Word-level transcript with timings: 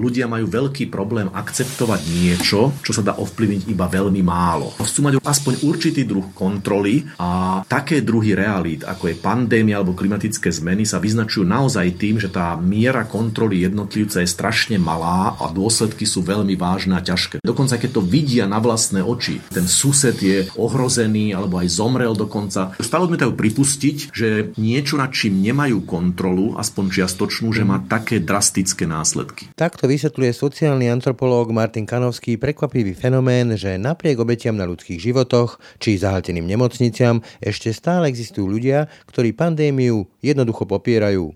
ľudia 0.00 0.26
majú 0.26 0.48
veľký 0.48 0.88
problém 0.88 1.28
akceptovať 1.28 2.00
niečo, 2.08 2.72
čo 2.80 2.92
sa 2.96 3.04
dá 3.04 3.14
ovplyvniť 3.20 3.68
iba 3.68 3.86
veľmi 3.86 4.24
málo. 4.24 4.72
Chcú 4.80 5.06
mať 5.06 5.12
aspoň 5.20 5.52
určitý 5.62 6.08
druh 6.08 6.24
kontroly 6.32 7.04
a 7.20 7.60
také 7.68 8.00
druhy 8.00 8.32
realít, 8.32 8.82
ako 8.88 9.12
je 9.12 9.20
pandémia 9.20 9.78
alebo 9.78 9.92
klimatické 9.92 10.48
zmeny, 10.48 10.88
sa 10.88 10.96
vyznačujú 10.98 11.44
naozaj 11.44 12.00
tým, 12.00 12.16
že 12.16 12.32
tá 12.32 12.56
miera 12.56 13.04
kontroly 13.04 13.60
jednotlivca 13.60 14.24
je 14.24 14.28
strašne 14.28 14.80
malá 14.80 15.36
a 15.36 15.52
dôsledky 15.52 16.08
sú 16.08 16.24
veľmi 16.24 16.56
vážne 16.56 16.96
a 16.96 17.04
ťažké. 17.04 17.44
Dokonca 17.44 17.76
keď 17.76 18.00
to 18.00 18.02
vidia 18.02 18.48
na 18.48 18.58
vlastné 18.58 19.04
oči, 19.04 19.44
ten 19.52 19.68
sused 19.68 20.16
je 20.16 20.48
ohrozený 20.56 21.36
alebo 21.36 21.60
aj 21.60 21.68
zomrel 21.68 22.16
dokonca. 22.16 22.72
Stále 22.80 23.06
odmietajú 23.06 23.36
pripustiť, 23.36 23.96
že 24.10 24.56
niečo, 24.56 24.96
nad 24.96 25.12
čím 25.12 25.44
nemajú 25.44 25.84
kontrolu, 25.84 26.56
aspoň 26.56 26.84
čiastočnú, 26.90 27.52
že 27.52 27.66
má 27.66 27.82
také 27.84 28.22
drastické 28.22 28.88
následky. 28.88 29.49
Takto 29.58 29.90
vysvetľuje 29.90 30.30
sociálny 30.30 30.86
antropológ 30.92 31.50
Martin 31.50 31.88
Kanovský 31.88 32.38
prekvapivý 32.38 32.94
fenomén, 32.94 33.56
že 33.58 33.80
napriek 33.80 34.22
obetiam 34.22 34.54
na 34.54 34.68
ľudských 34.68 35.00
životoch 35.00 35.58
či 35.82 35.98
zahlteným 35.98 36.46
nemocniciam 36.46 37.24
ešte 37.42 37.74
stále 37.74 38.06
existujú 38.06 38.46
ľudia, 38.46 38.86
ktorí 39.10 39.34
pandémiu 39.34 40.06
jednoducho 40.22 40.68
popierajú. 40.68 41.34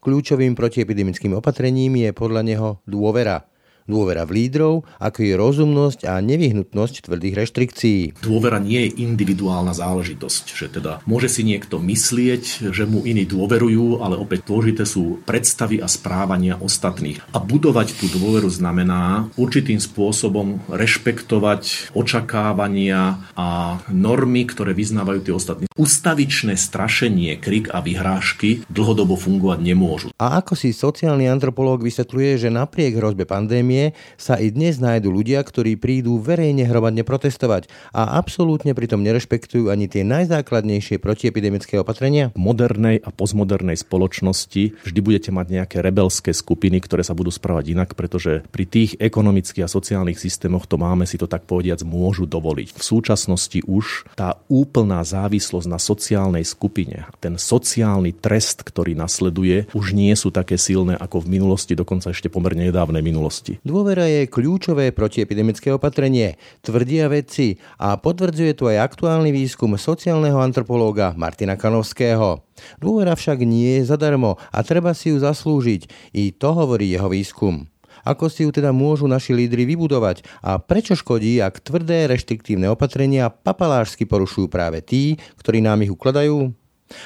Kľúčovým 0.00 0.54
protiepidemickým 0.54 1.34
opatrením 1.38 2.02
je 2.02 2.10
podľa 2.14 2.42
neho 2.46 2.68
dôvera– 2.86 3.46
Dôvera 3.90 4.22
v 4.22 4.46
lídrov, 4.46 4.86
ako 5.02 5.18
je 5.26 5.34
rozumnosť 5.34 6.00
a 6.06 6.22
nevyhnutnosť 6.22 7.10
tvrdých 7.10 7.34
reštrikcií. 7.34 8.00
Dôvera 8.22 8.62
nie 8.62 8.86
je 8.86 9.02
individuálna 9.02 9.74
záležitosť, 9.74 10.44
že 10.54 10.66
teda 10.70 11.02
môže 11.02 11.26
si 11.26 11.42
niekto 11.42 11.82
myslieť, 11.82 12.70
že 12.70 12.84
mu 12.86 13.02
iní 13.02 13.26
dôverujú, 13.26 13.98
ale 13.98 14.14
opäť 14.14 14.46
dôležité 14.46 14.86
sú 14.86 15.18
predstavy 15.26 15.82
a 15.82 15.90
správania 15.90 16.62
ostatných. 16.62 17.18
A 17.34 17.42
budovať 17.42 17.98
tú 17.98 18.06
dôveru 18.06 18.46
znamená 18.46 19.26
určitým 19.34 19.82
spôsobom 19.82 20.62
rešpektovať 20.70 21.90
očakávania 21.90 23.18
a 23.34 23.82
normy, 23.90 24.46
ktoré 24.46 24.78
vyznávajú 24.78 25.20
tí 25.26 25.30
ostatní. 25.34 25.66
Ustavičné 25.74 26.54
strašenie, 26.54 27.34
krik 27.42 27.66
a 27.74 27.82
vyhrážky 27.82 28.62
dlhodobo 28.70 29.18
fungovať 29.18 29.58
nemôžu. 29.58 30.08
A 30.22 30.38
ako 30.38 30.54
si 30.54 30.70
sociálny 30.70 31.26
antropológ 31.26 31.82
vysvetľuje, 31.82 32.38
že 32.38 32.48
napriek 32.54 32.94
hrozbe 33.00 33.26
pandémie 33.26 33.71
pandémie 33.72 33.96
sa 34.20 34.36
i 34.36 34.52
dnes 34.52 34.76
nájdu 34.78 35.08
ľudia, 35.08 35.40
ktorí 35.40 35.80
prídu 35.80 36.20
verejne 36.20 36.68
hromadne 36.68 37.02
protestovať 37.02 37.72
a 37.96 38.20
absolútne 38.20 38.76
pritom 38.76 39.00
nerešpektujú 39.00 39.72
ani 39.72 39.88
tie 39.88 40.04
najzákladnejšie 40.04 41.00
protiepidemické 41.00 41.80
opatrenia? 41.80 42.30
V 42.36 42.40
modernej 42.40 43.00
a 43.00 43.08
postmodernej 43.10 43.80
spoločnosti 43.80 44.84
vždy 44.84 45.00
budete 45.00 45.30
mať 45.32 45.46
nejaké 45.48 45.76
rebelské 45.80 46.36
skupiny, 46.36 46.84
ktoré 46.84 47.02
sa 47.02 47.16
budú 47.16 47.32
správať 47.32 47.72
inak, 47.72 47.96
pretože 47.96 48.44
pri 48.52 48.64
tých 48.68 49.00
ekonomických 49.00 49.64
a 49.64 49.72
sociálnych 49.72 50.20
systémoch 50.20 50.68
to 50.68 50.76
máme 50.76 51.08
si 51.08 51.16
to 51.16 51.24
tak 51.24 51.48
povediac 51.48 51.80
môžu 51.82 52.28
dovoliť. 52.28 52.76
V 52.76 52.82
súčasnosti 52.84 53.64
už 53.64 54.04
tá 54.14 54.36
úplná 54.52 55.00
závislosť 55.02 55.66
na 55.66 55.80
sociálnej 55.80 56.44
skupine, 56.44 57.08
ten 57.18 57.40
sociálny 57.40 58.12
trest, 58.20 58.62
ktorý 58.62 58.94
nasleduje, 58.94 59.72
už 59.72 59.96
nie 59.96 60.12
sú 60.14 60.28
také 60.30 60.60
silné 60.60 60.94
ako 60.94 61.24
v 61.24 61.40
minulosti, 61.40 61.72
dokonca 61.72 62.12
ešte 62.12 62.28
pomerne 62.28 62.68
nedávnej 62.68 63.02
minulosti. 63.02 63.61
Dôvera 63.62 64.10
je 64.10 64.26
kľúčové 64.26 64.90
protiepidemické 64.90 65.70
opatrenie, 65.70 66.34
tvrdia 66.66 67.06
vedci 67.06 67.62
a 67.78 67.94
potvrdzuje 67.94 68.58
to 68.58 68.66
aj 68.66 68.90
aktuálny 68.90 69.30
výskum 69.30 69.78
sociálneho 69.78 70.34
antropológa 70.42 71.14
Martina 71.14 71.54
Kanovského. 71.54 72.42
Dôvera 72.82 73.14
však 73.14 73.46
nie 73.46 73.78
je 73.78 73.86
zadarmo 73.86 74.34
a 74.50 74.58
treba 74.66 74.90
si 74.98 75.14
ju 75.14 75.22
zaslúžiť. 75.22 75.86
I 76.10 76.34
to 76.34 76.50
hovorí 76.50 76.90
jeho 76.90 77.06
výskum. 77.06 77.70
Ako 78.02 78.26
si 78.26 78.42
ju 78.42 78.50
teda 78.50 78.74
môžu 78.74 79.06
naši 79.06 79.30
lídry 79.30 79.62
vybudovať 79.62 80.26
a 80.42 80.58
prečo 80.58 80.98
škodí, 80.98 81.38
ak 81.38 81.62
tvrdé 81.62 82.10
reštriktívne 82.10 82.66
opatrenia 82.66 83.30
papalášsky 83.30 84.10
porušujú 84.10 84.50
práve 84.50 84.82
tí, 84.82 85.22
ktorí 85.38 85.62
nám 85.62 85.86
ich 85.86 85.94
ukladajú? 85.94 86.50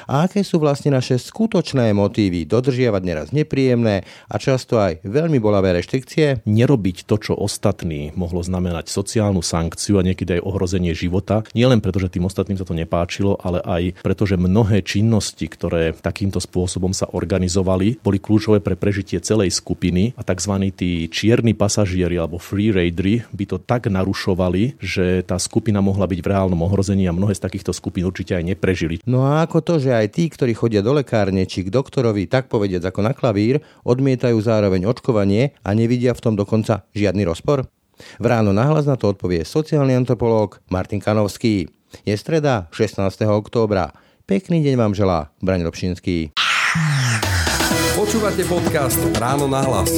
A 0.07 0.27
aké 0.27 0.43
sú 0.43 0.59
vlastne 0.61 0.95
naše 0.95 1.19
skutočné 1.19 1.93
motívy 1.97 2.47
dodržiavať 2.49 3.03
neraz 3.03 3.29
nepríjemné 3.31 4.07
a 4.29 4.37
často 4.37 4.79
aj 4.79 5.03
veľmi 5.03 5.39
bolavé 5.43 5.77
reštrikcie? 5.77 6.47
Nerobiť 6.47 7.07
to, 7.09 7.17
čo 7.19 7.33
ostatní 7.37 8.11
mohlo 8.15 8.41
znamenať 8.43 8.89
sociálnu 8.89 9.41
sankciu 9.41 9.99
a 9.99 10.07
niekedy 10.07 10.39
aj 10.39 10.47
ohrozenie 10.47 10.93
života, 10.93 11.47
nielen 11.53 11.81
preto, 11.81 11.99
že 12.01 12.13
tým 12.13 12.27
ostatným 12.27 12.59
sa 12.59 12.67
to 12.67 12.75
nepáčilo, 12.77 13.39
ale 13.41 13.61
aj 13.65 13.83
preto, 14.03 14.29
že 14.29 14.41
mnohé 14.41 14.83
činnosti, 14.83 15.47
ktoré 15.49 15.95
takýmto 15.97 16.39
spôsobom 16.43 16.93
sa 16.93 17.09
organizovali, 17.11 17.99
boli 18.01 18.19
kľúčové 18.21 18.61
pre 18.61 18.79
prežitie 18.79 19.19
celej 19.23 19.55
skupiny 19.57 20.13
a 20.15 20.23
tzv. 20.23 20.53
tí 20.75 21.07
čierni 21.11 21.53
pasažieri 21.57 22.19
alebo 22.19 22.37
free 22.41 22.71
raidery 22.71 23.25
by 23.33 23.45
to 23.47 23.57
tak 23.63 23.89
narušovali, 23.89 24.79
že 24.79 25.23
tá 25.27 25.41
skupina 25.41 25.81
mohla 25.81 26.07
byť 26.07 26.21
v 26.23 26.31
reálnom 26.31 26.61
ohrození 26.67 27.09
a 27.09 27.17
mnohé 27.17 27.35
z 27.35 27.45
takýchto 27.45 27.73
skupín 27.75 28.07
určite 28.07 28.37
aj 28.37 28.45
neprežili. 28.45 28.99
No 29.07 29.27
a 29.27 29.45
ako 29.45 29.63
to, 29.63 29.75
že 29.79 29.95
aj 29.95 30.13
tí, 30.13 30.29
ktorí 30.29 30.53
chodia 30.53 30.83
do 30.85 30.97
lekárne 30.97 31.45
či 31.45 31.65
k 31.65 31.73
doktorovi, 31.73 32.29
tak 32.29 32.49
povediať 32.53 32.89
ako 32.89 33.01
na 33.05 33.13
klavír, 33.13 33.63
odmietajú 33.87 34.37
zároveň 34.41 34.89
očkovanie 34.89 35.57
a 35.65 35.73
nevidia 35.73 36.13
v 36.13 36.23
tom 36.23 36.35
dokonca 36.35 36.85
žiadny 36.93 37.25
rozpor? 37.25 37.69
V 38.21 38.27
ráno 38.29 38.53
nahlas 38.53 38.85
na 38.85 39.01
to 39.01 39.13
odpovie 39.13 39.45
sociálny 39.45 39.97
antropológ 39.97 40.61
Martin 40.69 41.01
Kanovský. 41.01 41.69
Je 42.05 42.15
streda 42.17 42.69
16. 42.73 43.01
októbra. 43.25 43.93
Pekný 44.29 44.61
deň 44.61 44.75
vám 44.77 44.93
želá 44.93 45.33
Braň 45.41 45.65
Robšinský. 45.65 46.37
Počúvate 47.97 48.45
podcast 48.45 49.01
Ráno 49.17 49.49
na 49.49 49.65
hlas. 49.65 49.89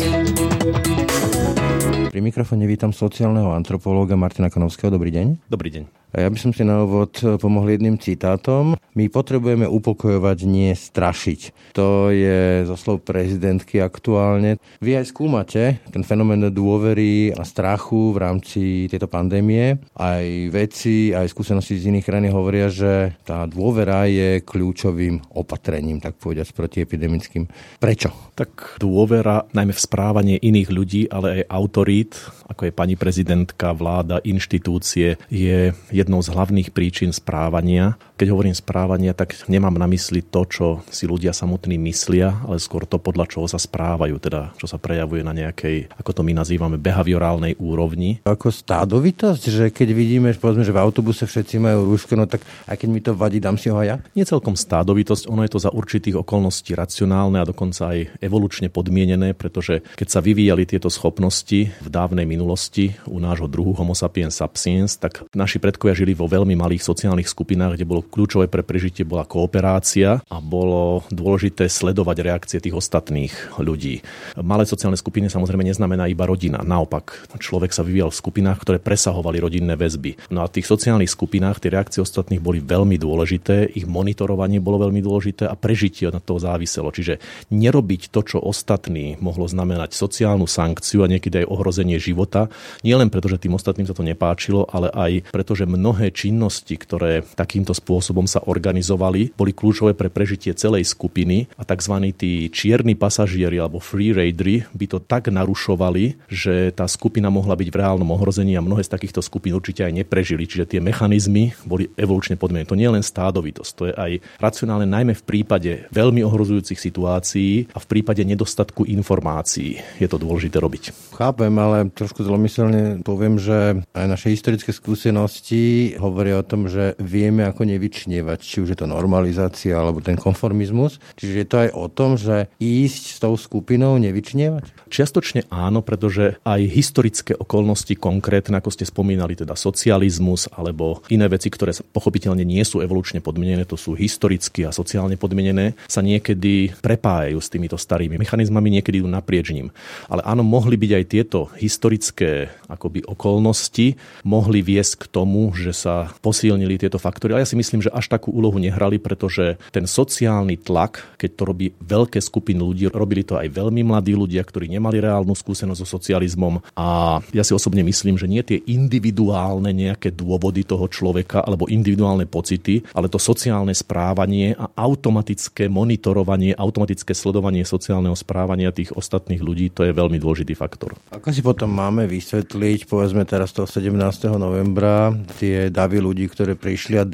Pri 2.08 2.20
mikrofóne 2.22 2.64
vítam 2.70 2.94
sociálneho 2.94 3.50
antropológa 3.50 4.14
Martina 4.14 4.48
Kanovského. 4.48 4.94
Dobrý 4.94 5.10
deň. 5.10 5.50
Dobrý 5.50 5.70
deň. 5.74 6.07
Ja 6.16 6.32
by 6.32 6.38
som 6.40 6.56
si 6.56 6.64
na 6.64 6.88
úvod 6.88 7.20
pomohol 7.36 7.76
jedným 7.76 8.00
citátom. 8.00 8.80
My 8.96 9.12
potrebujeme 9.12 9.68
upokojovať, 9.68 10.38
nie 10.48 10.72
strašiť. 10.72 11.72
To 11.76 12.08
je 12.08 12.64
zo 12.64 12.76
slov 12.80 13.04
prezidentky 13.04 13.78
aktuálne. 13.84 14.56
Vy 14.80 14.96
aj 14.96 15.12
skúmate 15.12 15.84
ten 15.92 16.00
fenomén 16.02 16.40
dôvery 16.48 17.36
a 17.36 17.44
strachu 17.44 18.16
v 18.16 18.18
rámci 18.24 18.62
tejto 18.88 19.04
pandémie. 19.04 19.76
Aj 20.00 20.24
veci, 20.48 21.12
aj 21.12 21.28
skúsenosti 21.28 21.76
z 21.76 21.92
iných 21.92 22.06
krajín 22.08 22.32
hovoria, 22.32 22.72
že 22.72 23.12
tá 23.28 23.44
dôvera 23.44 24.08
je 24.08 24.40
kľúčovým 24.40 25.36
opatrením, 25.36 26.00
tak 26.00 26.16
povedať, 26.16 26.56
protiepidemickým. 26.56 27.44
Prečo? 27.76 28.32
Tak 28.32 28.80
dôvera 28.80 29.44
najmä 29.52 29.76
v 29.76 29.84
správanie 29.84 30.36
iných 30.40 30.68
ľudí, 30.72 31.02
ale 31.12 31.44
aj 31.44 31.52
autorít, 31.52 32.12
ako 32.48 32.68
je 32.68 32.72
pani 32.72 32.96
prezidentka, 32.96 33.76
vláda, 33.76 34.24
inštitúcie, 34.24 35.20
je 35.28 35.76
jednou 35.92 36.20
z 36.24 36.28
hlavných 36.32 36.72
príčin 36.72 37.12
správania. 37.12 38.00
Keď 38.18 38.34
hovorím 38.34 38.50
správania, 38.50 39.14
tak 39.14 39.46
nemám 39.46 39.78
na 39.78 39.86
mysli 39.86 40.26
to, 40.26 40.42
čo 40.42 40.66
si 40.90 41.06
ľudia 41.06 41.30
samotní 41.30 41.78
myslia, 41.78 42.34
ale 42.42 42.58
skôr 42.58 42.82
to, 42.82 42.98
podľa 42.98 43.30
čoho 43.30 43.46
sa 43.46 43.62
správajú, 43.62 44.18
teda 44.18 44.58
čo 44.58 44.66
sa 44.66 44.74
prejavuje 44.74 45.22
na 45.22 45.30
nejakej, 45.30 45.94
ako 45.94 46.10
to 46.10 46.22
my 46.26 46.34
nazývame, 46.34 46.82
behaviorálnej 46.82 47.54
úrovni. 47.62 48.18
Ako 48.26 48.50
stádovitosť, 48.50 49.42
že 49.46 49.64
keď 49.70 49.88
vidíme, 49.94 50.34
povedzme, 50.34 50.66
že 50.66 50.74
v 50.74 50.82
autobuse 50.82 51.30
všetci 51.30 51.62
majú 51.62 51.94
rúško, 51.94 52.18
no 52.18 52.26
tak 52.26 52.42
aj 52.66 52.74
keď 52.74 52.88
mi 52.90 52.98
to 52.98 53.14
vadí, 53.14 53.38
dám 53.38 53.54
si 53.54 53.70
ho 53.70 53.78
aj 53.78 53.86
ja? 53.86 53.96
Nie 54.18 54.26
celkom 54.26 54.58
stádovitosť, 54.58 55.30
ono 55.30 55.46
je 55.46 55.54
to 55.54 55.62
za 55.62 55.70
určitých 55.70 56.18
okolností 56.18 56.74
racionálne 56.74 57.38
a 57.38 57.46
dokonca 57.46 57.94
aj 57.94 58.18
evolučne 58.18 58.66
podmienené, 58.66 59.38
pretože 59.38 59.86
keď 59.94 60.08
sa 60.10 60.18
vyvíjali 60.18 60.66
tieto 60.66 60.90
schopnosti 60.90 61.70
v 61.70 61.88
dávnej 61.88 62.26
minulosti 62.26 62.98
u 63.06 63.22
nášho 63.22 63.46
druhu 63.46 63.78
Homo 63.78 63.94
sapiens 63.94 64.42
sapiens, 64.42 64.96
tak 64.96 65.22
naši 65.36 65.60
predkovia 65.62 65.94
žili 65.94 66.16
vo 66.16 66.26
veľmi 66.26 66.56
malých 66.56 66.82
sociálnych 66.82 67.28
skupinách, 67.28 67.76
kde 67.78 67.86
bolo 67.86 68.07
kľúčové 68.08 68.48
pre 68.48 68.64
prežitie 68.64 69.04
bola 69.04 69.28
kooperácia 69.28 70.24
a 70.24 70.36
bolo 70.40 71.04
dôležité 71.12 71.68
sledovať 71.68 72.16
reakcie 72.24 72.58
tých 72.58 72.74
ostatných 72.74 73.60
ľudí. 73.60 74.00
Malé 74.40 74.64
sociálne 74.64 74.96
skupiny 74.96 75.28
samozrejme 75.28 75.62
neznamená 75.62 76.08
iba 76.08 76.24
rodina. 76.24 76.64
Naopak, 76.64 77.28
človek 77.36 77.70
sa 77.76 77.84
vyvíjal 77.84 78.08
v 78.08 78.20
skupinách, 78.20 78.58
ktoré 78.64 78.78
presahovali 78.80 79.38
rodinné 79.38 79.76
väzby. 79.76 80.32
No 80.32 80.40
a 80.40 80.48
v 80.48 80.58
tých 80.58 80.66
sociálnych 80.66 81.12
skupinách 81.12 81.60
tie 81.60 81.70
reakcie 81.70 82.00
ostatných 82.00 82.40
boli 82.40 82.64
veľmi 82.64 82.96
dôležité, 82.96 83.76
ich 83.76 83.84
monitorovanie 83.84 84.58
bolo 84.58 84.88
veľmi 84.88 85.04
dôležité 85.04 85.44
a 85.44 85.54
prežitie 85.54 86.08
od 86.08 86.18
toho 86.24 86.40
záviselo. 86.40 86.88
Čiže 86.88 87.20
nerobiť 87.52 88.08
to, 88.08 88.24
čo 88.24 88.38
ostatní 88.40 89.20
mohlo 89.20 89.44
znamenať 89.44 89.92
sociálnu 89.92 90.48
sankciu 90.48 91.04
a 91.04 91.10
niekedy 91.10 91.44
aj 91.44 91.50
ohrozenie 91.52 92.00
života, 92.00 92.48
nielen 92.80 93.12
preto, 93.12 93.28
že 93.28 93.42
tým 93.42 93.54
ostatným 93.54 93.84
sa 93.84 93.92
to 93.92 94.06
nepáčilo, 94.06 94.64
ale 94.70 94.88
aj 94.94 95.28
preto, 95.28 95.52
že 95.52 95.68
mnohé 95.68 96.14
činnosti, 96.14 96.78
ktoré 96.78 97.26
takýmto 97.36 97.76
spôsobom 97.76 97.97
spôsobom 97.98 98.30
sa 98.30 98.38
organizovali, 98.46 99.34
boli 99.34 99.50
kľúčové 99.50 99.98
pre 99.98 100.06
prežitie 100.06 100.54
celej 100.54 100.86
skupiny 100.86 101.50
a 101.58 101.66
tzv. 101.66 102.14
tí 102.14 102.46
čierni 102.46 102.94
pasažieri 102.94 103.58
alebo 103.58 103.82
free 103.82 104.14
raidery 104.14 104.62
by 104.70 104.86
to 104.86 105.02
tak 105.02 105.26
narušovali, 105.26 106.30
že 106.30 106.70
tá 106.78 106.86
skupina 106.86 107.26
mohla 107.26 107.58
byť 107.58 107.68
v 107.74 107.78
reálnom 107.82 108.06
ohrození 108.14 108.54
a 108.54 108.62
mnohé 108.62 108.86
z 108.86 108.94
takýchto 108.94 109.18
skupín 109.18 109.58
určite 109.58 109.82
aj 109.82 109.98
neprežili. 109.98 110.46
Čiže 110.46 110.78
tie 110.78 110.80
mechanizmy 110.80 111.58
boli 111.66 111.90
evolučne 111.98 112.38
podmienené. 112.38 112.70
To 112.70 112.78
nie 112.78 112.86
je 112.86 112.94
len 112.94 113.02
stádovitosť, 113.02 113.72
to 113.74 113.84
je 113.90 113.94
aj 113.98 114.12
racionálne 114.38 114.86
najmä 114.86 115.18
v 115.18 115.26
prípade 115.26 115.90
veľmi 115.90 116.22
ohrozujúcich 116.22 116.78
situácií 116.78 117.74
a 117.74 117.82
v 117.82 117.86
prípade 117.90 118.22
nedostatku 118.22 118.86
informácií 118.86 119.82
je 119.98 120.06
to 120.06 120.22
dôležité 120.22 120.62
robiť. 120.62 120.94
Chápem, 121.18 121.50
ale 121.58 121.90
trošku 121.90 122.22
zlomyselne 122.22 123.02
poviem, 123.02 123.42
že 123.42 123.82
aj 123.90 124.06
naše 124.06 124.30
historické 124.30 124.70
skúsenosti 124.70 125.98
hovoria 125.98 126.38
o 126.38 126.46
tom, 126.46 126.70
že 126.70 126.94
vieme 127.02 127.48
ako 127.48 127.64
nevyčnievať, 127.88 128.38
či 128.44 128.60
už 128.60 128.76
je 128.76 128.78
to 128.84 128.86
normalizácia 128.86 129.72
alebo 129.72 130.04
ten 130.04 130.20
konformizmus. 130.20 131.00
Čiže 131.16 131.34
je 131.40 131.46
to 131.48 131.56
aj 131.64 131.70
o 131.72 131.86
tom, 131.88 132.20
že 132.20 132.52
ísť 132.60 133.04
s 133.16 133.18
tou 133.18 133.32
skupinou, 133.32 133.96
nevyčnievať? 133.96 134.92
Čiastočne 134.92 135.48
áno, 135.48 135.80
pretože 135.80 136.36
aj 136.44 136.60
historické 136.68 137.32
okolnosti 137.32 137.96
konkrétne, 137.96 138.60
ako 138.60 138.68
ste 138.68 138.84
spomínali, 138.84 139.32
teda 139.32 139.56
socializmus 139.56 140.52
alebo 140.52 141.00
iné 141.08 141.24
veci, 141.32 141.48
ktoré 141.48 141.72
pochopiteľne 141.96 142.44
nie 142.44 142.60
sú 142.60 142.84
evolučne 142.84 143.24
podmienené, 143.24 143.64
to 143.64 143.80
sú 143.80 143.96
historicky 143.96 144.68
a 144.68 144.76
sociálne 144.76 145.16
podmienené, 145.16 145.72
sa 145.88 146.04
niekedy 146.04 146.76
prepájajú 146.84 147.40
s 147.40 147.48
týmito 147.48 147.80
starými 147.80 148.20
mechanizmami, 148.20 148.68
niekedy 148.68 149.00
idú 149.00 149.08
naprieč 149.08 149.48
ním. 149.56 149.72
Ale 150.12 150.20
áno, 150.28 150.44
mohli 150.44 150.76
byť 150.76 150.92
aj 150.92 151.04
tieto 151.08 151.48
historické 151.56 152.52
akoby 152.68 153.08
okolnosti, 153.08 153.96
mohli 154.28 154.60
viesť 154.60 155.08
k 155.08 155.10
tomu, 155.12 155.56
že 155.56 155.72
sa 155.72 156.12
posilnili 156.20 156.76
tieto 156.76 157.00
faktory. 157.00 157.32
Ale 157.32 157.44
ja 157.46 157.48
si 157.48 157.56
myslím, 157.56 157.77
že 157.82 157.90
až 157.92 158.10
takú 158.10 158.34
úlohu 158.34 158.56
nehrali, 158.60 159.00
pretože 159.00 159.56
ten 159.72 159.84
sociálny 159.84 160.60
tlak, 160.60 161.18
keď 161.20 161.30
to 161.34 161.42
robí 161.44 161.66
veľké 161.78 162.18
skupiny 162.20 162.60
ľudí, 162.60 162.84
robili 162.90 163.22
to 163.24 163.38
aj 163.38 163.48
veľmi 163.50 163.82
mladí 163.86 164.14
ľudia, 164.14 164.42
ktorí 164.42 164.68
nemali 164.68 165.02
reálnu 165.02 165.32
skúsenosť 165.32 165.80
so 165.82 165.86
socializmom 165.98 166.60
a 166.74 167.18
ja 167.32 167.42
si 167.42 167.52
osobne 167.52 167.82
myslím, 167.86 168.18
že 168.18 168.30
nie 168.30 168.42
tie 168.42 168.58
individuálne 168.58 169.70
nejaké 169.72 170.12
dôvody 170.12 170.64
toho 170.64 170.90
človeka 170.90 171.42
alebo 171.44 171.70
individuálne 171.70 172.28
pocity, 172.28 172.82
ale 172.92 173.06
to 173.08 173.20
sociálne 173.20 173.72
správanie 173.72 174.54
a 174.54 174.70
automatické 174.74 175.70
monitorovanie, 175.70 176.56
automatické 176.56 177.12
sledovanie 177.12 177.62
sociálneho 177.62 178.14
správania 178.14 178.74
tých 178.74 178.94
ostatných 178.94 179.40
ľudí, 179.42 179.70
to 179.70 179.86
je 179.86 179.92
veľmi 179.92 180.18
dôležitý 180.18 180.54
faktor. 180.58 180.98
Ako 181.14 181.30
si 181.30 181.40
potom 181.44 181.70
máme 181.70 182.06
vysvetliť, 182.10 182.88
povedzme 182.90 183.22
teraz 183.24 183.54
toho 183.54 183.68
17. 183.68 183.94
novembra, 184.36 185.12
tie 185.38 185.70
davy 185.70 186.02
ľudí, 186.02 186.26
ktoré 186.30 186.58
prišli 186.58 186.98
a 186.98 187.06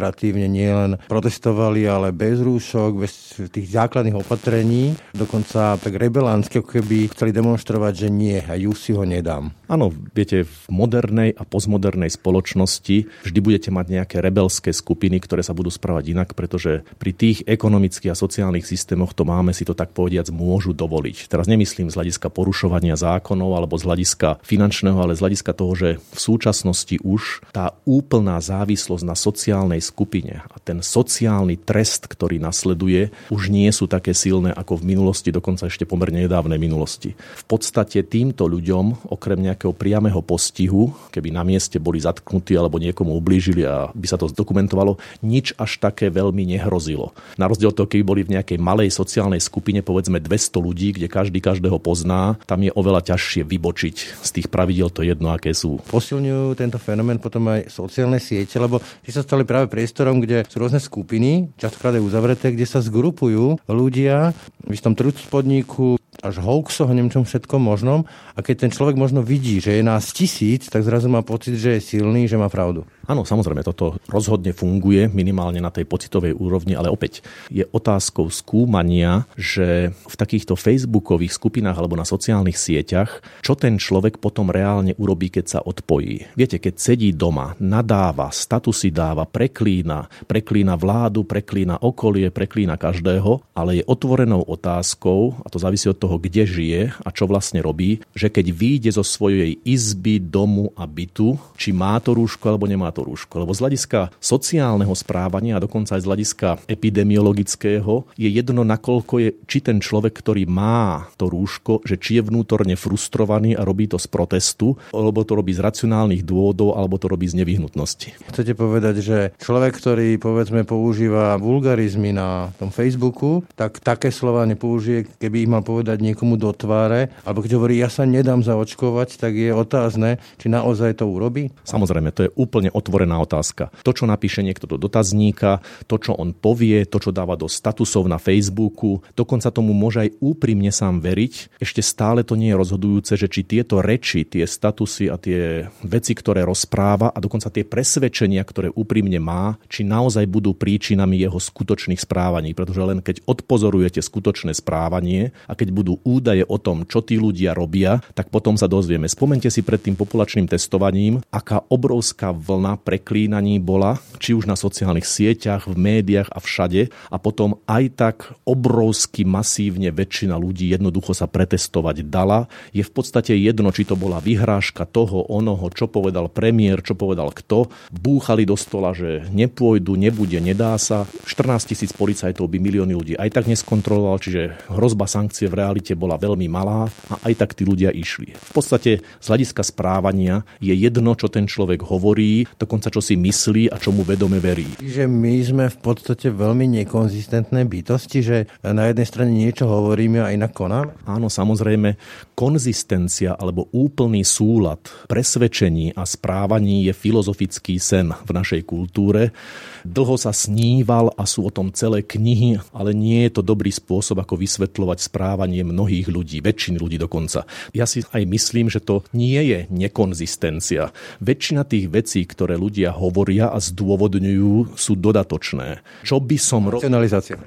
demonstratívne 0.00 0.48
nielen 0.48 0.96
protestovali, 1.12 1.84
ale 1.84 2.16
bez 2.16 2.40
rúšok, 2.40 3.04
bez 3.04 3.36
tých 3.52 3.68
základných 3.68 4.16
opatrení, 4.16 4.96
dokonca 5.12 5.76
tak 5.76 5.92
rebelánsky, 5.92 6.64
ako 6.64 6.80
keby 6.80 7.12
chceli 7.12 7.36
demonstrovať, 7.36 7.92
že 7.92 8.08
nie 8.08 8.40
a 8.40 8.56
ju 8.56 8.72
si 8.72 8.96
ho 8.96 9.04
nedám. 9.04 9.52
Áno, 9.68 9.92
viete, 9.92 10.48
v 10.48 10.64
modernej 10.72 11.36
a 11.36 11.44
postmodernej 11.44 12.08
spoločnosti 12.08 13.28
vždy 13.28 13.38
budete 13.44 13.68
mať 13.68 13.86
nejaké 13.92 14.16
rebelské 14.24 14.72
skupiny, 14.72 15.20
ktoré 15.20 15.44
sa 15.44 15.52
budú 15.52 15.68
správať 15.68 16.16
inak, 16.16 16.32
pretože 16.32 16.80
pri 16.96 17.12
tých 17.12 17.44
ekonomických 17.44 18.16
a 18.16 18.18
sociálnych 18.18 18.64
systémoch 18.64 19.12
to 19.12 19.28
máme 19.28 19.52
si 19.52 19.68
to 19.68 19.76
tak 19.76 19.92
povediac 19.92 20.32
môžu 20.32 20.72
dovoliť. 20.72 21.28
Teraz 21.28 21.44
nemyslím 21.44 21.92
z 21.92 21.96
hľadiska 22.00 22.32
porušovania 22.32 22.96
zákonov 22.96 23.52
alebo 23.52 23.76
z 23.76 23.84
hľadiska 23.84 24.40
finančného, 24.40 24.96
ale 24.96 25.12
z 25.12 25.22
hľadiska 25.28 25.52
toho, 25.52 25.72
že 25.76 25.88
v 26.00 26.18
súčasnosti 26.18 26.96
už 27.04 27.44
tá 27.52 27.76
úplná 27.84 28.40
závislosť 28.40 29.04
na 29.06 29.14
sociálnej 29.14 29.82
skupine 29.90 30.46
a 30.46 30.56
ten 30.62 30.78
sociálny 30.78 31.58
trest, 31.66 32.06
ktorý 32.06 32.38
nasleduje, 32.38 33.10
už 33.34 33.50
nie 33.50 33.66
sú 33.74 33.90
také 33.90 34.14
silné 34.14 34.54
ako 34.54 34.78
v 34.78 34.94
minulosti, 34.94 35.34
dokonca 35.34 35.66
ešte 35.66 35.82
pomerne 35.82 36.30
nedávnej 36.30 36.62
minulosti. 36.62 37.18
V 37.18 37.44
podstate 37.50 38.06
týmto 38.06 38.46
ľuďom, 38.46 39.10
okrem 39.10 39.42
nejakého 39.50 39.74
priamého 39.74 40.22
postihu, 40.22 40.94
keby 41.10 41.34
na 41.34 41.42
mieste 41.42 41.82
boli 41.82 41.98
zatknutí 41.98 42.54
alebo 42.54 42.78
niekomu 42.78 43.18
ublížili 43.18 43.66
a 43.66 43.90
by 43.90 44.06
sa 44.06 44.14
to 44.14 44.30
zdokumentovalo, 44.30 45.02
nič 45.26 45.58
až 45.58 45.82
také 45.82 46.12
veľmi 46.12 46.46
nehrozilo. 46.46 47.10
Na 47.34 47.50
rozdiel 47.50 47.74
toho, 47.74 47.90
keby 47.90 48.04
boli 48.06 48.20
v 48.22 48.38
nejakej 48.38 48.58
malej 48.60 48.94
sociálnej 48.94 49.42
skupine, 49.42 49.82
povedzme 49.82 50.22
200 50.22 50.60
ľudí, 50.60 50.94
kde 50.94 51.10
každý 51.10 51.42
každého 51.42 51.80
pozná, 51.80 52.36
tam 52.44 52.62
je 52.62 52.70
oveľa 52.70 53.16
ťažšie 53.16 53.42
vybočiť 53.48 53.96
z 54.20 54.30
tých 54.30 54.46
pravidel 54.52 54.92
to 54.92 55.02
jedno, 55.02 55.32
aké 55.32 55.56
sú. 55.56 55.80
Posilňujú 55.88 56.54
tento 56.54 56.76
fenomén 56.76 57.16
potom 57.16 57.48
aj 57.48 57.72
sociálne 57.72 58.20
siete, 58.20 58.60
lebo 58.60 58.78
si 59.00 59.10
sa 59.10 59.24
stali 59.24 59.48
práve 59.48 59.72
priestorom, 59.80 60.20
kde 60.20 60.44
sú 60.44 60.60
rôzne 60.60 60.76
skupiny, 60.76 61.56
častokrát 61.56 61.96
je 61.96 62.04
uzavreté, 62.04 62.52
kde 62.52 62.68
sa 62.68 62.84
zgrupujú 62.84 63.56
ľudia 63.64 64.36
v 64.60 64.76
istom 64.76 64.92
trudspodníku, 64.92 65.96
až 66.20 66.44
hoaxoch 66.44 66.92
neviem 66.92 67.08
všetkom 67.08 67.64
možnom. 67.64 68.04
A 68.36 68.44
keď 68.44 68.68
ten 68.68 68.70
človek 68.76 69.00
možno 69.00 69.24
vidí, 69.24 69.56
že 69.56 69.80
je 69.80 69.80
nás 69.80 70.12
tisíc, 70.12 70.68
tak 70.68 70.84
zrazu 70.84 71.08
má 71.08 71.24
pocit, 71.24 71.56
že 71.56 71.80
je 71.80 71.96
silný, 71.96 72.28
že 72.28 72.36
má 72.36 72.52
pravdu. 72.52 72.84
Áno, 73.10 73.26
samozrejme, 73.26 73.66
toto 73.66 73.98
rozhodne 74.06 74.54
funguje 74.54 75.10
minimálne 75.10 75.58
na 75.58 75.74
tej 75.74 75.82
pocitovej 75.82 76.30
úrovni, 76.38 76.78
ale 76.78 76.94
opäť 76.94 77.26
je 77.50 77.66
otázkou 77.66 78.30
skúmania, 78.30 79.26
že 79.34 79.90
v 79.90 80.14
takýchto 80.14 80.54
facebookových 80.54 81.34
skupinách 81.34 81.74
alebo 81.74 81.98
na 81.98 82.06
sociálnych 82.06 82.54
sieťach, 82.54 83.18
čo 83.42 83.58
ten 83.58 83.82
človek 83.82 84.22
potom 84.22 84.54
reálne 84.54 84.94
urobí, 84.94 85.26
keď 85.26 85.58
sa 85.58 85.58
odpojí. 85.58 86.38
Viete, 86.38 86.62
keď 86.62 86.78
sedí 86.78 87.10
doma, 87.10 87.58
nadáva, 87.58 88.30
statusy 88.30 88.94
dáva, 88.94 89.26
preklína, 89.26 90.06
preklína 90.30 90.78
vládu, 90.78 91.26
preklína 91.26 91.82
okolie, 91.82 92.30
preklína 92.30 92.78
každého, 92.78 93.42
ale 93.58 93.82
je 93.82 93.88
otvorenou 93.90 94.46
otázkou, 94.46 95.42
a 95.42 95.50
to 95.50 95.58
závisí 95.58 95.90
od 95.90 95.98
toho, 95.98 96.14
kde 96.22 96.46
žije 96.46 96.94
a 96.94 97.08
čo 97.10 97.26
vlastne 97.26 97.58
robí, 97.58 98.06
že 98.14 98.30
keď 98.30 98.46
vyjde 98.54 98.90
zo 98.94 99.02
svojej 99.02 99.58
izby, 99.66 100.22
domu 100.22 100.70
a 100.78 100.86
bytu, 100.86 101.34
či 101.58 101.74
má 101.74 101.98
to 101.98 102.14
rúško 102.14 102.54
alebo 102.54 102.70
nemá 102.70 102.94
to 102.94 102.99
to 103.00 103.08
rúško. 103.08 103.40
Lebo 103.40 103.56
z 103.56 103.64
hľadiska 103.64 104.12
sociálneho 104.20 104.92
správania 104.92 105.56
a 105.56 105.64
dokonca 105.64 105.96
aj 105.96 106.04
z 106.04 106.08
hľadiska 106.12 106.48
epidemiologického 106.68 108.04
je 108.20 108.28
jedno, 108.28 108.60
nakoľko 108.60 109.14
je, 109.24 109.30
či 109.48 109.64
ten 109.64 109.80
človek, 109.80 110.12
ktorý 110.12 110.44
má 110.44 111.08
to 111.16 111.32
rúško, 111.32 111.80
že 111.88 111.96
či 111.96 112.20
je 112.20 112.28
vnútorne 112.28 112.76
frustrovaný 112.76 113.56
a 113.56 113.64
robí 113.64 113.88
to 113.88 113.96
z 113.96 114.04
protestu, 114.12 114.76
alebo 114.92 115.24
to 115.24 115.32
robí 115.32 115.56
z 115.56 115.64
racionálnych 115.64 116.28
dôvodov, 116.28 116.76
alebo 116.76 117.00
to 117.00 117.08
robí 117.08 117.24
z 117.24 117.40
nevyhnutnosti. 117.40 118.12
Chcete 118.28 118.52
povedať, 118.52 119.00
že 119.00 119.18
človek, 119.40 119.72
ktorý 119.80 120.20
povedzme 120.20 120.68
používa 120.68 121.40
vulgarizmy 121.40 122.12
na 122.12 122.52
tom 122.60 122.68
Facebooku, 122.68 123.46
tak 123.56 123.80
také 123.80 124.12
slova 124.12 124.44
nepoužije, 124.44 125.16
keby 125.16 125.46
ich 125.46 125.50
mal 125.50 125.64
povedať 125.64 126.02
niekomu 126.02 126.36
do 126.36 126.52
tváre, 126.52 127.08
alebo 127.24 127.40
keď 127.40 127.56
hovorí, 127.56 127.80
ja 127.80 127.88
sa 127.88 128.04
nedám 128.04 128.42
zaočkovať, 128.42 129.16
tak 129.16 129.32
je 129.38 129.54
otázne, 129.54 130.18
či 130.36 130.50
naozaj 130.50 130.98
to 130.98 131.06
urobí? 131.06 131.54
Samozrejme, 131.62 132.10
to 132.10 132.26
je 132.26 132.34
úplne 132.34 132.68
otvorená 132.80 133.20
otázka. 133.20 133.68
To, 133.84 133.92
čo 133.92 134.08
napíše 134.08 134.40
niekto 134.40 134.64
do 134.64 134.80
dotazníka, 134.80 135.60
to, 135.84 136.00
čo 136.00 136.16
on 136.16 136.32
povie, 136.32 136.88
to, 136.88 136.96
čo 136.98 137.12
dáva 137.12 137.36
do 137.36 137.46
statusov 137.46 138.08
na 138.08 138.16
Facebooku, 138.16 139.04
dokonca 139.12 139.52
tomu 139.52 139.76
môže 139.76 140.08
aj 140.08 140.16
úprimne 140.18 140.72
sám 140.72 141.04
veriť. 141.04 141.60
Ešte 141.60 141.84
stále 141.84 142.24
to 142.24 142.34
nie 142.34 142.50
je 142.50 142.60
rozhodujúce, 142.60 143.12
že 143.20 143.28
či 143.28 143.44
tieto 143.44 143.84
reči, 143.84 144.24
tie 144.24 144.48
statusy 144.48 145.12
a 145.12 145.20
tie 145.20 145.68
veci, 145.84 146.12
ktoré 146.16 146.42
rozpráva 146.42 147.12
a 147.12 147.18
dokonca 147.20 147.52
tie 147.52 147.66
presvedčenia, 147.66 148.42
ktoré 148.42 148.72
úprimne 148.72 149.20
má, 149.20 149.60
či 149.68 149.84
naozaj 149.84 150.24
budú 150.30 150.56
príčinami 150.56 151.20
jeho 151.20 151.36
skutočných 151.36 152.00
správaní. 152.00 152.54
Pretože 152.56 152.82
len 152.82 152.98
keď 153.04 153.26
odpozorujete 153.26 154.00
skutočné 154.00 154.54
správanie 154.54 155.34
a 155.50 155.52
keď 155.58 155.68
budú 155.74 155.98
údaje 156.06 156.46
o 156.46 156.56
tom, 156.56 156.86
čo 156.86 157.02
tí 157.02 157.18
ľudia 157.18 157.52
robia, 157.52 157.98
tak 158.14 158.30
potom 158.30 158.54
sa 158.54 158.70
dozvieme. 158.70 159.10
Spomente 159.10 159.50
si 159.50 159.66
pred 159.66 159.82
tým 159.82 159.98
populačným 159.98 160.46
testovaním, 160.46 161.18
aká 161.34 161.66
obrovská 161.66 162.30
vlna 162.30 162.69
preklínaní 162.76 163.62
bola, 163.62 164.02
či 164.18 164.34
už 164.34 164.44
na 164.44 164.58
sociálnych 164.58 165.06
sieťach, 165.06 165.70
v 165.70 165.76
médiách 165.78 166.28
a 166.34 166.42
všade. 166.42 166.90
A 167.08 167.16
potom 167.16 167.62
aj 167.70 167.84
tak 167.94 168.16
obrovsky 168.44 169.24
masívne 169.24 169.94
väčšina 169.94 170.34
ľudí 170.34 170.68
jednoducho 170.68 171.14
sa 171.14 171.30
pretestovať 171.30 172.04
dala. 172.06 172.50
Je 172.74 172.82
v 172.82 172.92
podstate 172.92 173.38
jedno, 173.38 173.70
či 173.70 173.86
to 173.86 173.94
bola 173.94 174.18
vyhrážka 174.18 174.84
toho, 174.84 175.24
onoho, 175.30 175.70
čo 175.70 175.86
povedal 175.86 176.28
premiér, 176.28 176.82
čo 176.82 176.98
povedal 176.98 177.30
kto. 177.30 177.70
Búchali 177.94 178.44
do 178.44 178.58
stola, 178.58 178.92
že 178.92 179.24
nepôjdu, 179.30 179.94
nebude, 179.94 180.36
nedá 180.42 180.74
sa. 180.76 181.06
14 181.24 181.70
tisíc 181.70 181.90
policajtov 181.94 182.50
by 182.50 182.58
milióny 182.58 182.92
ľudí 182.92 183.14
aj 183.20 183.30
tak 183.36 183.44
neskontroloval, 183.46 184.16
čiže 184.18 184.56
hrozba 184.72 185.04
sankcie 185.04 185.46
v 185.46 185.60
realite 185.60 185.92
bola 185.94 186.16
veľmi 186.16 186.48
malá 186.48 186.88
a 187.12 187.14
aj 187.28 187.34
tak 187.36 187.50
tí 187.52 187.68
ľudia 187.68 187.92
išli. 187.92 188.32
V 188.34 188.52
podstate 188.52 189.04
z 189.04 189.26
hľadiska 189.26 189.60
správania 189.60 190.42
je 190.58 190.72
jedno, 190.72 191.12
čo 191.14 191.28
ten 191.28 191.44
človek 191.44 191.84
hovorí, 191.84 192.48
dokonca 192.60 192.92
čo 192.92 193.00
si 193.00 193.16
myslí 193.16 193.72
a 193.72 193.80
čomu 193.80 194.04
vedome 194.04 194.36
verí. 194.36 194.76
Že 194.84 195.08
my 195.08 195.34
sme 195.40 195.64
v 195.72 195.78
podstate 195.80 196.28
veľmi 196.28 196.84
nekonzistentné 196.84 197.64
bytosti, 197.64 198.20
že 198.20 198.36
na 198.60 198.92
jednej 198.92 199.08
strane 199.08 199.32
niečo 199.32 199.64
hovoríme 199.64 200.20
a 200.20 200.28
inak 200.36 200.52
konáme? 200.52 200.92
Áno, 201.08 201.32
samozrejme, 201.32 201.96
konzistencia 202.40 203.36
alebo 203.36 203.68
úplný 203.76 204.24
súlad 204.24 204.80
presvedčení 205.12 205.92
a 205.92 206.08
správaní 206.08 206.88
je 206.88 206.96
filozofický 206.96 207.76
sen 207.76 208.16
v 208.16 208.30
našej 208.32 208.64
kultúre. 208.64 209.36
Dlho 209.84 210.16
sa 210.16 210.32
sníval 210.32 211.12
a 211.20 211.28
sú 211.28 211.44
o 211.44 211.52
tom 211.52 211.68
celé 211.68 212.00
knihy, 212.00 212.56
ale 212.72 212.96
nie 212.96 213.28
je 213.28 213.36
to 213.36 213.42
dobrý 213.44 213.68
spôsob, 213.68 214.24
ako 214.24 214.40
vysvetľovať 214.40 215.04
správanie 215.04 215.60
mnohých 215.60 216.08
ľudí, 216.08 216.40
väčšiny 216.40 216.80
ľudí 216.80 216.96
dokonca. 216.96 217.44
Ja 217.76 217.84
si 217.84 218.00
aj 218.08 218.24
myslím, 218.24 218.72
že 218.72 218.80
to 218.80 219.04
nie 219.12 219.36
je 219.44 219.68
nekonzistencia. 219.68 220.96
Väčšina 221.20 221.68
tých 221.68 221.92
vecí, 221.92 222.24
ktoré 222.24 222.56
ľudia 222.56 222.96
hovoria 222.96 223.52
a 223.52 223.60
zdôvodňujú, 223.60 224.80
sú 224.80 224.96
dodatočné. 224.96 225.84
Čo 226.08 226.24
by 226.24 226.36
som 226.40 226.72
robil... 226.72 226.88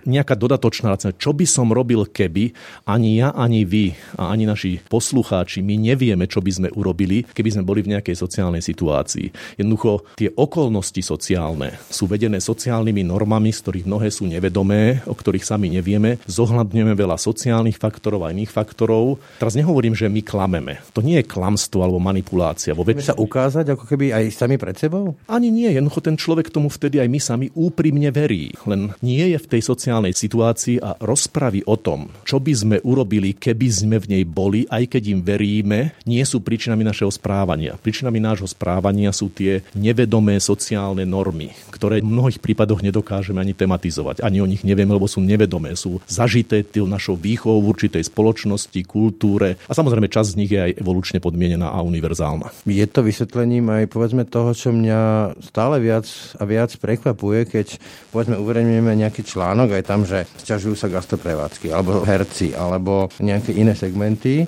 Nejaká 0.05 0.37
dodatočná 0.37 0.93
Čo 1.17 1.33
by 1.33 1.45
som 1.49 1.73
robil, 1.73 2.05
keby 2.05 2.53
ani 2.85 3.17
ja, 3.17 3.33
ani 3.33 3.65
vy 3.65 3.97
a 4.21 4.29
ani 4.29 4.45
naši 4.45 4.82
poslucháči, 4.87 5.63
my 5.63 5.75
nevieme, 5.79 6.27
čo 6.27 6.39
by 6.43 6.51
sme 6.51 6.69
urobili, 6.73 7.23
keby 7.23 7.49
sme 7.59 7.63
boli 7.63 7.81
v 7.83 7.97
nejakej 7.97 8.15
sociálnej 8.17 8.63
situácii. 8.63 9.57
Jednoducho, 9.59 10.05
tie 10.19 10.31
okolnosti 10.33 10.99
sociálne 10.99 11.77
sú 11.87 12.07
vedené 12.07 12.39
sociálnymi 12.39 13.03
normami, 13.07 13.51
z 13.51 13.59
ktorých 13.63 13.87
mnohé 13.87 14.07
sú 14.11 14.27
nevedomé, 14.27 15.03
o 15.07 15.15
ktorých 15.15 15.45
sami 15.45 15.71
nevieme. 15.71 16.19
Zohľadňujeme 16.27 16.93
veľa 16.93 17.17
sociálnych 17.19 17.79
faktorov 17.79 18.27
a 18.27 18.31
iných 18.31 18.51
faktorov. 18.51 19.19
Teraz 19.39 19.55
nehovorím, 19.55 19.95
že 19.95 20.11
my 20.11 20.21
klameme. 20.23 20.79
To 20.95 21.01
nie 21.01 21.19
je 21.21 21.29
klamstvo 21.29 21.83
alebo 21.83 21.99
manipulácia. 22.03 22.75
Vo 22.75 22.85
väč... 22.85 23.07
sa 23.07 23.17
ukázať 23.17 23.73
ako 23.73 23.85
keby 23.87 24.13
aj 24.13 24.23
sami 24.33 24.55
pred 24.57 24.75
sebou? 24.75 25.15
Ani 25.27 25.49
nie. 25.49 25.69
Jednoducho 25.69 26.01
ten 26.03 26.15
človek 26.19 26.49
tomu 26.49 26.67
vtedy 26.67 26.99
aj 26.99 27.09
my 27.09 27.19
sami 27.19 27.47
úprimne 27.53 28.09
verí. 28.09 28.53
Len 28.67 28.95
nie 29.01 29.23
je 29.33 29.37
v 29.39 29.49
tej 29.49 29.61
sociálnej 29.63 30.13
situácii 30.15 30.79
a 30.81 30.95
rozpravy 30.99 31.65
o 31.65 31.75
tom, 31.79 32.09
čo 32.27 32.39
by 32.39 32.53
sme 32.53 32.77
urobili, 32.83 33.35
keby 33.35 33.67
sme 33.69 33.97
v 33.99 34.09
nej 34.17 34.23
boli, 34.23 34.65
aj 34.73 34.89
keď 34.89 35.03
im 35.13 35.19
veríme, 35.21 35.93
nie 36.09 36.25
sú 36.25 36.41
príčinami 36.41 36.81
našeho 36.81 37.13
správania. 37.13 37.77
Príčinami 37.77 38.17
nášho 38.17 38.49
správania 38.49 39.13
sú 39.13 39.29
tie 39.29 39.61
nevedomé 39.77 40.41
sociálne 40.41 41.05
normy, 41.05 41.53
ktoré 41.69 42.01
mnohých 42.01 42.41
prípadoch 42.41 42.81
nedokážeme 42.81 43.37
ani 43.37 43.53
tematizovať. 43.53 44.25
Ani 44.25 44.41
o 44.41 44.49
nich 44.49 44.65
nevieme, 44.65 44.97
lebo 44.97 45.05
sú 45.05 45.21
nevedomé. 45.21 45.77
Sú 45.77 46.01
zažité 46.09 46.65
tým 46.65 46.89
našou 46.89 47.13
výchovou 47.13 47.61
v 47.61 47.69
určitej 47.77 48.09
spoločnosti, 48.09 48.81
kultúre 48.89 49.61
a 49.69 49.73
samozrejme 49.77 50.09
časť 50.09 50.29
z 50.33 50.39
nich 50.41 50.51
je 50.51 50.59
aj 50.59 50.71
evolučne 50.81 51.21
podmienená 51.21 51.69
a 51.69 51.85
univerzálna. 51.85 52.49
Je 52.65 52.85
to 52.89 53.05
vysvetlením 53.05 53.69
aj 53.69 53.93
povedzme 53.93 54.25
toho, 54.25 54.57
čo 54.57 54.73
mňa 54.73 55.33
stále 55.45 55.77
viac 55.77 56.09
a 56.41 56.43
viac 56.49 56.73
prekvapuje, 56.81 57.45
keď 57.45 57.67
povedzme 58.09 58.41
uverejňujeme 58.41 58.91
nejaký 58.97 59.21
článok 59.21 59.77
aj 59.77 59.83
tam, 59.85 60.01
že 60.07 60.25
sťažujú 60.41 60.73
sa 60.73 60.89
gastroprevádzky 60.89 61.69
alebo 61.69 62.01
herci 62.01 62.57
alebo 62.57 63.11
nejaké 63.21 63.53
iné 63.53 63.77
segmenty 63.77 64.47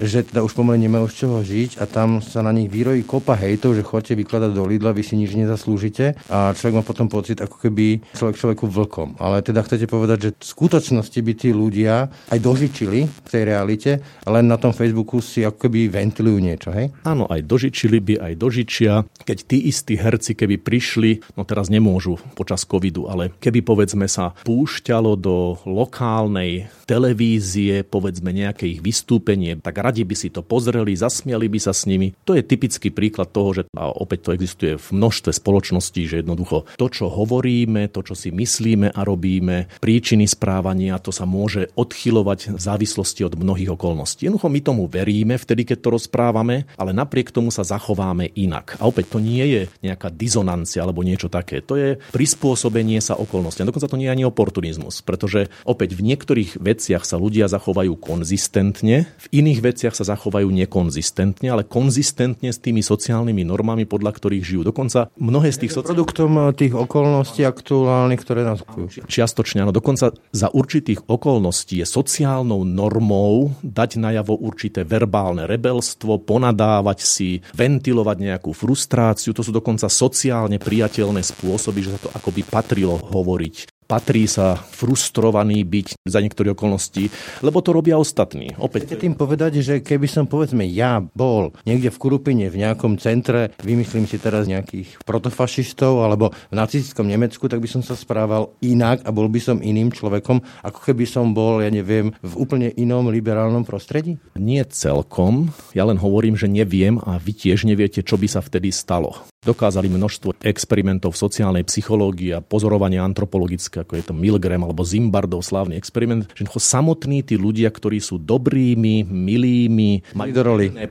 že 0.00 0.24
teda 0.24 0.40
už 0.40 0.56
pomaly 0.56 0.80
nemajú 0.88 1.06
z 1.12 1.14
čoho 1.24 1.38
žiť 1.44 1.76
a 1.76 1.84
tam 1.84 2.24
sa 2.24 2.40
na 2.40 2.50
nich 2.56 2.72
vyrojí 2.72 3.04
kopa 3.04 3.36
hejtov, 3.36 3.76
že 3.76 3.84
chodte 3.84 4.16
vykladať 4.16 4.50
do 4.56 4.64
Lidla, 4.64 4.96
vy 4.96 5.04
si 5.04 5.14
nič 5.20 5.36
nezaslúžite 5.36 6.16
a 6.32 6.56
človek 6.56 6.80
má 6.80 6.82
potom 6.82 7.06
pocit, 7.12 7.38
ako 7.44 7.60
keby 7.60 8.00
človek 8.16 8.36
človeku 8.40 8.64
vlkom. 8.64 9.20
Ale 9.20 9.44
teda 9.44 9.60
chcete 9.60 9.84
povedať, 9.84 10.18
že 10.24 10.30
v 10.32 10.44
skutočnosti 10.44 11.20
by 11.20 11.32
tí 11.36 11.52
ľudia 11.52 12.08
aj 12.32 12.38
dožičili 12.40 13.00
v 13.04 13.28
tej 13.28 13.42
realite, 13.44 14.00
len 14.24 14.48
na 14.48 14.56
tom 14.56 14.72
Facebooku 14.72 15.20
si 15.20 15.44
ako 15.44 15.68
keby 15.68 15.92
ventilujú 15.92 16.38
niečo, 16.40 16.72
hej? 16.72 16.88
Áno, 17.04 17.28
aj 17.28 17.44
dožičili 17.44 18.00
by, 18.00 18.14
aj 18.24 18.34
dožičia. 18.40 18.92
Keď 19.28 19.38
tí 19.44 19.68
istí 19.68 20.00
herci, 20.00 20.32
keby 20.32 20.56
prišli, 20.56 21.36
no 21.36 21.44
teraz 21.44 21.68
nemôžu 21.68 22.16
počas 22.32 22.64
covidu, 22.64 23.04
ale 23.04 23.36
keby 23.36 23.60
povedzme 23.60 24.08
sa 24.08 24.32
púšťalo 24.48 25.20
do 25.20 25.60
lokálnej 25.68 26.72
televízie, 26.88 27.84
povedzme 27.84 28.32
nejaké 28.32 28.66
ich 28.66 28.80
vystúpenie, 28.80 29.60
tak 29.60 29.78
radi 29.90 30.06
by 30.06 30.14
si 30.14 30.30
to 30.30 30.46
pozreli, 30.46 30.94
zasmiali 30.94 31.50
by 31.50 31.58
sa 31.58 31.74
s 31.74 31.90
nimi. 31.90 32.14
To 32.22 32.38
je 32.38 32.46
typický 32.46 32.94
príklad 32.94 33.34
toho, 33.34 33.50
že 33.58 33.62
a 33.74 33.90
opäť 33.90 34.30
to 34.30 34.34
existuje 34.38 34.78
v 34.78 34.88
množstve 34.94 35.34
spoločností, 35.34 36.06
že 36.06 36.22
jednoducho 36.22 36.70
to, 36.78 36.86
čo 36.86 37.10
hovoríme, 37.10 37.90
to, 37.90 38.06
čo 38.06 38.14
si 38.14 38.30
myslíme 38.30 38.94
a 38.94 39.00
robíme, 39.02 39.70
príčiny 39.82 40.26
správania, 40.30 41.02
to 41.02 41.10
sa 41.10 41.26
môže 41.26 41.70
odchylovať 41.74 42.54
v 42.54 42.60
závislosti 42.60 43.26
od 43.26 43.34
mnohých 43.34 43.74
okolností. 43.74 44.26
Jednoducho 44.30 44.50
my 44.50 44.60
tomu 44.62 44.82
veríme 44.86 45.34
vtedy, 45.34 45.66
keď 45.66 45.78
to 45.82 45.94
rozprávame, 45.98 46.70
ale 46.78 46.94
napriek 46.94 47.34
tomu 47.34 47.50
sa 47.50 47.66
zachováme 47.66 48.30
inak. 48.38 48.78
A 48.78 48.86
opäť 48.86 49.14
to 49.14 49.18
nie 49.18 49.42
je 49.42 49.62
nejaká 49.82 50.10
dizonancia 50.14 50.86
alebo 50.86 51.02
niečo 51.02 51.26
také. 51.26 51.62
To 51.66 51.74
je 51.74 51.98
prispôsobenie 52.14 53.02
sa 53.02 53.18
okolnostiam. 53.18 53.66
Dokonca 53.66 53.90
to 53.90 53.98
nie 53.98 54.06
je 54.06 54.14
ani 54.14 54.24
oportunizmus, 54.26 55.02
pretože 55.02 55.50
opäť 55.66 55.98
v 55.98 56.14
niektorých 56.14 56.58
veciach 56.58 57.00
veciach 57.00 57.06
sa 57.06 57.16
ľudia 57.16 57.48
zachovajú 57.48 57.96
konzistentne, 57.96 59.06
v 59.06 59.26
iných 59.30 59.60
veciach 59.70 59.94
sa 59.94 60.02
zachovajú 60.02 60.50
nekonzistentne, 60.50 61.46
ale 61.48 61.62
konzistentne 61.62 62.50
s 62.50 62.58
tými 62.58 62.82
sociálnymi 62.82 63.46
normami, 63.46 63.86
podľa 63.86 64.18
ktorých 64.18 64.44
žijú. 64.44 64.62
Dokonca 64.66 65.14
mnohé 65.16 65.54
z 65.54 65.66
tých 65.66 65.72
sociálnych... 65.78 65.90
Produktom 65.94 66.32
eh, 66.36 66.52
tých 66.58 66.74
okolností 66.74 67.42
aktuálnych, 67.46 68.20
ktoré 68.20 68.42
nás 68.42 68.60
Čiastočne, 68.90 69.64
áno. 69.64 69.72
Dokonca 69.74 70.12
za 70.34 70.48
určitých 70.50 71.06
okolností 71.06 71.80
je 71.80 71.86
sociálnou 71.86 72.66
normou 72.66 73.54
dať 73.62 74.00
najavo 74.02 74.36
určité 74.36 74.82
verbálne 74.82 75.46
rebelstvo, 75.46 76.22
ponadávať 76.22 76.98
si, 77.02 77.30
ventilovať 77.54 78.16
nejakú 78.18 78.50
frustráciu. 78.52 79.32
To 79.36 79.42
sú 79.44 79.54
dokonca 79.54 79.86
sociálne 79.86 80.58
priateľné 80.58 81.22
spôsoby, 81.22 81.86
že 81.86 81.92
sa 81.96 82.00
to 82.06 82.10
akoby 82.14 82.42
patrilo 82.46 82.98
hovoriť 82.98 83.79
patrí 83.90 84.30
sa 84.30 84.54
frustrovaný 84.54 85.66
byť 85.66 86.06
za 86.06 86.22
niektoré 86.22 86.54
okolnosti, 86.54 87.10
lebo 87.42 87.58
to 87.58 87.74
robia 87.74 87.98
ostatní. 87.98 88.54
Opäť... 88.54 88.86
Chcete 88.86 89.02
tým 89.02 89.18
povedať, 89.18 89.58
že 89.58 89.82
keby 89.82 90.06
som 90.06 90.30
povedzme 90.30 90.62
ja 90.70 91.02
bol 91.02 91.50
niekde 91.66 91.90
v 91.90 91.98
Kurupine 91.98 92.46
v 92.46 92.62
nejakom 92.62 93.02
centre, 93.02 93.50
vymyslím 93.66 94.06
si 94.06 94.22
teraz 94.22 94.46
nejakých 94.46 95.02
protofašistov 95.02 96.06
alebo 96.06 96.30
v 96.30 96.54
nacistickom 96.54 97.10
Nemecku, 97.10 97.50
tak 97.50 97.58
by 97.58 97.66
som 97.66 97.82
sa 97.82 97.98
správal 97.98 98.54
inak 98.62 99.02
a 99.02 99.10
bol 99.10 99.26
by 99.26 99.42
som 99.42 99.58
iným 99.58 99.90
človekom, 99.90 100.38
ako 100.62 100.78
keby 100.86 101.02
som 101.10 101.34
bol, 101.34 101.58
ja 101.58 101.74
neviem, 101.74 102.14
v 102.22 102.34
úplne 102.38 102.70
inom 102.78 103.10
liberálnom 103.10 103.66
prostredí? 103.66 104.22
Nie 104.38 104.62
celkom. 104.70 105.50
Ja 105.74 105.82
len 105.82 105.98
hovorím, 105.98 106.38
že 106.38 106.46
neviem 106.46 107.02
a 107.02 107.18
vy 107.18 107.34
tiež 107.34 107.66
neviete, 107.66 108.06
čo 108.06 108.14
by 108.14 108.30
sa 108.30 108.38
vtedy 108.38 108.70
stalo. 108.70 109.26
Dokázali 109.40 109.88
množstvo 109.88 110.44
experimentov 110.44 111.16
v 111.16 111.22
sociálnej 111.24 111.64
psychológii 111.64 112.36
a 112.36 112.44
pozorovania 112.44 113.00
antropologické, 113.00 113.79
ako 113.82 113.92
je 113.98 114.04
to 114.06 114.14
Milgram 114.14 114.62
alebo 114.64 114.86
Zimbardov 114.86 115.42
slávny 115.42 115.74
experiment, 115.74 116.28
že 116.36 116.46
samotní 116.60 117.24
tí 117.24 117.40
ľudia, 117.40 117.72
ktorí 117.72 117.98
sú 117.98 118.20
dobrými, 118.20 119.02
milými, 119.08 120.14
majú 120.14 120.32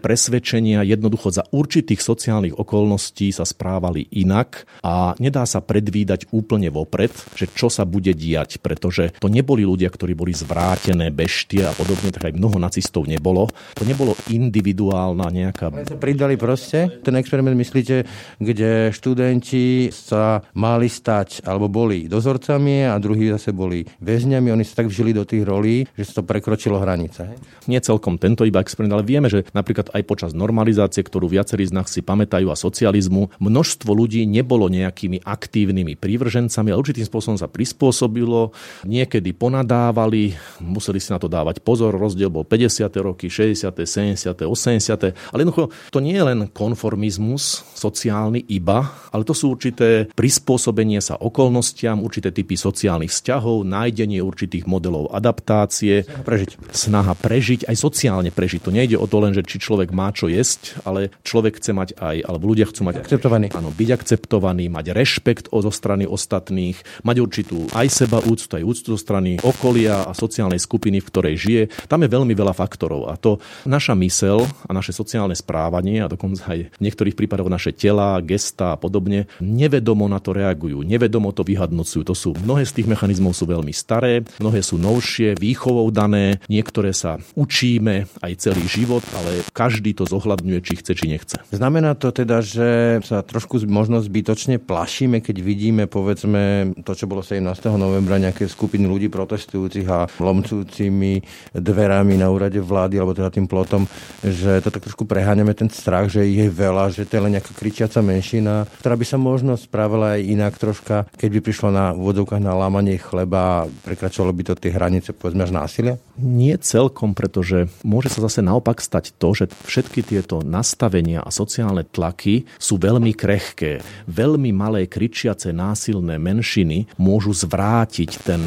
presvedčenia, 0.01 0.84
jednoducho 0.84 1.29
za 1.29 1.46
určitých 1.53 2.01
sociálnych 2.01 2.58
okolností 2.58 3.29
sa 3.29 3.46
správali 3.46 4.10
inak 4.12 4.65
a 4.81 5.13
nedá 5.22 5.46
sa 5.46 5.62
predvídať 5.62 6.34
úplne 6.34 6.74
vopred, 6.74 7.13
že 7.38 7.46
čo 7.53 7.69
sa 7.69 7.86
bude 7.86 8.12
diať, 8.17 8.60
pretože 8.60 9.13
to 9.22 9.29
neboli 9.29 9.63
ľudia, 9.63 9.88
ktorí 9.93 10.17
boli 10.17 10.34
zvrátené, 10.34 11.13
beštie 11.13 11.63
a 11.63 11.74
podobne, 11.77 12.10
tak 12.10 12.34
aj 12.34 12.38
mnoho 12.38 12.58
nacistov 12.58 13.05
nebolo. 13.05 13.48
To 13.77 13.84
nebolo 13.86 14.17
individuálna 14.27 15.29
nejaká... 15.29 15.69
Ale 15.69 15.86
sa 15.86 15.96
pridali 15.96 16.36
proste? 16.36 16.89
Ten 17.05 17.15
experiment 17.15 17.55
myslíte, 17.55 18.03
kde 18.41 18.89
študenti 18.89 19.93
sa 19.93 20.41
mali 20.58 20.89
stať 20.89 21.46
alebo 21.46 21.69
boli 21.69 22.10
dozorcami 22.10 22.78
a 22.86 22.95
druhí 23.01 23.31
zase 23.33 23.51
boli 23.55 23.83
väzňami. 24.00 24.53
Oni 24.53 24.63
sa 24.67 24.83
tak 24.83 24.91
vžili 24.91 25.12
do 25.15 25.25
tých 25.25 25.43
rolí, 25.43 25.88
že 25.98 26.03
sa 26.07 26.21
to 26.21 26.27
prekročilo 26.27 26.77
hranice. 26.77 27.36
Nie 27.65 27.81
celkom 27.81 28.21
tento 28.21 28.45
iba 28.45 28.62
experiment, 28.62 29.00
ale 29.00 29.07
vieme, 29.07 29.31
že 29.31 29.48
napríklad 29.55 29.89
aj 29.95 30.03
počas 30.05 30.31
normalizácie, 30.38 31.01
ktorú 31.01 31.31
viacerí 31.31 31.65
z 31.65 31.74
nás 31.74 31.89
si 31.89 32.05
pamätajú 32.05 32.53
a 32.53 32.59
socializmu, 32.59 33.39
množstvo 33.41 33.89
ľudí 33.95 34.27
nebolo 34.29 34.69
nejakými 34.69 35.25
aktívnymi 35.25 35.98
prívržencami, 35.98 36.69
ale 36.69 36.81
určitým 36.81 37.07
spôsobom 37.07 37.38
sa 37.39 37.50
prispôsobilo, 37.50 38.53
niekedy 38.86 39.33
ponadávali, 39.33 40.38
museli 40.62 41.01
si 41.01 41.09
na 41.09 41.17
to 41.17 41.25
dávať 41.25 41.63
pozor, 41.65 41.98
rozdiel 41.98 42.29
bol 42.29 42.45
50. 42.45 42.86
roky, 43.01 43.31
60., 43.31 43.74
70., 43.74 44.45
80., 44.45 45.33
ale 45.33 45.39
jednoducho 45.41 45.74
to 45.89 46.00
nie 46.03 46.13
je 46.13 46.24
len 46.24 46.39
konformizmus 46.51 47.65
sociálny, 47.74 48.45
iba, 48.51 49.09
ale 49.09 49.24
to 49.25 49.33
sú 49.33 49.55
určité 49.55 50.12
prispôsobenie 50.13 51.00
sa 51.00 51.17
okolnostiam, 51.17 52.03
určité 52.03 52.29
typy 52.29 52.53
sociálnych 52.53 52.68
vzťahov, 52.73 53.65
nájdenie 53.65 54.21
určitých 54.21 54.65
modelov 54.69 55.09
adaptácie, 55.13 56.05
prežiť. 56.25 56.73
snaha 56.73 57.13
prežiť, 57.13 57.65
aj 57.69 57.75
sociálne 57.77 58.29
prežiť. 58.33 58.61
To 58.65 58.71
nejde 58.73 58.97
o 58.97 59.05
to 59.05 59.17
len, 59.21 59.33
že 59.33 59.45
či 59.45 59.61
človek 59.61 59.93
má 59.93 60.11
čo 60.13 60.29
jesť, 60.29 60.79
ale 60.83 61.13
človek 61.23 61.61
chce 61.61 61.71
mať 61.73 61.89
aj, 61.97 62.17
alebo 62.25 62.51
ľudia 62.51 62.67
chcú 62.67 62.89
mať... 62.89 63.05
Akceptovaný. 63.05 63.47
Áno, 63.53 63.69
byť 63.71 63.89
akceptovaný, 63.95 64.67
mať 64.67 64.91
rešpekt 64.93 65.51
zo 65.51 65.71
strany 65.73 66.07
ostatných, 66.07 66.79
mať 67.03 67.17
určitú 67.19 67.67
aj 67.75 67.88
seba 67.91 68.19
úctu, 68.23 68.55
aj 68.55 68.63
úctu 68.63 68.88
zo 68.95 68.99
strany 68.99 69.38
okolia 69.43 70.07
a 70.07 70.11
sociálnej 70.15 70.59
skupiny, 70.59 71.03
v 71.03 71.09
ktorej 71.09 71.35
žije. 71.35 71.63
Tam 71.91 72.01
je 72.01 72.09
veľmi 72.09 72.31
veľa 72.31 72.55
faktorov 72.55 73.11
a 73.11 73.19
to 73.19 73.43
naša 73.67 73.93
mysel 73.99 74.47
a 74.65 74.71
naše 74.71 74.95
sociálne 74.95 75.35
správanie 75.35 76.03
a 76.03 76.11
dokonca 76.11 76.47
aj 76.47 76.59
v 76.71 76.81
niektorých 76.83 77.15
prípadoch 77.15 77.51
naše 77.51 77.71
tela, 77.75 78.19
gesta 78.23 78.75
a 78.75 78.79
podobne 78.79 79.27
nevedomo 79.43 80.07
na 80.07 80.19
to 80.23 80.31
reagujú, 80.31 80.83
nevedomo 80.83 81.31
to 81.35 81.43
vyhodnocujú. 81.43 82.03
To 82.07 82.15
sú, 82.15 82.29
mnohé 82.39 82.59
z 82.66 82.82
tých 82.82 82.88
mechanizmov 82.89 83.36
sú 83.36 83.46
veľmi 83.46 83.72
staré, 83.75 84.25
mnohé 84.39 84.60
sú 84.63 84.80
novšie, 84.80 85.38
výchovou 85.38 85.88
dané, 85.92 86.39
niektoré 86.48 86.96
sa 86.96 87.22
učíme 87.36 88.10
aj 88.24 88.34
celý 88.39 88.66
život, 88.66 89.04
ale 89.16 89.44
každý 89.51 89.96
to 89.96 90.08
zohľadňuje, 90.08 90.60
či 90.63 90.74
chce, 90.80 90.92
či 90.96 91.06
nechce. 91.12 91.38
Znamená 91.51 91.96
to 91.96 92.10
teda, 92.10 92.42
že 92.44 93.00
sa 93.06 93.22
trošku 93.22 93.62
možno 93.68 94.00
zbytočne 94.00 94.60
plašíme, 94.60 95.20
keď 95.20 95.38
vidíme, 95.44 95.84
povedzme, 95.86 96.74
to, 96.84 96.92
čo 96.96 97.06
bolo 97.06 97.22
17. 97.22 97.44
novembra, 97.75 98.22
nejaké 98.22 98.48
skupiny 98.48 98.88
ľudí 98.88 99.08
protestujúcich 99.12 99.88
a 99.89 100.08
lomcúcimi 100.20 101.22
dverami 101.54 102.16
na 102.20 102.32
úrade 102.32 102.60
vlády, 102.62 102.98
alebo 102.98 103.18
teda 103.18 103.34
tým 103.34 103.46
plotom, 103.50 103.86
že 104.24 104.62
to 104.63 104.70
tak 104.70 104.86
trošku 104.86 105.06
preháňame 105.06 105.54
ten 105.54 105.68
strach, 105.70 106.08
že 106.12 106.25
je 106.25 106.48
veľa, 106.48 106.94
že 106.94 107.06
to 107.06 107.18
je 107.18 107.24
len 107.24 107.34
nejaká 107.38 107.51
kričiaca 107.56 108.00
menšina, 108.00 108.68
ktorá 108.80 108.96
by 108.96 109.06
sa 109.06 109.18
možno 109.18 109.56
spravila 109.60 110.18
aj 110.18 110.22
inak 110.24 110.54
troška, 110.56 111.10
keď 111.18 111.30
by 111.30 111.39
prišlo 111.44 111.70
na 111.74 111.92
vodovkách 112.39 112.55
na 112.55 112.55
lámanie 112.55 112.98
chleba, 112.98 113.67
prekračovalo 113.84 114.31
by 114.31 114.43
to 114.48 114.53
tie 114.55 114.72
hranice, 114.72 115.12
povedzme, 115.12 115.43
až 115.43 115.51
násilia? 115.51 115.96
Nie 116.19 116.55
celkom, 116.60 117.12
pretože 117.12 117.67
môže 117.84 118.12
sa 118.12 118.24
zase 118.24 118.39
naopak 118.39 118.79
stať 118.79 119.15
to, 119.19 119.36
že 119.36 119.51
všetky 119.67 120.03
tieto 120.03 120.39
nastavenia 120.43 121.24
a 121.24 121.29
sociálne 121.31 121.84
tlaky 121.84 122.48
sú 122.60 122.79
veľmi 122.79 123.12
krehké. 123.15 123.84
Veľmi 124.08 124.51
malé 124.55 124.88
kričiace 124.88 125.51
násilné 125.51 126.15
menšiny 126.19 126.96
môžu 126.96 127.36
zvrátiť 127.36 128.12
ten... 128.24 128.41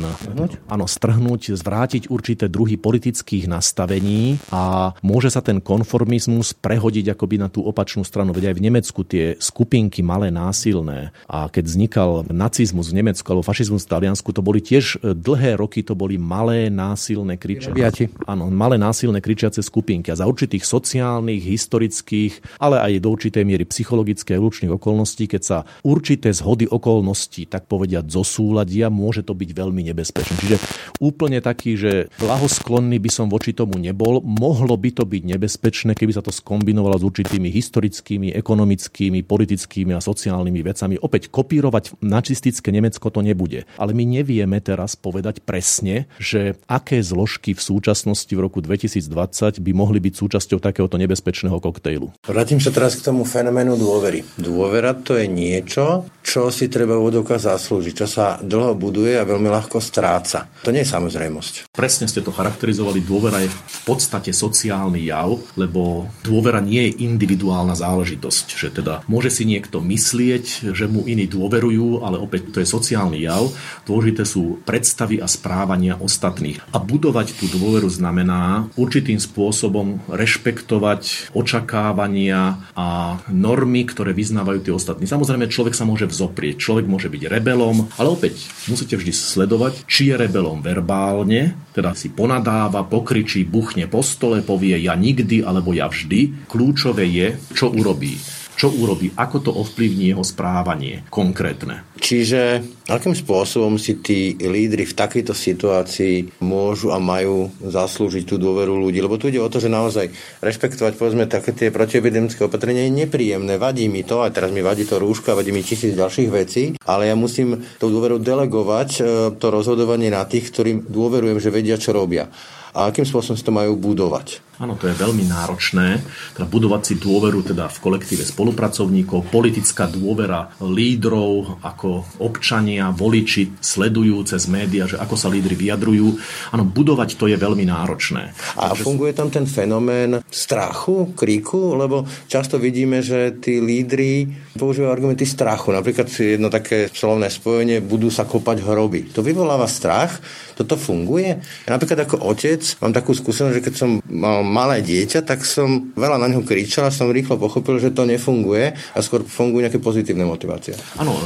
Áno, 0.69 0.87
strhnúť, 0.89 1.57
zvrátiť 1.57 2.09
určité 2.09 2.49
druhy 2.49 2.81
politických 2.81 3.49
nastavení 3.49 4.41
a 4.49 4.93
môže 5.05 5.29
sa 5.29 5.45
ten 5.45 5.61
konformizmus 5.61 6.57
prehodiť 6.57 7.13
akoby 7.13 7.37
na 7.41 7.49
tú 7.53 7.65
opačnú 7.65 8.05
stranu. 8.05 8.33
Veď 8.33 8.53
aj 8.53 8.57
v 8.57 8.65
Nemecku 8.65 9.01
tie 9.05 9.25
skupinky 9.37 10.01
malé 10.05 10.33
násilné 10.33 11.13
a 11.29 11.49
keď 11.49 11.65
vznikal 11.65 12.11
nacizmus 12.29 12.93
v 12.93 13.03
Nemecku 13.03 13.27
alebo 13.33 13.45
fašizmus 13.45 13.82
v 13.85 13.93
Taliansku, 13.99 14.31
to 14.31 14.43
boli 14.43 14.63
tiež 14.63 15.03
e, 15.03 15.13
dlhé 15.13 15.59
roky, 15.59 15.83
to 15.83 15.99
boli 15.99 16.17
malé 16.17 16.71
násilné 16.71 17.37
kričiace. 17.37 18.09
Áno, 18.25 18.49
malé 18.49 18.79
násilné 18.79 19.19
kričiace 19.19 19.61
skupinky 19.61 20.15
a 20.15 20.19
za 20.19 20.27
určitých 20.27 20.63
sociálnych, 20.63 21.43
historických, 21.43 22.63
ale 22.63 22.79
aj 22.79 22.93
do 23.03 23.09
určitej 23.11 23.43
miery 23.43 23.65
psychologické 23.67 24.39
a 24.39 24.43
okolností, 24.73 25.27
keď 25.27 25.43
sa 25.43 25.59
určité 25.83 26.31
zhody 26.31 26.67
okolností, 26.67 27.47
tak 27.51 27.67
povediať, 27.67 28.09
zosúladia, 28.09 28.89
môže 28.89 29.27
to 29.27 29.35
byť 29.35 29.51
veľmi 29.53 29.83
nebezpečné. 29.93 30.35
Čiže 30.39 30.57
úplne 31.03 31.43
taký, 31.43 31.75
že 31.75 31.93
blahosklonný 32.19 32.99
by 33.03 33.11
som 33.11 33.27
voči 33.29 33.53
tomu 33.53 33.79
nebol, 33.79 34.23
mohlo 34.23 34.75
by 34.79 34.91
to 34.95 35.05
byť 35.05 35.23
nebezpečné, 35.37 35.93
keby 35.99 36.13
sa 36.15 36.23
to 36.25 36.31
skombinovalo 36.31 36.97
s 36.99 37.05
určitými 37.07 37.49
historickými, 37.51 38.33
ekonomickými, 38.37 39.25
politickými 39.27 39.93
a 39.97 40.01
sociálnymi 40.01 40.61
vecami. 40.63 40.95
Opäť 41.01 41.33
kopírovať 41.33 41.99
nacistické 42.05 42.71
Nemecko 42.71 43.09
to 43.09 43.21
nebude. 43.25 43.65
Ale 43.77 43.97
my 43.97 44.05
nevieme 44.05 44.59
teraz 44.61 44.97
povedať 44.99 45.45
presne, 45.45 46.11
že 46.21 46.57
aké 46.69 47.01
zložky 47.01 47.57
v 47.57 47.63
súčasnosti 47.63 48.31
v 48.31 48.41
roku 48.41 48.61
2020 48.61 49.61
by 49.61 49.73
mohli 49.73 49.99
byť 50.03 50.15
súčasťou 50.17 50.59
takéhoto 50.61 50.97
nebezpečného 51.01 51.59
koktejlu. 51.61 52.13
Vrátim 52.25 52.61
sa 52.61 52.73
teraz 52.73 52.99
k 52.99 53.05
tomu 53.07 53.25
fenoménu 53.25 53.77
dôvery. 53.77 54.25
Dôvera 54.37 54.93
to 54.97 55.17
je 55.17 55.27
niečo, 55.29 56.09
čo 56.23 56.49
si 56.49 56.69
treba 56.69 56.97
vodoka 56.97 57.37
zaslúžiť, 57.37 57.95
čo 58.05 58.07
sa 58.09 58.39
dlho 58.41 58.79
buduje 58.79 59.19
a 59.19 59.27
veľmi 59.27 59.49
ľahko 59.51 59.83
stráca. 59.83 60.49
To 60.63 60.71
nie 60.71 60.87
je 60.87 60.93
samozrejmosť. 60.93 61.75
Presne 61.75 62.07
ste 62.07 62.23
to 62.23 62.35
charakterizovali. 62.35 63.03
Dôvera 63.03 63.43
je 63.43 63.51
v 63.51 63.81
podstate 63.85 64.31
sociálny 64.31 65.11
jav, 65.11 65.37
lebo 65.59 66.09
dôvera 66.23 66.63
nie 66.63 66.89
je 66.89 67.05
individuálna 67.05 67.75
záležitosť. 67.75 68.47
Že 68.55 68.69
teda 68.83 68.95
môže 69.11 69.35
si 69.35 69.45
niekto 69.45 69.83
myslieť, 69.83 70.73
že 70.73 70.85
mu 70.87 71.05
iní 71.05 71.27
dôverujú, 71.27 72.07
ale 72.07 72.17
opäť 72.23 72.55
to 72.55 72.59
je 72.63 72.69
sociálny 72.69 73.27
jav. 73.27 73.51
Dôležité 73.87 74.23
sú 74.23 74.63
predstavy 74.63 75.19
a 75.19 75.27
správania 75.27 75.99
ostatných. 75.99 76.63
A 76.71 76.79
budovať 76.79 77.37
tú 77.39 77.51
dôveru 77.51 77.91
znamená 77.91 78.71
určitým 78.79 79.19
spôsobom 79.19 80.03
rešpektovať 80.11 81.35
očakávania 81.35 82.63
a 82.77 83.19
normy, 83.31 83.87
ktoré 83.87 84.15
vyznávajú 84.15 84.61
tí 84.63 84.71
ostatní. 84.71 85.07
Samozrejme, 85.07 85.51
človek 85.51 85.75
sa 85.75 85.89
môže 85.89 86.07
vzoprieť, 86.07 86.61
človek 86.63 86.87
môže 86.87 87.11
byť 87.11 87.23
rebelom, 87.29 87.91
ale 87.99 88.09
opäť 88.11 88.47
musíte 88.71 88.95
vždy 88.99 89.13
sledovať, 89.13 89.85
či 89.87 90.13
je 90.13 90.15
rebelom 90.19 90.63
verbálne, 90.63 91.59
teda 91.73 91.97
si 91.97 92.13
ponadáva, 92.13 92.85
pokričí, 92.87 93.43
buchne 93.49 93.89
po 93.89 94.05
stole, 94.05 94.45
povie 94.45 94.79
ja 94.79 94.95
nikdy 94.95 95.43
alebo 95.43 95.73
ja 95.73 95.89
vždy. 95.89 96.47
Kľúčové 96.47 97.09
je, 97.09 97.27
čo 97.57 97.73
urobí 97.73 98.21
čo 98.57 98.71
urobí, 98.71 99.11
ako 99.17 99.37
to 99.43 99.51
ovplyvní 99.51 100.13
jeho 100.13 100.25
správanie 100.25 101.03
konkrétne. 101.09 101.83
Čiže 102.03 102.63
akým 102.91 103.15
spôsobom 103.15 103.79
si 103.79 104.03
tí 104.03 104.35
lídry 104.37 104.85
v 104.85 104.99
takejto 104.99 105.33
situácii 105.33 106.43
môžu 106.43 106.91
a 106.91 106.99
majú 106.99 107.49
zaslúžiť 107.63 108.27
tú 108.27 108.37
dôveru 108.37 108.75
ľudí? 108.75 108.99
Lebo 108.99 109.17
tu 109.17 109.31
ide 109.31 109.39
o 109.39 109.49
to, 109.49 109.63
že 109.63 109.73
naozaj 109.73 110.11
rešpektovať 110.43 110.99
povedzme 110.99 111.31
také 111.31 111.55
tie 111.55 111.71
protiepidemické 111.71 112.43
opatrenia 112.43 112.91
je 112.91 113.07
nepríjemné. 113.07 113.57
Vadí 113.57 113.87
mi 113.87 114.03
to, 114.03 114.27
a 114.27 114.35
teraz 114.35 114.51
mi 114.51 114.61
vadí 114.61 114.83
to 114.83 114.99
rúška, 114.99 115.39
vadí 115.39 115.55
mi 115.55 115.63
tisíc 115.63 115.95
ďalších 115.95 116.31
vecí, 116.31 116.63
ale 116.85 117.09
ja 117.09 117.17
musím 117.17 117.63
tou 117.79 117.89
dôverou 117.89 118.19
delegovať 118.19 118.91
e, 118.99 119.03
to 119.39 119.47
rozhodovanie 119.49 120.11
na 120.11 120.27
tých, 120.27 120.51
ktorým 120.51 120.91
dôverujem, 120.91 121.39
že 121.39 121.55
vedia, 121.55 121.79
čo 121.79 121.95
robia 121.95 122.29
a 122.73 122.89
akým 122.89 123.05
spôsobom 123.05 123.37
si 123.37 123.45
to 123.45 123.53
majú 123.53 123.77
budovať. 123.77 124.53
Áno, 124.63 124.79
to 124.79 124.87
je 124.87 124.95
veľmi 124.95 125.27
náročné. 125.27 125.99
Teda 126.39 126.47
budovať 126.47 126.83
si 126.87 126.95
dôveru 126.95 127.43
teda 127.43 127.67
v 127.67 127.83
kolektíve 127.83 128.23
spolupracovníkov, 128.23 129.27
politická 129.33 129.91
dôvera 129.91 130.55
lídrov 130.63 131.59
ako 131.67 132.21
občania, 132.23 132.95
voliči 132.95 133.59
sledujú 133.59 134.23
cez 134.23 134.47
médiá, 134.47 134.87
že 134.87 135.03
ako 135.03 135.19
sa 135.19 135.27
lídry 135.27 135.59
vyjadrujú. 135.59 136.15
Áno, 136.55 136.63
budovať 136.63 137.19
to 137.19 137.27
je 137.27 137.35
veľmi 137.35 137.67
náročné. 137.67 138.39
A 138.55 138.71
Takže... 138.71 138.87
funguje 138.87 139.13
tam 139.19 139.35
ten 139.35 139.51
fenomén 139.51 140.23
strachu, 140.31 141.11
kríku, 141.19 141.75
lebo 141.75 142.07
často 142.31 142.63
vidíme, 142.63 143.03
že 143.03 143.35
tí 143.43 143.59
lídry 143.59 144.31
používajú 144.55 144.95
argumenty 144.95 145.27
strachu. 145.27 145.75
Napríklad 145.75 146.07
jedno 146.07 146.55
také 146.55 146.87
slovné 146.87 147.35
spojenie, 147.35 147.83
budú 147.83 148.15
sa 148.15 148.23
kopať 148.29 148.63
hroby. 148.63 149.11
To 149.11 149.27
vyvoláva 149.27 149.67
strach, 149.67 150.23
toto 150.55 150.79
funguje. 150.79 151.43
Napríklad 151.67 152.07
ako 152.07 152.31
otec 152.31 152.62
mám 152.81 152.93
takú 152.95 153.13
skúsenosť, 153.13 153.55
že 153.59 153.65
keď 153.65 153.75
som 153.75 153.91
mal 154.09 154.45
malé 154.47 154.85
dieťa, 154.85 155.25
tak 155.27 155.43
som 155.43 155.93
veľa 155.95 156.21
na 156.21 156.31
neho 156.31 156.45
kričal 156.45 156.89
a 156.89 156.95
som 156.95 157.11
rýchlo 157.11 157.39
pochopil, 157.39 157.79
že 157.83 157.95
to 157.95 158.07
nefunguje 158.07 158.75
a 158.75 158.99
skôr 159.03 159.25
fungujú 159.27 159.65
nejaké 159.67 159.81
pozitívne 159.83 160.27
motivácie. 160.29 160.77
Áno, 161.01 161.13
e, 161.17 161.23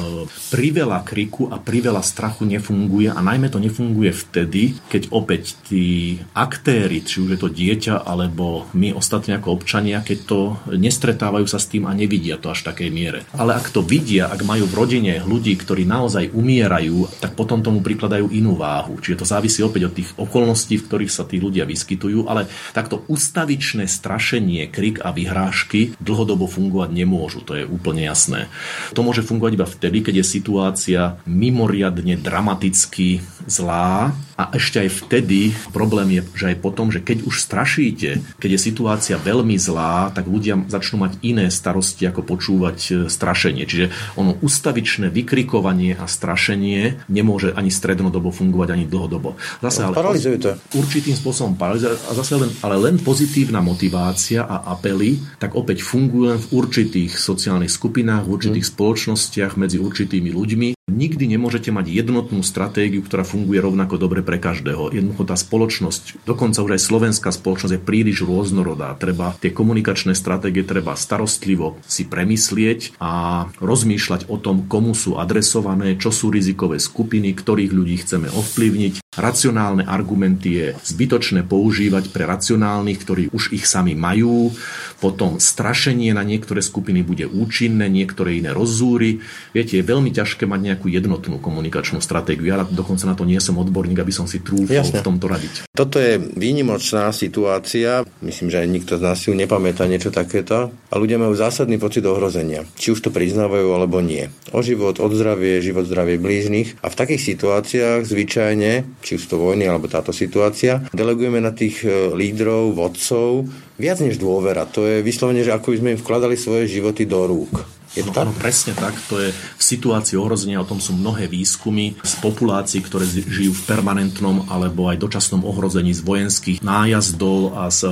priveľa 0.51 1.03
kriku 1.05 1.53
a 1.53 1.61
priveľa 1.61 2.01
strachu 2.01 2.49
nefunguje 2.49 3.13
a 3.13 3.21
najmä 3.21 3.53
to 3.53 3.61
nefunguje 3.61 4.11
vtedy, 4.15 4.79
keď 4.89 5.13
opäť 5.13 5.59
tí 5.67 6.17
aktéry, 6.33 7.05
či 7.05 7.21
už 7.21 7.37
je 7.37 7.41
to 7.41 7.51
dieťa 7.53 8.07
alebo 8.07 8.71
my 8.73 8.97
ostatní 8.97 9.37
ako 9.37 9.53
občania, 9.59 10.01
keď 10.01 10.19
to 10.25 10.41
nestretávajú 10.73 11.47
sa 11.51 11.61
s 11.61 11.69
tým 11.69 11.85
a 11.91 11.93
nevidia 11.93 12.41
to 12.41 12.49
až 12.49 12.65
v 12.65 12.69
takej 12.73 12.91
miere. 12.95 13.21
Ale 13.37 13.59
ak 13.59 13.75
to 13.75 13.83
vidia, 13.83 14.31
ak 14.31 14.47
majú 14.47 14.65
v 14.71 14.77
rodine 14.79 15.15
ľudí, 15.21 15.59
ktorí 15.59 15.85
naozaj 15.85 16.33
umierajú, 16.33 17.21
tak 17.21 17.35
potom 17.35 17.61
tomu 17.61 17.83
prikladajú 17.83 18.31
inú 18.33 18.55
váhu. 18.55 18.99
Čiže 19.03 19.21
to 19.21 19.27
závisí 19.27 19.61
opäť 19.67 19.91
od 19.91 19.97
tých 19.97 20.11
okolností, 20.17 20.79
v 20.81 20.87
ktorých 20.87 21.13
sa 21.13 21.26
tí 21.27 21.43
ľudia 21.43 21.67
vyskytujú, 21.67 22.31
ale 22.31 22.47
takto 22.73 23.03
ustavičné 23.11 23.91
strašenie, 23.91 24.71
krik 24.71 25.03
a 25.03 25.11
vyhrážky 25.11 25.99
dlhodobo 25.99 26.47
fungovať 26.47 26.91
nemôžu, 26.95 27.43
to 27.43 27.59
je 27.59 27.65
úplne 27.67 28.07
jasné. 28.07 28.49
To 28.95 29.03
môže 29.03 29.27
fungovať 29.27 29.53
iba 29.59 29.67
vtedy, 29.67 29.99
keď 30.07 30.23
je 30.23 30.27
situácia 30.27 31.01
mimoriadne 31.27 32.17
dramaticky 32.17 33.21
zlá 33.45 34.17
a 34.37 34.53
ešte 34.53 34.85
aj 34.85 35.09
vtedy 35.09 35.57
problém 35.73 36.21
je, 36.21 36.23
že 36.37 36.45
aj 36.53 36.57
potom, 36.61 36.93
že 36.93 37.01
keď 37.01 37.25
už 37.25 37.41
strašíte, 37.41 38.21
keď 38.37 38.51
je 38.53 38.61
situácia 38.61 39.17
veľmi 39.17 39.57
zlá, 39.57 40.13
tak 40.13 40.29
ľudia 40.29 40.61
začnú 40.69 41.09
mať 41.09 41.25
iné 41.25 41.49
starosti, 41.49 42.05
ako 42.05 42.21
počúvať 42.21 42.79
e, 42.85 42.93
strašenie. 43.09 43.65
Čiže 43.65 43.87
ono 44.21 44.37
ustavičné 44.45 45.09
vykrikovanie 45.09 45.97
a 45.97 46.05
strašenie 46.05 47.09
nemôže 47.09 47.57
ani 47.57 47.73
strednodobo 47.73 48.29
fungovať, 48.29 48.69
ani 48.77 48.85
dlhodobo. 48.85 49.41
Zase 49.65 49.89
ale 49.89 49.97
paralizuje 49.97 50.37
to. 50.37 50.53
Určitým 50.77 51.17
spôsobom 51.17 51.57
paralizuje, 51.57 51.97
a 51.97 52.13
zase 52.13 52.37
len, 52.37 52.53
ale 52.61 52.77
len 52.77 53.01
pozitívna 53.01 53.65
motivácia 53.65 54.45
a 54.45 54.69
apely, 54.77 55.17
tak 55.41 55.57
opäť 55.57 55.81
fungujú 55.81 56.37
len 56.37 56.39
v 56.39 56.49
určitých 56.53 57.17
sociálnych 57.17 57.73
skupinách, 57.73 58.29
v 58.29 58.33
určitých 58.37 58.67
hmm. 58.69 58.75
spoločnostiach, 58.77 59.57
medzi 59.57 59.81
určitými 59.81 60.29
ľuďmi 60.29 60.76
Nikdy 60.87 61.35
nemôžete 61.35 61.75
mať 61.75 61.91
jednotnú 61.91 62.47
stratégiu, 62.47 63.03
ktorá 63.03 63.27
funguje 63.27 63.59
rovnako 63.59 63.99
dobre 63.99 64.23
pre 64.23 64.39
každého. 64.39 64.95
Jednoducho 64.95 65.27
tá 65.27 65.35
spoločnosť, 65.35 66.23
dokonca 66.23 66.63
už 66.63 66.79
aj 66.79 66.87
slovenská 66.87 67.35
spoločnosť 67.35 67.75
je 67.75 67.83
príliš 67.83 68.23
rôznorodá. 68.23 68.95
Treba 68.95 69.35
tie 69.43 69.51
komunikačné 69.51 70.15
stratégie 70.15 70.63
treba 70.63 70.95
starostlivo 70.95 71.75
si 71.91 72.07
premyslieť 72.07 73.03
a 73.03 73.45
rozmýšľať 73.59 74.31
o 74.31 74.39
tom, 74.39 74.71
komu 74.71 74.95
sú 74.95 75.19
adresované, 75.19 75.99
čo 75.99 76.15
sú 76.15 76.31
rizikové 76.31 76.79
skupiny, 76.79 77.35
ktorých 77.35 77.75
ľudí 77.75 78.07
chceme 78.07 78.31
ovplyvniť. 78.31 79.03
Racionálne 79.17 79.89
argumenty 79.89 80.49
je 80.61 80.67
zbytočné 80.87 81.49
používať 81.49 82.13
pre 82.13 82.29
racionálnych, 82.29 83.01
ktorí 83.01 83.23
už 83.33 83.57
ich 83.57 83.65
sami 83.65 83.97
majú. 83.97 84.53
Potom 85.01 85.41
strašenie 85.41 86.13
na 86.13 86.21
niektoré 86.21 86.61
skupiny 86.61 87.01
bude 87.01 87.25
účinné, 87.25 87.89
niektoré 87.89 88.39
iné 88.39 88.53
rozzúry. 88.53 89.25
Viete, 89.57 89.81
je 89.81 89.89
veľmi 89.89 90.13
ťažké 90.13 90.45
mať 90.45 90.61
nejakú 90.77 90.93
jednotnú 90.93 91.41
komunikačnú 91.41 92.05
stratégiu. 92.05 92.53
Ja 92.53 92.69
dokonca 92.69 93.09
na 93.09 93.17
to 93.17 93.25
nie 93.25 93.41
som 93.41 93.57
odborník, 93.57 93.97
aby 93.97 94.13
som 94.13 94.29
si 94.29 94.45
trúfol 94.45 94.85
v 94.85 95.01
tomto 95.01 95.25
radiť. 95.25 95.73
Toto 95.73 95.97
je 95.97 96.21
výnimočná 96.21 97.09
situácia. 97.17 98.05
Myslím, 98.21 98.53
že 98.53 98.61
aj 98.61 98.69
nikto 98.69 98.93
z 99.01 99.03
nás 99.03 99.17
si 99.17 99.33
nepamätá 99.33 99.89
niečo 99.89 100.13
takéto. 100.13 100.69
A 100.93 100.95
ľudia 101.01 101.17
majú 101.17 101.33
zásadný 101.33 101.81
pocit 101.81 102.05
ohrozenia. 102.05 102.69
Či 102.77 102.93
už 102.93 103.09
to 103.09 103.11
priznávajú 103.11 103.73
alebo 103.73 104.05
nie. 104.05 104.29
O 104.53 104.61
život, 104.61 105.01
od 105.01 105.13
zdravie, 105.17 105.65
život, 105.65 105.89
zdravie 105.89 106.21
blížnych. 106.21 106.85
A 106.85 106.93
v 106.93 106.99
takých 106.99 107.25
situáciách 107.35 108.05
zvyčajne, 108.05 108.85
či 109.01 109.17
už 109.17 109.25
to 109.25 109.41
vojny 109.41 109.65
alebo 109.65 109.89
táto 109.89 110.13
situácia, 110.13 110.85
delegujeme 110.93 111.41
na 111.41 111.57
tých 111.57 111.83
e, 111.83 112.13
lídrov, 112.13 112.77
vodcov 112.77 113.49
viac 113.77 114.01
než 114.01 114.17
dôvera. 114.17 114.65
To 114.73 114.85
je 114.85 115.05
vyslovene, 115.05 115.45
že 115.45 115.53
ako 115.53 115.73
by 115.73 115.77
sme 115.81 115.93
im 115.97 116.01
vkladali 116.01 116.37
svoje 116.37 116.69
životy 116.69 117.05
do 117.05 117.29
rúk. 117.29 117.77
Je 117.97 118.05
to 118.05 118.13
tak? 118.13 118.29
Áno, 118.29 118.37
presne 118.37 118.77
tak. 118.77 118.93
To 119.09 119.17
je 119.17 119.33
v 119.33 119.63
situácii 119.63 120.21
ohrozenia, 120.21 120.61
o 120.61 120.69
tom 120.69 120.79
sú 120.85 120.93
mnohé 120.93 121.33
výskumy 121.33 121.97
z 122.05 122.15
populácií, 122.21 122.85
ktoré 122.85 123.09
žijú 123.09 123.57
v 123.57 123.65
permanentnom 123.65 124.53
alebo 124.53 124.93
aj 124.93 125.01
dočasnom 125.01 125.43
ohrození 125.49 125.97
z 125.97 126.05
vojenských 126.05 126.61
nájazdov 126.61 127.57
a 127.57 127.73
z 127.73 127.89
e, 127.89 127.91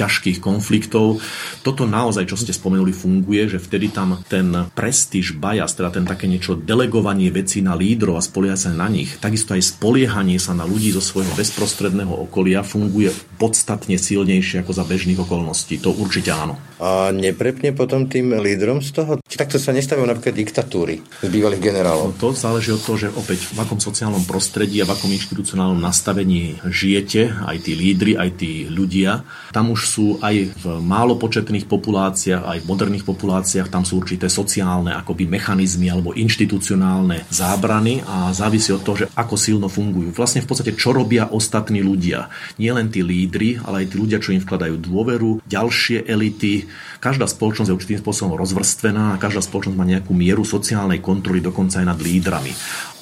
ťažkých 0.00 0.40
konfliktov. 0.40 1.20
Toto 1.60 1.84
naozaj, 1.84 2.32
čo 2.32 2.40
ste 2.40 2.56
spomenuli, 2.56 2.96
funguje, 2.96 3.52
že 3.52 3.60
vtedy 3.60 3.92
tam 3.92 4.24
ten 4.24 4.72
prestíž 4.72 5.36
bias, 5.36 5.76
teda 5.76 5.92
ten 5.92 6.08
také 6.08 6.24
niečo 6.24 6.56
delegovanie 6.56 7.28
vecí 7.28 7.60
na 7.60 7.76
lídrov 7.76 8.16
a 8.16 8.24
spoliehať 8.24 8.58
sa 8.58 8.70
na 8.72 8.88
nich, 8.88 9.20
takisto 9.20 9.52
aj 9.52 9.76
spoliehanie 9.76 10.40
sa 10.40 10.56
na 10.56 10.64
ľudí 10.64 10.88
zo 10.96 11.04
svojho 11.04 11.36
bezprostredného 11.36 12.24
okolia 12.24 12.64
funguje 12.64 13.12
podstatne 13.36 14.00
silnejšie 14.00 14.64
ako 14.64 14.72
za 14.72 14.88
bežných 14.88 15.20
okolností. 15.20 15.76
To 15.84 15.92
určite 15.92 16.32
áno. 16.32 16.56
A 16.82 17.12
neprepne 17.14 17.74
potom 17.76 18.08
tým 18.08 18.34
lídrom 18.38 18.80
z 18.80 18.90
toho? 18.94 19.12
Takto 19.42 19.58
sa 19.58 19.74
nestavujú 19.74 20.06
napríklad 20.06 20.38
diktatúry 20.38 21.02
z 21.02 21.26
bývalých 21.26 21.58
generálov? 21.58 22.14
No 22.14 22.14
to 22.14 22.30
záleží 22.30 22.70
od 22.70 22.78
toho, 22.78 22.94
že 22.94 23.08
opäť 23.10 23.50
v 23.50 23.58
akom 23.58 23.82
sociálnom 23.82 24.22
prostredí 24.22 24.78
a 24.78 24.86
v 24.86 24.94
akom 24.94 25.10
inštitucionálnom 25.10 25.82
nastavení 25.82 26.62
žijete, 26.62 27.42
aj 27.42 27.66
tí 27.66 27.74
lídry, 27.74 28.14
aj 28.14 28.30
tí 28.38 28.70
ľudia. 28.70 29.26
Tam 29.50 29.74
už 29.74 29.80
sú 29.82 30.06
aj 30.22 30.54
v 30.62 30.64
málo 30.78 31.18
početných 31.18 31.66
populáciách, 31.66 32.46
aj 32.46 32.58
v 32.62 32.68
moderných 32.70 33.02
populáciách, 33.02 33.66
tam 33.66 33.82
sú 33.82 33.98
určité 33.98 34.30
sociálne 34.30 34.94
akoby 34.94 35.26
mechanizmy 35.26 35.90
alebo 35.90 36.14
inštitucionálne 36.14 37.26
zábrany 37.26 37.98
a 38.06 38.30
závisí 38.30 38.70
od 38.70 38.86
toho, 38.86 39.02
že 39.02 39.10
ako 39.18 39.34
silno 39.34 39.66
fungujú. 39.66 40.14
Vlastne 40.14 40.46
v 40.46 40.54
podstate, 40.54 40.78
čo 40.78 40.94
robia 40.94 41.26
ostatní 41.26 41.82
ľudia. 41.82 42.30
Nie 42.62 42.78
len 42.78 42.94
tí 42.94 43.02
lídry, 43.02 43.58
ale 43.58 43.82
aj 43.82 43.90
tí 43.90 43.96
ľudia, 43.98 44.22
čo 44.22 44.30
im 44.30 44.38
vkladajú 44.38 44.78
dôveru, 44.78 45.42
ďalšie 45.50 46.06
elity. 46.06 46.70
Každá 47.02 47.26
spoločnosť 47.26 47.66
je 47.66 47.74
určitým 47.74 47.98
spôsobom 47.98 48.38
rozvrstvená 48.38 49.18
a 49.18 49.20
každá 49.32 49.48
spoločnosť 49.48 49.78
má 49.80 49.88
nejakú 49.88 50.12
mieru 50.12 50.44
sociálnej 50.44 51.00
kontroly, 51.00 51.40
dokonca 51.40 51.80
aj 51.80 51.88
nad 51.88 51.96
lídrami 51.96 52.52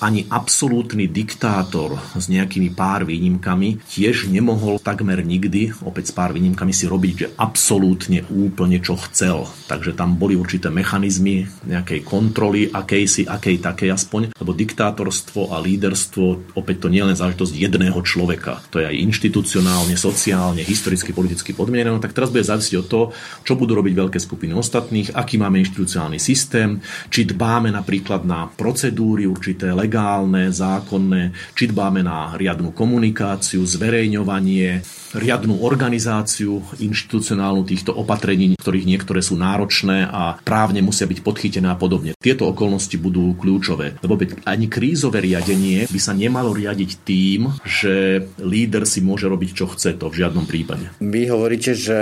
ani 0.00 0.24
absolútny 0.32 1.06
diktátor 1.06 2.00
s 2.16 2.26
nejakými 2.32 2.72
pár 2.72 3.04
výnimkami 3.04 3.84
tiež 3.84 4.32
nemohol 4.32 4.80
takmer 4.80 5.20
nikdy, 5.20 5.76
opäť 5.84 6.10
s 6.10 6.16
pár 6.16 6.32
výnimkami, 6.32 6.72
si 6.72 6.88
robiť, 6.88 7.14
že 7.14 7.28
absolútne 7.36 8.24
úplne 8.32 8.80
čo 8.80 8.96
chcel. 8.96 9.44
Takže 9.68 9.92
tam 9.92 10.16
boli 10.16 10.34
určité 10.34 10.72
mechanizmy 10.72 11.44
nejakej 11.68 12.00
kontroly, 12.02 12.72
akejsi, 12.72 13.28
akej 13.28 13.60
takej 13.60 13.90
aspoň, 13.92 14.20
lebo 14.40 14.56
diktátorstvo 14.56 15.52
a 15.52 15.60
líderstvo, 15.60 16.56
opäť 16.56 16.88
to 16.88 16.88
nie 16.88 17.04
je 17.04 17.08
len 17.12 17.18
záležitosť 17.20 17.54
jedného 17.54 18.00
človeka. 18.00 18.64
To 18.72 18.80
je 18.80 18.88
aj 18.88 18.96
inštitucionálne, 18.96 19.94
sociálne, 20.00 20.64
historicky, 20.64 21.12
politicky 21.12 21.52
podmienené. 21.52 21.92
No 21.92 22.00
tak 22.00 22.16
teraz 22.16 22.32
bude 22.32 22.48
závisieť 22.48 22.80
od 22.80 22.88
toho, 22.88 23.04
čo 23.44 23.54
budú 23.60 23.76
robiť 23.76 23.92
veľké 23.92 24.18
skupiny 24.18 24.56
ostatných, 24.56 25.12
aký 25.12 25.36
máme 25.36 25.60
inštitucionálny 25.60 26.16
systém, 26.16 26.80
či 27.12 27.28
dbáme 27.28 27.68
napríklad 27.68 28.24
na 28.24 28.48
procedúry 28.48 29.28
určité, 29.28 29.76
legálne, 29.90 30.55
zákonné, 30.55 31.35
či 31.59 31.66
dbáme 31.66 32.07
na 32.07 32.38
riadnu 32.38 32.70
komunikáciu, 32.70 33.66
zverejňovanie, 33.66 34.87
riadnu 35.11 35.66
organizáciu 35.66 36.62
inštitucionálnu 36.79 37.66
týchto 37.66 37.90
opatrení, 37.90 38.55
ktorých 38.55 38.87
niektoré 38.87 39.18
sú 39.18 39.35
náročné 39.35 40.07
a 40.07 40.38
právne 40.38 40.79
musia 40.87 41.11
byť 41.11 41.18
podchytené 41.26 41.66
a 41.66 41.74
podobne. 41.74 42.14
Tieto 42.14 42.46
okolnosti 42.46 42.94
budú 42.94 43.35
kľúčové, 43.35 43.98
lebo 43.98 44.14
ani 44.46 44.70
krízové 44.70 45.26
riadenie 45.26 45.90
by 45.90 45.98
sa 45.98 46.14
nemalo 46.14 46.55
riadiť 46.55 46.90
tým, 47.03 47.50
že 47.66 48.22
líder 48.38 48.87
si 48.87 49.03
môže 49.03 49.26
robiť, 49.26 49.50
čo 49.50 49.66
chce, 49.74 49.98
to 49.98 50.07
v 50.07 50.22
žiadnom 50.22 50.46
prípade. 50.46 50.87
Vy 51.03 51.26
hovoríte, 51.26 51.74
že 51.74 51.98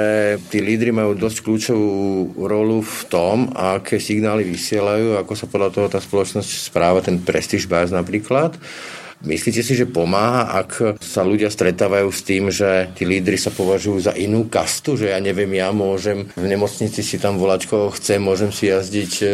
tí 0.53 0.61
lídry 0.61 0.93
majú 0.93 1.17
dosť 1.17 1.41
kľúčovú 1.41 1.97
rolu 2.45 2.85
v 2.85 3.01
tom, 3.09 3.49
aké 3.57 3.97
signály 3.97 4.45
vysielajú, 4.45 5.17
ako 5.17 5.33
sa 5.33 5.49
podľa 5.49 5.71
toho 5.73 5.89
tá 5.89 5.97
spoločnosť 5.97 6.69
správa, 6.69 7.01
ten 7.01 7.17
prestíž 7.25 7.65
bias 7.79 7.95
napríklad. 7.95 8.59
Myslíte 9.19 9.67
si, 9.67 9.75
že 9.75 9.91
pomáha, 9.91 10.63
ak 10.63 11.03
sa 11.03 11.27
ľudia 11.27 11.51
stretávajú 11.51 12.07
s 12.07 12.23
tým, 12.23 12.55
že 12.55 12.87
tí 12.95 13.03
lídry 13.03 13.35
sa 13.35 13.51
považujú 13.51 13.99
za 14.07 14.15
inú 14.15 14.47
kastu, 14.47 14.95
že 14.95 15.11
ja 15.11 15.19
neviem, 15.19 15.51
ja 15.59 15.75
môžem 15.75 16.31
v 16.39 16.47
nemocnici 16.47 17.03
si 17.03 17.19
tam 17.19 17.35
volať, 17.35 17.67
koho 17.67 17.91
chcem, 17.99 18.23
môžem 18.23 18.55
si 18.55 18.71
jazdiť 18.71 19.13
e, 19.19 19.27